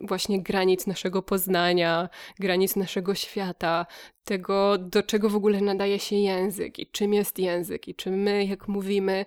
właśnie 0.00 0.42
granic 0.42 0.86
naszego 0.86 1.22
poznania, 1.22 2.08
granic 2.38 2.76
naszego 2.76 3.14
świata, 3.14 3.86
tego, 4.26 4.78
do 4.78 5.02
czego 5.02 5.30
w 5.30 5.36
ogóle 5.36 5.60
nadaje 5.60 5.98
się 5.98 6.16
język 6.16 6.78
i 6.78 6.86
czym 6.86 7.14
jest 7.14 7.38
język 7.38 7.88
i 7.88 7.94
czy 7.94 8.10
my, 8.10 8.44
jak 8.44 8.68
mówimy, 8.68 9.26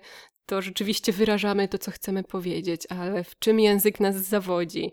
to 0.50 0.62
rzeczywiście 0.62 1.12
wyrażamy 1.12 1.68
to, 1.68 1.78
co 1.78 1.90
chcemy 1.90 2.24
powiedzieć, 2.24 2.86
ale 2.88 3.24
w 3.24 3.38
czym 3.38 3.60
język 3.60 4.00
nas 4.00 4.16
zawodzi, 4.16 4.92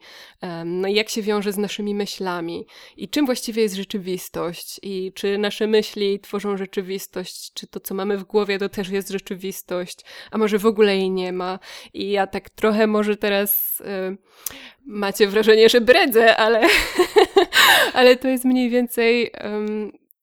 no 0.65 0.87
jak 0.87 1.09
się 1.09 1.21
wiąże 1.21 1.51
z 1.51 1.57
naszymi 1.57 1.95
myślami 1.95 2.65
i 2.97 3.09
czym 3.09 3.25
właściwie 3.25 3.61
jest 3.61 3.75
rzeczywistość 3.75 4.79
i 4.83 5.11
czy 5.15 5.37
nasze 5.37 5.67
myśli 5.67 6.19
tworzą 6.19 6.57
rzeczywistość, 6.57 7.53
czy 7.53 7.67
to, 7.67 7.79
co 7.79 7.95
mamy 7.95 8.17
w 8.17 8.23
głowie, 8.23 8.59
to 8.59 8.69
też 8.69 8.89
jest 8.89 9.09
rzeczywistość, 9.09 9.99
a 10.31 10.37
może 10.37 10.59
w 10.59 10.65
ogóle 10.65 10.97
jej 10.97 11.11
nie 11.11 11.33
ma. 11.33 11.59
I 11.93 12.11
ja 12.11 12.27
tak 12.27 12.49
trochę 12.49 12.87
może 12.87 13.15
teraz 13.15 13.83
macie 14.85 15.27
wrażenie, 15.27 15.69
że 15.69 15.81
bredzę, 15.81 16.37
ale, 16.37 16.61
ale 17.93 18.15
to 18.15 18.27
jest 18.27 18.45
mniej 18.45 18.69
więcej 18.69 19.31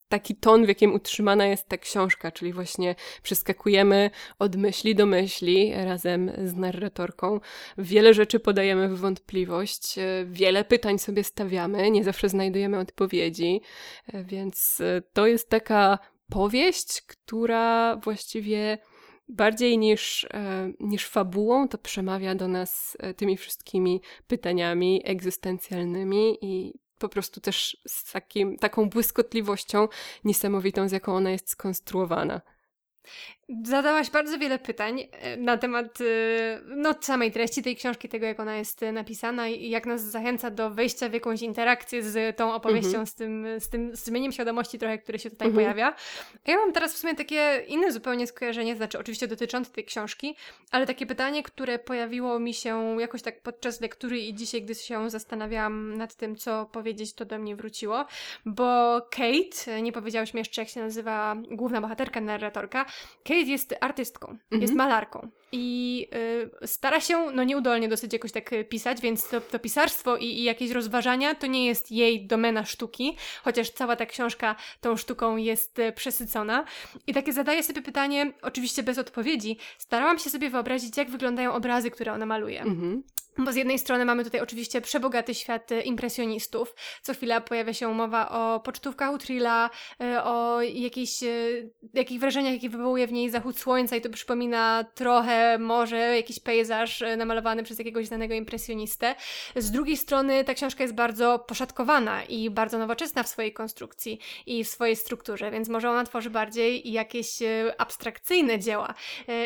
taki 0.09 0.37
ton, 0.37 0.65
w 0.65 0.69
jakim 0.69 0.95
utrzymana 0.95 1.47
jest 1.47 1.69
ta 1.69 1.79
książka, 1.79 2.33
czyli 2.33 2.53
właśnie 2.53 2.95
przeskakujemy 3.23 4.11
od 4.39 4.57
myśli 4.57 4.95
do 4.95 5.07
myśli 5.07 5.73
razem 5.75 6.33
z 6.45 6.55
narratorką. 6.55 7.41
Wiele 7.79 8.15
rzeczy 8.15 8.41
podajemy 8.41 8.89
w 8.89 8.99
wątpliwość, 8.99 9.99
e, 9.99 10.25
wiele 10.29 10.65
pytań 10.65 10.99
sobie 10.99 11.25
stawiamy, 11.25 11.91
nie 11.91 12.05
zawsze 12.05 12.29
znajdujemy 12.29 12.79
odpowiedzi, 12.79 13.61
e, 14.07 14.25
więc 14.25 14.81
e, 14.81 15.03
to 15.13 15.27
jest 15.27 15.51
taka 15.51 15.99
powieść, 16.31 17.03
która 17.03 17.97
właściwie 17.97 18.79
bardziej 19.29 19.79
niż, 19.79 20.29
niż 20.81 21.07
fabułą 21.07 21.69
to 21.69 21.79
przemawia 21.79 22.35
do 22.35 22.49
nas 22.49 22.97
tymi 23.17 23.37
wszystkimi 23.37 24.01
pytaniami 24.27 25.03
egzystencjalnymi 25.05 26.39
i 26.41 26.84
po 27.05 27.09
prostu 27.09 27.41
też 27.41 27.77
z 27.87 28.13
takim, 28.13 28.59
taką 28.59 28.89
błyskotliwością 28.89 29.89
niesamowitą, 30.25 30.89
z 30.89 30.93
jaką 30.93 31.17
ona 31.17 31.31
jest 31.31 31.51
skonstruowana. 31.51 32.41
Zadałaś 33.65 34.11
bardzo 34.11 34.39
wiele 34.39 34.59
pytań 34.59 35.09
e, 35.13 35.37
na 35.37 35.59
temat 35.59 36.01
e, 36.01 36.05
no, 36.67 36.95
samej 37.01 37.33
treści 37.33 37.63
tej 37.63 37.77
książki, 37.77 38.09
tego 38.09 38.27
jak 38.27 38.41
ona 38.41 38.57
jest 38.57 38.83
e, 38.83 38.93
napisana 38.93 39.49
i 39.49 39.71
jak 39.71 39.87
nas 39.87 40.03
zachęca 40.03 40.51
do 40.51 40.71
wejścia 40.71 41.09
w 41.09 41.13
jakąś 41.13 41.43
interakcję 41.43 42.03
z 42.03 42.37
tą 42.37 42.55
opowieścią, 42.55 42.89
mm 42.89 43.05
-hmm. 43.05 43.09
z, 43.09 43.15
tym, 43.15 43.47
z 43.59 43.69
tym 43.69 43.97
strumieniem 43.97 44.33
świadomości 44.33 44.79
trochę, 44.79 44.99
które 44.99 45.19
się 45.19 45.31
tutaj 45.31 45.49
mm 45.49 45.55
-hmm. 45.55 45.63
pojawia. 45.63 45.95
Ja 46.47 46.57
mam 46.57 46.73
teraz 46.73 46.95
w 46.95 46.99
sumie 46.99 47.15
takie 47.15 47.65
inne 47.69 47.93
zupełnie 47.93 48.27
skojarzenie, 48.27 48.77
znaczy 48.77 48.99
oczywiście 48.99 49.29
dotyczące 49.29 49.71
tej 49.71 49.85
książki, 49.85 50.37
ale 50.71 50.87
takie 50.87 51.07
pytanie, 51.07 51.43
które 51.43 51.79
pojawiło 51.79 52.39
mi 52.39 52.55
się 52.55 52.97
jakoś 53.01 53.23
tak 53.23 53.41
podczas 53.41 53.81
lektury 53.81 54.21
i 54.21 54.35
dzisiaj, 54.35 54.63
gdy 54.63 54.75
się 54.75 55.11
zastanawiałam 55.11 55.97
nad 55.97 56.15
tym, 56.15 56.37
co 56.37 56.67
powiedzieć, 56.67 57.15
to 57.15 57.25
do 57.25 57.39
mnie 57.39 57.57
wróciło, 57.57 58.05
bo 58.47 59.01
Kate, 59.11 59.83
nie 59.83 59.93
powiedziałaś 59.93 60.35
mi 60.35 60.39
jeszcze 60.39 60.63
jak 60.63 60.69
się 60.69 60.81
nazywa 60.81 61.37
główna 61.51 61.81
bohaterka, 61.81 62.21
narratorka, 62.21 62.85
Kate 63.25 63.44
jest 63.49 63.75
artystką, 63.81 64.27
mhm. 64.29 64.63
jest 64.63 64.75
malarką 64.75 65.31
i 65.57 66.09
y, 66.63 66.67
stara 66.67 67.01
się, 67.01 67.31
no 67.31 67.45
nieudolnie 67.45 67.89
dosyć 67.89 68.13
jakoś 68.13 68.33
tak 68.33 68.53
y, 68.53 68.65
pisać, 68.65 69.01
więc 69.01 69.29
to, 69.29 69.41
to 69.41 69.59
pisarstwo 69.59 70.17
i, 70.17 70.25
i, 70.25 70.43
jakieś 70.43 70.71
rozważania 70.71 71.35
to 71.35 71.47
nie 71.47 71.67
jest 71.67 71.91
jej 71.91 72.27
domena 72.27 72.65
sztuki, 72.65 73.17
chociaż 73.45 73.71
cała 73.71 73.97
ta 73.97 74.07
książka 74.07 74.57
tą 74.81 74.97
sztuką 74.97 75.37
jest 75.37 75.79
y, 75.79 75.93
przesycona. 75.93 76.65
I 77.07 77.15
takie 77.15 77.33
zadaję 77.33 77.63
sobie 77.63 77.83
pytanie, 77.83 78.33
oczywiście 78.43 78.83
bez 78.83 78.99
odpowiedzi, 78.99 79.57
starałam 79.79 80.19
się 80.19 80.31
sobie 80.31 80.51
wyobrazić, 80.51 80.97
jak 80.97 81.11
wyglądają 81.11 81.53
obrazy, 81.53 81.91
które 81.91 82.13
ona 82.13 82.27
maluje. 82.27 82.61
Mhm. 82.63 83.03
Bo 83.39 83.53
z 83.53 83.57
jednej 83.57 83.79
strony 83.79 84.05
mamy 84.05 84.25
tutaj 84.25 84.41
oczywiście 84.41 84.81
przebogaty 84.81 85.35
świat 85.35 85.73
e, 85.73 85.81
impresjonistów. 85.81 86.75
Co 87.03 87.15
chwila 87.15 87.41
pojawia 87.41 87.73
się 87.73 87.95
mowa 87.95 88.29
o 88.31 88.61
pocztówkach 88.61 89.13
Utrilla, 89.13 89.71
e, 90.01 90.25
o 90.25 90.63
jakichś, 90.63 91.23
e, 91.23 91.29
jakich 91.95 92.21
wrażeniach, 92.21 92.53
jakie 92.53 92.69
wywołuje 92.69 93.07
w 93.07 93.13
niej 93.13 93.31
zachód 93.31 93.59
słońca 93.59 93.97
i 93.97 94.01
to 94.01 94.11
przypomina 94.11 94.85
trochę 94.95 95.59
może 95.59 95.97
jakiś 95.97 96.41
pejzaż 96.41 97.03
namalowany 97.17 97.63
przez 97.63 97.79
jakiegoś 97.79 98.07
znanego 98.07 98.35
impresjonistę. 98.35 99.15
Z 99.57 99.71
drugiej 99.71 99.97
strony 99.97 100.45
ta 100.45 100.55
książka 100.55 100.83
jest 100.85 100.95
bardzo 100.95 101.39
poszatkowana 101.39 102.25
i 102.25 102.51
bardzo 102.51 102.79
nowoczesna 102.79 103.23
w 103.23 103.29
swojej 103.29 103.53
konstrukcji 103.53 104.19
i 104.47 104.65
w 104.65 104.69
swojej 104.69 104.97
strukturze, 104.97 105.51
więc 105.51 105.69
może 105.69 105.91
ona 105.91 106.05
tworzy 106.05 106.31
bardziej 106.31 106.93
jakieś 106.93 107.39
abstrakcyjne 107.79 108.59
dzieła. 108.59 108.95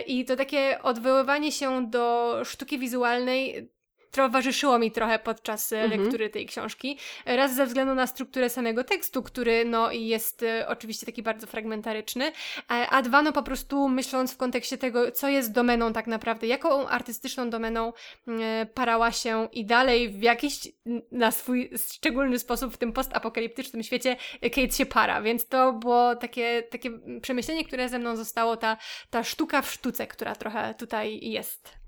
I 0.06 0.24
to 0.24 0.36
takie 0.36 0.82
odwoływanie 0.82 1.52
się 1.52 1.90
do 1.90 2.36
sztuki 2.44 2.78
wizualnej 2.78 3.68
towarzyszyło 4.10 4.78
mi 4.78 4.90
trochę 4.90 5.18
podczas 5.18 5.72
e, 5.72 5.80
mhm. 5.80 6.02
lektury 6.02 6.30
tej 6.30 6.46
książki. 6.46 6.98
Raz 7.26 7.54
ze 7.54 7.66
względu 7.66 7.94
na 7.94 8.06
strukturę 8.06 8.50
samego 8.50 8.84
tekstu, 8.84 9.22
który 9.22 9.64
no 9.64 9.92
jest 9.92 10.42
e, 10.42 10.68
oczywiście 10.68 11.06
taki 11.06 11.22
bardzo 11.22 11.46
fragmentaryczny, 11.46 12.32
a 12.68 13.02
dwa 13.02 13.22
no 13.22 13.32
po 13.32 13.42
prostu 13.42 13.88
myśląc 13.88 14.34
w 14.34 14.36
kontekście 14.36 14.78
tego, 14.78 15.12
co 15.12 15.28
jest 15.28 15.52
domeną 15.52 15.92
tak 15.92 16.06
naprawdę, 16.06 16.46
jaką 16.46 16.88
artystyczną 16.88 17.50
domeną 17.50 17.92
e, 18.28 18.66
parała 18.74 19.12
się 19.12 19.48
i 19.52 19.64
dalej 19.64 20.08
w 20.08 20.22
jakiś 20.22 20.68
na 21.12 21.30
swój 21.30 21.70
szczególny 21.92 22.38
sposób 22.38 22.74
w 22.74 22.78
tym 22.78 22.92
postapokaliptycznym 22.92 23.82
świecie 23.82 24.16
Kate 24.42 24.70
się 24.70 24.86
para, 24.86 25.22
więc 25.22 25.48
to 25.48 25.72
było 25.72 26.16
takie, 26.16 26.62
takie 26.70 26.90
przemyślenie, 27.20 27.64
które 27.64 27.88
ze 27.88 27.98
mną 27.98 28.16
zostało, 28.16 28.56
ta, 28.56 28.76
ta 29.10 29.24
sztuka 29.24 29.62
w 29.62 29.70
sztuce, 29.72 30.06
która 30.06 30.34
trochę 30.34 30.74
tutaj 30.74 31.20
jest. 31.22 31.78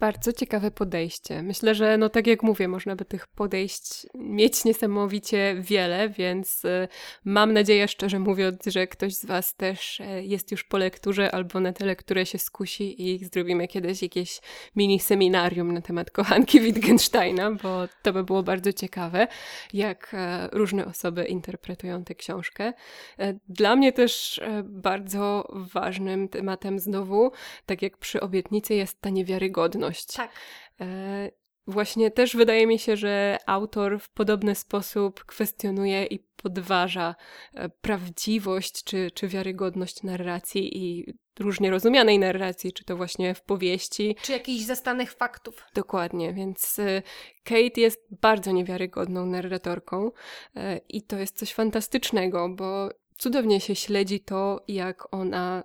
Bardzo 0.00 0.32
ciekawe 0.32 0.70
podejście. 0.70 1.42
Myślę, 1.42 1.74
że 1.74 1.98
no 1.98 2.08
tak 2.08 2.26
jak 2.26 2.42
mówię, 2.42 2.68
można 2.68 2.96
by 2.96 3.04
tych 3.04 3.26
podejść 3.26 4.06
mieć 4.14 4.64
niesamowicie 4.64 5.56
wiele, 5.60 6.08
więc 6.08 6.64
y, 6.64 6.88
mam 7.24 7.52
nadzieję, 7.52 7.88
szczerze 7.88 8.18
mówiąc, 8.18 8.58
że 8.66 8.86
ktoś 8.86 9.14
z 9.14 9.24
Was 9.24 9.54
też 9.54 10.00
e, 10.00 10.24
jest 10.24 10.50
już 10.50 10.64
po 10.64 10.78
lekturze 10.78 11.34
albo 11.34 11.60
na 11.60 11.72
tę 11.72 11.84
lekturę 11.84 12.26
się 12.26 12.38
skusi 12.38 13.08
i 13.08 13.24
zrobimy 13.24 13.68
kiedyś 13.68 14.02
jakieś 14.02 14.40
mini 14.76 15.00
seminarium 15.00 15.72
na 15.72 15.80
temat 15.80 16.10
kochanki 16.10 16.60
Wittgensteina, 16.60 17.50
bo 17.50 17.88
to 18.02 18.12
by 18.12 18.24
było 18.24 18.42
bardzo 18.42 18.72
ciekawe, 18.72 19.28
jak 19.72 20.10
e, 20.14 20.48
różne 20.52 20.86
osoby 20.86 21.24
interpretują 21.24 22.04
tę 22.04 22.14
książkę. 22.14 22.72
E, 23.18 23.38
dla 23.48 23.76
mnie 23.76 23.92
też 23.92 24.40
bardzo 24.64 25.48
ważnym 25.74 26.28
tematem 26.28 26.78
znowu, 26.78 27.32
tak 27.66 27.82
jak 27.82 27.96
przy 27.96 28.20
obietnicy, 28.20 28.74
jest 28.74 29.00
ta 29.00 29.10
niewiarygodność 29.10 29.87
tak. 30.16 30.30
E, 30.80 31.30
właśnie 31.66 32.10
też 32.10 32.36
wydaje 32.36 32.66
mi 32.66 32.78
się, 32.78 32.96
że 32.96 33.38
autor 33.46 34.00
w 34.00 34.10
podobny 34.10 34.54
sposób 34.54 35.24
kwestionuje 35.24 36.04
i 36.04 36.18
podważa 36.18 37.14
e, 37.54 37.68
prawdziwość 37.68 38.84
czy, 38.84 39.10
czy 39.14 39.28
wiarygodność 39.28 40.02
narracji 40.02 40.78
i 40.78 41.14
różnie 41.40 41.70
rozumianej 41.70 42.18
narracji, 42.18 42.72
czy 42.72 42.84
to 42.84 42.96
właśnie 42.96 43.34
w 43.34 43.42
powieści. 43.42 44.16
Czy 44.22 44.32
jakichś 44.32 44.64
zastanych 44.64 45.12
faktów. 45.12 45.64
Dokładnie, 45.74 46.32
więc 46.32 46.78
e, 46.78 47.02
Kate 47.44 47.80
jest 47.80 48.00
bardzo 48.20 48.52
niewiarygodną 48.52 49.26
narratorką 49.26 50.10
i 50.88 51.02
to 51.02 51.18
jest 51.18 51.38
coś 51.38 51.54
fantastycznego, 51.54 52.48
bo 52.48 52.90
cudownie 53.18 53.60
się 53.60 53.74
śledzi 53.74 54.20
to, 54.20 54.64
jak 54.68 55.14
ona 55.14 55.64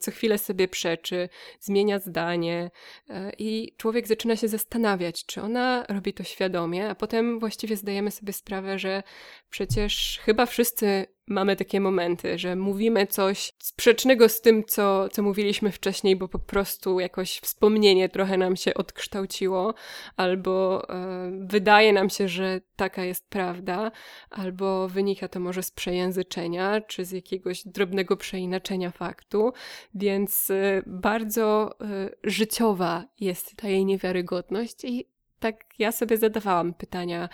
co 0.00 0.10
chwilę 0.10 0.38
sobie 0.38 0.68
przeczy, 0.68 1.28
zmienia 1.60 1.98
zdanie 1.98 2.70
e, 3.08 3.32
i 3.38 3.74
człowiek 3.76 4.06
zaczyna 4.06 4.36
się 4.36 4.48
zastanawiać, 4.48 5.26
czy 5.26 5.42
ona 5.42 5.84
robi 5.88 6.12
to 6.14 6.24
świadomie, 6.24 6.90
a 6.90 6.94
potem 6.94 7.40
właściwie 7.40 7.76
zdajemy 7.76 8.10
sobie 8.10 8.32
sprawę, 8.32 8.78
że 8.78 9.02
przecież 9.50 10.20
chyba 10.22 10.46
wszyscy 10.46 11.06
mamy 11.28 11.56
takie 11.56 11.80
momenty, 11.80 12.38
że 12.38 12.56
mówimy 12.56 13.06
coś 13.06 13.52
sprzecznego 13.58 14.28
z 14.28 14.40
tym, 14.40 14.64
co, 14.64 15.08
co 15.08 15.22
mówiliśmy 15.22 15.72
wcześniej, 15.72 16.16
bo 16.16 16.28
po 16.28 16.38
prostu 16.38 17.00
jakoś 17.00 17.38
wspomnienie 17.38 18.08
trochę 18.08 18.36
nam 18.36 18.56
się 18.56 18.74
odkształciło, 18.74 19.74
albo 20.16 20.86
e, 20.88 21.30
wydaje 21.40 21.92
nam 21.92 22.10
się, 22.10 22.28
że 22.28 22.60
taka 22.76 23.04
jest 23.04 23.28
prawda, 23.28 23.90
albo 24.30 24.88
wynika 24.88 25.28
to 25.28 25.40
może 25.40 25.62
z 25.62 25.70
przejęzyczenia, 25.70 26.80
czy 26.80 27.04
z 27.04 27.12
jakiegoś 27.12 27.62
drobnego 27.66 28.16
przeinaczenia 28.16 28.90
faktu, 28.90 29.52
więc 29.94 30.50
e, 30.50 30.82
bardzo 30.86 31.74
e, 31.80 32.10
życiowa 32.24 33.04
jest 33.20 33.56
ta 33.56 33.68
jej 33.68 33.84
niewiarygodność 33.84 34.84
i 34.84 35.08
tak 35.38 35.64
ja 35.78 35.92
sobie 35.92 36.16
zadawałam 36.16 36.74
pytania 36.74 37.28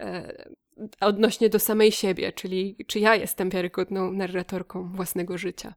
e, 0.00 0.32
odnośnie 1.00 1.48
do 1.48 1.58
samej 1.58 1.92
siebie, 1.92 2.32
czyli 2.32 2.76
czy 2.86 3.00
ja 3.00 3.14
jestem 3.14 3.50
wiarygodną 3.50 4.12
narratorką 4.12 4.92
własnego 4.92 5.38
życia. 5.38 5.74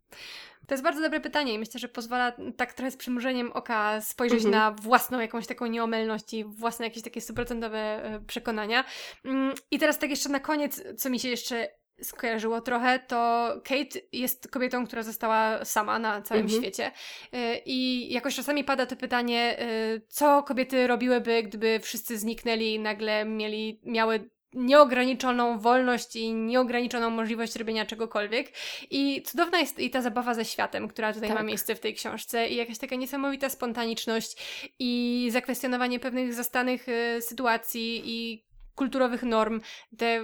To 0.67 0.73
jest 0.73 0.83
bardzo 0.83 1.01
dobre 1.01 1.19
pytanie 1.19 1.53
i 1.53 1.59
myślę, 1.59 1.79
że 1.79 1.87
pozwala 1.87 2.33
tak 2.57 2.73
trochę 2.73 2.91
z 2.91 2.97
przymrużeniem 2.97 3.51
oka 3.51 4.01
spojrzeć 4.01 4.45
mhm. 4.45 4.51
na 4.51 4.71
własną 4.71 5.19
jakąś 5.19 5.47
taką 5.47 5.65
nieomylność 5.65 6.33
i 6.33 6.43
własne 6.43 6.85
jakieś 6.85 7.03
takie 7.03 7.21
stuprocentowe 7.21 7.77
e, 7.77 8.21
przekonania. 8.27 8.83
Mm, 9.25 9.53
I 9.71 9.79
teraz 9.79 9.99
tak 9.99 10.09
jeszcze 10.09 10.29
na 10.29 10.39
koniec, 10.39 10.83
co 10.97 11.09
mi 11.09 11.19
się 11.19 11.29
jeszcze 11.29 11.67
skojarzyło 12.01 12.61
trochę, 12.61 12.99
to 12.99 13.47
Kate 13.63 13.99
jest 14.11 14.51
kobietą, 14.51 14.87
która 14.87 15.03
została 15.03 15.65
sama 15.65 15.99
na 15.99 16.21
całym 16.21 16.43
mhm. 16.43 16.61
świecie. 16.61 16.91
E, 17.33 17.57
I 17.65 18.09
jakoś 18.13 18.35
czasami 18.35 18.63
pada 18.63 18.85
to 18.85 18.95
pytanie, 18.95 19.59
e, 19.59 19.65
co 20.07 20.43
kobiety 20.43 20.87
robiłyby, 20.87 21.43
gdyby 21.43 21.79
wszyscy 21.79 22.17
zniknęli 22.17 22.73
i 22.73 22.79
nagle 22.79 23.25
mieli, 23.25 23.81
miały 23.83 24.29
nieograniczoną 24.53 25.59
wolność 25.59 26.15
i 26.15 26.33
nieograniczoną 26.33 27.09
możliwość 27.09 27.55
robienia 27.55 27.85
czegokolwiek. 27.85 28.51
I 28.91 29.21
cudowna 29.25 29.59
jest 29.59 29.79
i 29.79 29.89
ta 29.89 30.01
zabawa 30.01 30.33
ze 30.33 30.45
światem, 30.45 30.87
która 30.87 31.13
tutaj 31.13 31.29
tak. 31.29 31.37
ma 31.37 31.43
miejsce 31.43 31.75
w 31.75 31.79
tej 31.79 31.93
książce 31.93 32.47
i 32.47 32.55
jakaś 32.55 32.77
taka 32.77 32.95
niesamowita 32.95 33.49
spontaniczność 33.49 34.37
i 34.79 35.29
zakwestionowanie 35.31 35.99
pewnych 35.99 36.33
zastanych 36.33 36.89
y, 36.89 37.21
sytuacji 37.21 38.01
i 38.05 38.52
kulturowych 38.75 39.23
norm, 39.23 39.61
te 39.97 40.21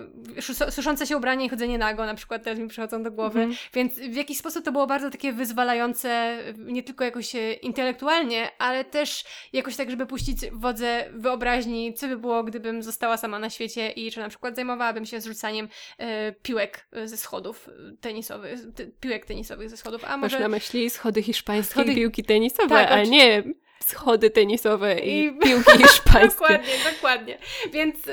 suszące 0.69 1.07
się 1.07 1.17
ubranie 1.17 1.45
i 1.45 1.49
chodzenie 1.49 1.77
nago 1.77 2.05
na 2.05 2.13
przykład 2.13 2.43
teraz 2.43 2.59
mi 2.59 2.67
przychodzą 2.67 3.03
do 3.03 3.11
głowy, 3.11 3.41
mm. 3.41 3.55
więc 3.73 3.99
w 3.99 4.15
jakiś 4.15 4.37
sposób 4.37 4.65
to 4.65 4.71
było 4.71 4.87
bardzo 4.87 5.09
takie 5.09 5.33
wyzwalające 5.33 6.37
nie 6.57 6.83
tylko 6.83 7.03
jakoś 7.03 7.35
e, 7.35 7.53
intelektualnie, 7.53 8.51
ale 8.57 8.85
też 8.85 9.23
jakoś 9.53 9.75
tak, 9.75 9.91
żeby 9.91 10.05
puścić 10.05 10.37
wodze 10.51 11.09
wyobraźni, 11.13 11.93
co 11.93 12.07
by 12.07 12.17
było, 12.17 12.43
gdybym 12.43 12.83
została 12.83 13.17
sama 13.17 13.39
na 13.39 13.49
świecie 13.49 13.89
i 13.89 14.11
czy 14.11 14.19
na 14.19 14.29
przykład 14.29 14.55
zajmowałabym 14.55 15.05
się 15.05 15.21
zrzucaniem 15.21 15.69
e, 15.97 16.31
piłek 16.31 16.87
e, 16.91 17.07
ze 17.07 17.17
schodów 17.17 17.69
tenisowych, 18.01 18.59
te, 18.75 18.85
piłek 18.85 19.25
tenisowych 19.25 19.69
ze 19.69 19.77
schodów, 19.77 20.05
a 20.05 20.17
może... 20.17 20.35
Masz 20.35 20.41
na 20.41 20.49
myśli 20.49 20.89
schody 20.89 21.23
hiszpańskie 21.23 21.71
schody... 21.71 21.95
piłki 21.95 22.23
tenisowe, 22.23 22.69
tak, 22.69 22.91
a 22.91 23.03
nie 23.03 23.43
schody 23.83 24.29
tenisowe 24.29 24.99
i, 24.99 25.25
I 25.25 25.39
piłki 25.39 25.77
hiszpańskie. 25.83 26.39
dokładnie, 26.39 26.73
dokładnie. 26.93 27.37
Więc 27.71 28.07
y, 28.07 28.11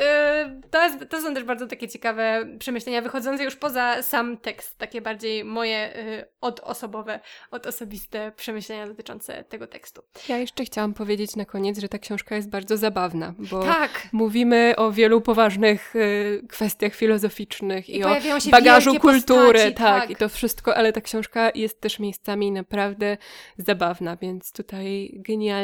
to, 0.71 0.83
jest, 0.83 0.99
to 1.09 1.21
są 1.21 1.35
też 1.35 1.45
bardzo 1.45 1.67
takie 1.67 1.89
ciekawe 1.89 2.47
przemyślenia, 2.59 3.03
wychodzące 3.03 3.45
już 3.45 3.57
poza 3.57 4.03
sam 4.03 4.37
tekst, 4.37 4.79
takie 4.79 5.01
bardziej 5.01 5.45
moje 5.45 5.97
y, 5.97 6.25
odosobowe, 6.41 7.21
odosobiste 7.51 8.33
przemyślenia 8.37 8.87
dotyczące 8.87 9.45
tego 9.45 9.67
tekstu. 9.67 10.03
Ja 10.29 10.39
jeszcze 10.39 10.65
chciałam 10.65 10.95
powiedzieć 10.95 11.37
na 11.37 11.45
koniec, 11.45 11.79
że 11.79 11.89
ta 11.89 11.99
książka 11.99 12.37
jest 12.37 12.51
bardzo 12.51 12.77
zabawna, 12.77 13.35
bo 13.39 13.63
tak. 13.63 14.09
mówimy 14.13 14.75
o 14.77 14.93
wielu 14.93 15.21
poważnych 15.21 15.97
y, 15.97 16.43
kwestiach 16.49 16.95
filozoficznych 16.95 17.89
i, 17.89 17.99
i 17.99 18.05
o 18.05 18.17
bagażu 18.51 18.95
kultury, 19.01 19.53
postaci, 19.53 19.75
tak, 19.75 20.01
tak, 20.01 20.11
i 20.11 20.17
to 20.17 20.29
wszystko, 20.29 20.77
ale 20.77 20.93
ta 20.93 21.01
książka 21.01 21.51
jest 21.55 21.81
też 21.81 21.99
miejscami 21.99 22.53
naprawdę 22.53 23.17
zabawna, 23.59 24.17
więc 24.17 24.53
tutaj 24.53 25.11
genialnie 25.15 25.56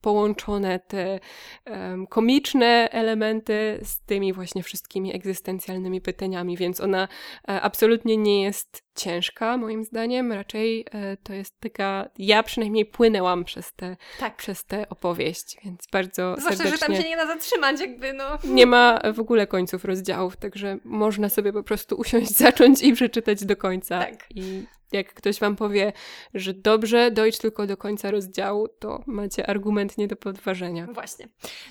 połączone 0.00 0.78
te 0.78 1.20
um, 1.66 2.06
komiczne 2.06 2.88
elementy 2.92 3.80
z 3.82 4.00
tymi 4.00 4.32
właśnie 4.32 4.62
wszystkimi 4.62 5.14
egzystencjalnymi 5.14 6.00
pytaniami, 6.00 6.56
więc 6.56 6.80
ona 6.80 7.08
e, 7.48 7.60
absolutnie 7.60 8.16
nie 8.16 8.42
jest 8.42 8.89
ciężka, 9.00 9.56
moim 9.56 9.84
zdaniem. 9.84 10.32
Raczej 10.32 10.86
e, 10.92 11.16
to 11.16 11.32
jest 11.32 11.60
taka. 11.60 12.08
Ja 12.18 12.42
przynajmniej 12.42 12.86
płynęłam 12.86 13.44
przez 13.44 13.72
tę 13.72 13.96
tak. 14.18 14.36
przez 14.36 14.64
te 14.64 14.88
opowieść, 14.88 15.56
więc 15.64 15.86
bardzo. 15.92 16.34
Zwłaszcza, 16.38 16.62
serdecznie... 16.62 16.70
że 16.70 16.78
tam 16.78 17.02
się 17.02 17.08
nie 17.08 17.16
da 17.16 17.26
zatrzymać, 17.26 17.80
jakby 17.80 18.12
no. 18.12 18.38
Nie 18.44 18.66
ma 18.66 19.00
w 19.14 19.20
ogóle 19.20 19.46
końców 19.46 19.84
rozdziałów, 19.84 20.36
także 20.36 20.78
można 20.84 21.28
sobie 21.28 21.52
po 21.52 21.62
prostu 21.62 21.96
usiąść, 21.96 22.30
zacząć 22.46 22.82
i 22.82 22.92
przeczytać 22.92 23.44
do 23.44 23.56
końca. 23.56 23.98
Tak. 23.98 24.26
I 24.34 24.64
jak 24.92 25.14
ktoś 25.14 25.38
wam 25.38 25.56
powie, 25.56 25.92
że 26.34 26.54
dobrze, 26.54 27.10
dojdź 27.10 27.38
tylko 27.38 27.66
do 27.66 27.76
końca 27.76 28.10
rozdziału, 28.10 28.68
to 28.68 29.02
macie 29.06 29.46
argument 29.46 29.98
nie 29.98 30.08
do 30.08 30.16
podważenia. 30.16 30.86
Właśnie. 30.92 31.28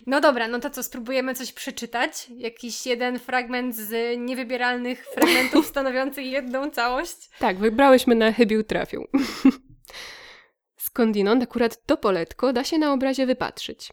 No 0.08 0.22
dobra, 0.22 0.48
no 0.48 0.60
to 0.60 0.70
co, 0.70 0.84
spróbujemy 0.84 1.36
coś 1.36 1.54
przeczytać? 1.54 2.28
Jakiś 2.30 2.86
jeden 2.86 3.20
fragment 3.20 3.76
z 3.76 4.20
niewybieralnych 4.20 5.06
fragmentów 5.14 5.68
stanowiących 5.74 6.26
jedną 6.26 6.70
całość? 6.70 7.18
Tak, 7.40 7.58
wybrałyśmy 7.58 8.16
na 8.16 8.32
chybił 8.32 8.64
trafił. 8.64 9.08
Skądinąd 10.78 11.44
akurat 11.44 11.86
to 11.86 11.98
poletko 11.98 12.54
da 12.54 12.64
się 12.64 12.78
na 12.78 12.94
obrazie 12.94 13.26
wypatrzyć. 13.26 13.90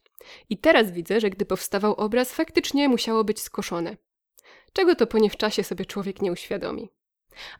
I 0.50 0.58
teraz 0.58 0.90
widzę, 0.92 1.20
że 1.20 1.30
gdy 1.30 1.44
powstawał 1.44 1.94
obraz, 1.94 2.32
faktycznie 2.32 2.88
musiało 2.88 3.24
być 3.24 3.40
skoszone. 3.40 3.96
Czego 4.72 4.94
to 4.94 5.06
po 5.06 5.18
nie 5.18 5.30
w 5.30 5.36
czasie 5.36 5.64
sobie 5.64 5.86
człowiek 5.86 6.22
nie 6.22 6.32
uświadomi. 6.32 6.88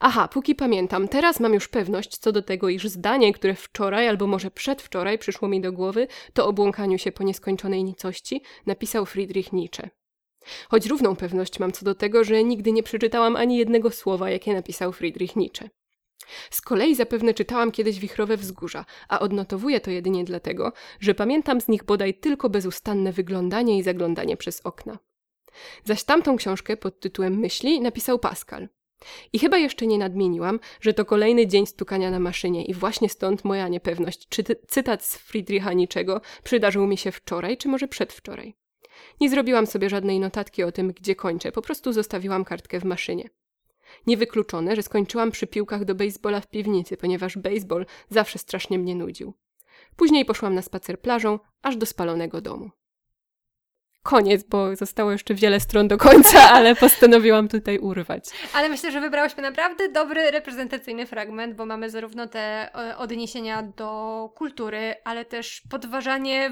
Aha, 0.01 0.29
póki 0.29 0.55
pamiętam, 0.55 1.09
teraz 1.09 1.41
mam 1.41 1.55
już 1.55 1.69
pewność 1.69 2.19
co 2.19 2.33
do 2.33 2.43
tego, 2.43 2.69
iż 2.69 2.89
zdanie, 2.89 3.33
które 3.33 3.55
wczoraj 3.55 4.09
albo 4.09 4.27
może 4.27 4.51
przedwczoraj 4.51 5.19
przyszło 5.19 5.49
mi 5.49 5.61
do 5.61 5.73
głowy, 5.73 6.09
to 6.33 6.47
o 6.47 6.99
się 6.99 7.13
po 7.13 7.25
nieskończonej 7.25 7.85
nicości, 7.85 8.43
napisał 8.67 9.07
Friedrich 9.07 9.53
Nietzsche. 9.53 9.91
Choć 10.69 10.87
równą 10.87 11.17
pewność 11.17 11.59
mam 11.59 11.73
co 11.73 11.85
do 11.85 11.95
tego, 11.95 12.25
że 12.25 12.45
nigdy 12.45 12.73
nie 12.73 12.83
przeczytałam 12.83 13.37
ani 13.37 13.57
jednego 13.57 13.91
słowa, 13.91 14.31
jakie 14.31 14.55
napisał 14.55 14.93
Friedrich 14.93 15.37
Nietzsche. 15.37 15.71
Z 16.51 16.61
kolei 16.61 16.95
zapewne 16.95 17.35
czytałam 17.35 17.73
kiedyś 17.73 17.99
Wichrowe 17.99 18.37
Wzgórza, 18.37 18.85
a 19.09 19.19
odnotowuję 19.19 19.81
to 19.81 19.91
jedynie 19.91 20.25
dlatego, 20.25 20.73
że 21.01 21.15
pamiętam 21.15 21.61
z 21.61 21.69
nich 21.69 21.85
bodaj 21.85 22.15
tylko 22.15 22.51
bezustanne 22.51 23.13
wyglądanie 23.13 23.79
i 23.79 23.83
zaglądanie 23.83 24.37
przez 24.37 24.61
okna. 24.61 24.99
Zaś 25.85 26.05
tamtą 26.05 26.37
książkę 26.37 26.77
pod 26.77 27.01
tytułem 27.01 27.39
Myśli 27.39 27.81
napisał 27.81 28.19
Pascal. 28.19 28.69
I 29.33 29.39
chyba 29.39 29.59
jeszcze 29.59 29.87
nie 29.87 29.99
nadmieniłam, 29.99 30.61
że 30.81 30.95
to 30.95 31.05
kolejny 31.05 31.47
dzień 31.47 31.67
stukania 31.67 32.11
na 32.11 32.21
maszynie 32.21 32.65
i 32.65 32.75
właśnie 32.75 33.09
stąd 33.09 33.45
moja 33.45 33.69
niepewność, 33.69 34.29
czy 34.29 34.45
cytat 34.69 35.05
z 35.05 35.17
Friedricha 35.17 35.73
Niczego 35.73 36.21
przydarzył 36.45 36.87
mi 36.87 36.97
się 36.97 37.13
wczoraj, 37.13 37.57
czy 37.57 37.69
może 37.69 37.89
przedwczoraj. 37.89 38.57
Nie 39.21 39.31
zrobiłam 39.31 39.67
sobie 39.67 39.91
żadnej 39.91 40.21
notatki 40.21 40.63
o 40.63 40.73
tym, 40.73 40.93
gdzie 40.93 41.15
kończę, 41.15 41.53
po 41.53 41.63
prostu 41.63 41.93
zostawiłam 41.93 42.45
kartkę 42.45 42.81
w 42.81 42.85
maszynie. 42.85 43.31
Niewykluczone, 44.07 44.77
że 44.77 44.83
skończyłam 44.83 45.31
przy 45.31 45.47
piłkach 45.47 45.85
do 45.85 45.95
baseballa 45.95 46.41
w 46.41 46.47
piwnicy, 46.47 46.97
ponieważ 46.97 47.39
baseball 47.39 47.87
zawsze 48.11 48.39
strasznie 48.39 48.79
mnie 48.79 48.95
nudził. 48.95 49.35
Później 49.97 50.25
poszłam 50.25 50.55
na 50.55 50.63
spacer 50.63 51.01
plażą, 51.01 51.39
aż 51.63 51.77
do 51.77 51.87
spalonego 51.87 52.41
domu 52.41 52.71
koniec, 54.07 54.43
bo 54.45 54.77
zostało 54.77 55.13
jeszcze 55.13 55.35
wiele 55.35 55.61
stron 55.61 55.89
do 55.89 55.99
końca, 55.99 56.39
ale 56.57 56.75
postanowiłam 56.75 57.49
tutaj 57.49 57.79
urwać. 57.79 58.25
Ale 58.55 58.69
myślę, 58.69 58.93
że 58.93 59.01
wybrałyśmy 59.01 59.43
naprawdę 59.43 59.89
dobry, 59.89 60.31
reprezentacyjny 60.31 61.07
fragment, 61.07 61.57
bo 61.57 61.67
mamy 61.67 61.91
zarówno 61.91 62.27
te 62.27 62.75
e, 62.75 62.97
odniesienia 62.97 63.63
do 63.63 64.31
kultury, 64.35 64.95
ale 65.05 65.25
też 65.25 65.63
podważanie 65.71 66.51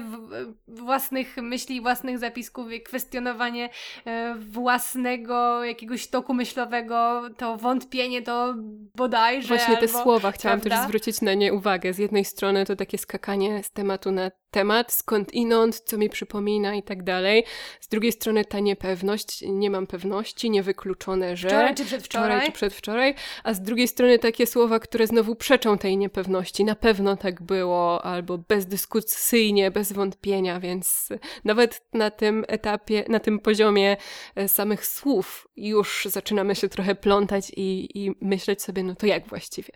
własnych 0.67 1.37
myśli, 1.37 1.81
własnych 1.81 2.19
zapisków 2.19 2.71
i 2.71 2.81
kwestionowanie 2.81 3.69
e, 4.05 4.35
własnego 4.35 5.63
jakiegoś 5.63 6.07
toku 6.07 6.33
myślowego, 6.33 7.21
to 7.37 7.57
wątpienie, 7.57 8.21
to 8.21 8.55
bodajże. 8.95 9.47
Właśnie 9.47 9.77
te 9.77 9.87
albo, 9.87 10.03
słowa 10.03 10.31
chciałam 10.31 10.59
prawda? 10.59 10.77
też 10.77 10.87
zwrócić 10.87 11.21
na 11.21 11.33
nie 11.33 11.53
uwagę. 11.53 11.93
Z 11.93 11.97
jednej 11.97 12.25
strony 12.25 12.65
to 12.65 12.75
takie 12.75 12.97
skakanie 12.97 13.63
z 13.63 13.71
tematu 13.71 14.11
na 14.11 14.31
temat, 14.55 14.91
skąd 14.91 15.33
inąd, 15.33 15.79
co 15.79 15.97
mi 15.97 16.09
przypomina 16.09 16.75
i 16.75 16.83
tak 16.83 17.03
dalej. 17.03 17.43
Z 17.79 17.87
drugiej 17.87 18.11
strony 18.11 18.45
ta 18.45 18.59
niepewność, 18.59 19.43
nie 19.47 19.69
mam 19.69 19.87
pewności, 19.87 20.49
niewykluczone, 20.49 21.37
że... 21.37 21.47
Wczoraj 21.47 21.75
czy 21.75 21.85
przedwczoraj. 21.85 22.29
Wczoraj 22.29 22.45
czy 22.45 22.51
przedwczoraj. 22.51 23.15
A 23.43 23.53
z 23.53 23.61
drugiej 23.61 23.87
strony 23.87 24.19
takie 24.19 24.47
słowa, 24.47 24.79
które 24.79 25.07
znowu 25.07 25.35
przeczą 25.35 25.77
tej 25.77 25.97
niepewności. 25.97 26.65
Na 26.65 26.75
pewno 26.75 27.17
tak 27.17 27.41
było, 27.41 28.05
albo 28.05 28.37
bezdyskusyjnie, 28.37 29.71
bez 29.71 29.91
wątpienia, 29.91 30.59
więc 30.59 31.09
nawet 31.45 31.81
na 31.93 32.11
tym 32.11 32.45
etapie, 32.47 33.05
na 33.07 33.19
tym 33.19 33.39
poziomie 33.39 33.97
e, 34.35 34.47
samych 34.47 34.85
słów 34.85 35.47
już 35.55 36.07
zaczynamy 36.09 36.55
się 36.55 36.69
trochę 36.69 36.95
plątać 36.95 37.51
i, 37.55 37.87
i 38.05 38.11
myśleć 38.21 38.61
sobie, 38.61 38.83
no 38.83 38.95
to 38.95 39.05
jak 39.05 39.27
właściwie? 39.27 39.71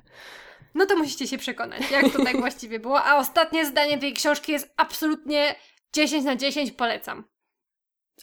No 0.76 0.86
to 0.86 0.96
musicie 0.96 1.28
się 1.28 1.38
przekonać, 1.38 1.92
jak 1.92 2.14
to 2.14 2.24
tak 2.24 2.40
właściwie 2.46 2.80
było. 2.80 3.04
A 3.04 3.18
ostatnie 3.18 3.66
zdanie 3.66 3.98
tej 3.98 4.14
książki 4.14 4.52
jest 4.52 4.74
absolutnie 4.78 5.56
10 5.94 6.26
na 6.26 6.36
10, 6.36 6.72
polecam. 6.72 7.24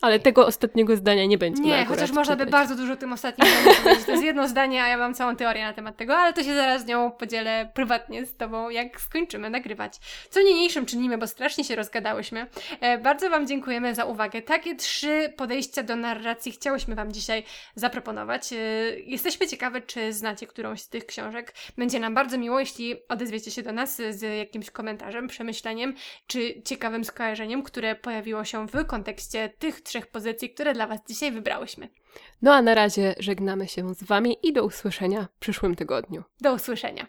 Ale 0.01 0.21
tego 0.21 0.47
ostatniego 0.47 0.97
zdania 0.97 1.27
nie 1.27 1.39
będzie. 1.39 1.63
Nie, 1.63 1.85
chociaż 1.85 2.13
można 2.13 2.37
by 2.37 2.47
bardzo 2.47 2.77
dużo 2.77 2.97
tym 2.97 3.13
ostatnim 3.13 3.49
powiedzieć. 3.65 4.05
To 4.05 4.11
jest 4.11 4.25
jedno 4.25 4.49
zdanie, 4.49 4.83
a 4.83 4.89
ja 4.89 4.99
mam 4.99 5.15
całą 5.15 5.37
teorię 5.37 5.65
na 5.65 5.73
temat 5.73 5.97
tego, 5.97 6.17
ale 6.17 6.33
to 6.33 6.43
się 6.43 6.55
zaraz 6.55 6.83
z 6.83 6.87
nią 6.87 7.11
podzielę 7.11 7.71
prywatnie 7.75 8.27
z 8.27 8.37
Tobą, 8.37 8.71
jak 8.71 9.01
skończymy 9.01 9.51
nagrywać. 9.51 9.99
Co 10.31 10.43
niniejszym 10.43 10.87
czynimy, 10.87 11.19
bo 11.19 11.27
strasznie 11.27 11.65
się 11.65 11.77
rozgadałyśmy. 11.77 12.47
E, 12.81 12.99
bardzo 12.99 13.31
Wam 13.31 13.47
dziękujemy 13.47 13.95
za 13.95 14.05
uwagę. 14.05 14.43
Takie 14.43 14.75
trzy 14.75 15.33
podejścia 15.37 15.83
do 15.83 15.97
narracji 15.97 16.53
chciałyśmy 16.53 16.95
Wam 16.95 17.13
dzisiaj 17.13 17.45
zaproponować. 17.75 18.53
E, 18.53 18.57
jesteśmy 19.01 19.49
ciekawe, 19.49 19.81
czy 19.81 20.13
znacie 20.13 20.47
którąś 20.47 20.81
z 20.81 20.89
tych 20.89 21.07
książek. 21.07 21.55
Będzie 21.79 22.01
nam 22.01 22.15
bardzo 22.15 22.39
miło, 22.39 22.61
jeśli 22.61 23.09
odezwiecie 23.09 23.51
się 23.51 23.63
do 23.63 23.73
nas 23.73 23.97
z 24.11 24.39
jakimś 24.39 24.71
komentarzem, 24.71 25.29
przemyśleniem, 25.29 25.95
czy 26.27 26.63
ciekawym 26.63 27.05
skojarzeniem, 27.05 27.63
które 27.63 27.95
pojawiło 27.95 28.45
się 28.45 28.67
w 28.67 28.87
kontekście 28.87 29.49
tych 29.59 29.83
trzech 29.87 30.07
pozycji, 30.07 30.51
które 30.51 30.74
dla 30.74 30.87
Was 30.87 31.01
dzisiaj 31.09 31.32
wybrałyśmy. 31.32 31.89
No 32.43 32.55
a 32.55 32.62
na 32.62 32.74
razie 32.74 33.14
żegnamy 33.18 33.68
się 33.68 33.95
z 33.95 34.05
Wami 34.05 34.37
i 34.43 34.53
do 34.53 34.64
usłyszenia 34.64 35.28
w 35.37 35.39
przyszłym 35.39 35.74
tygodniu. 35.74 36.22
Do 36.41 36.55
usłyszenia. 36.55 37.07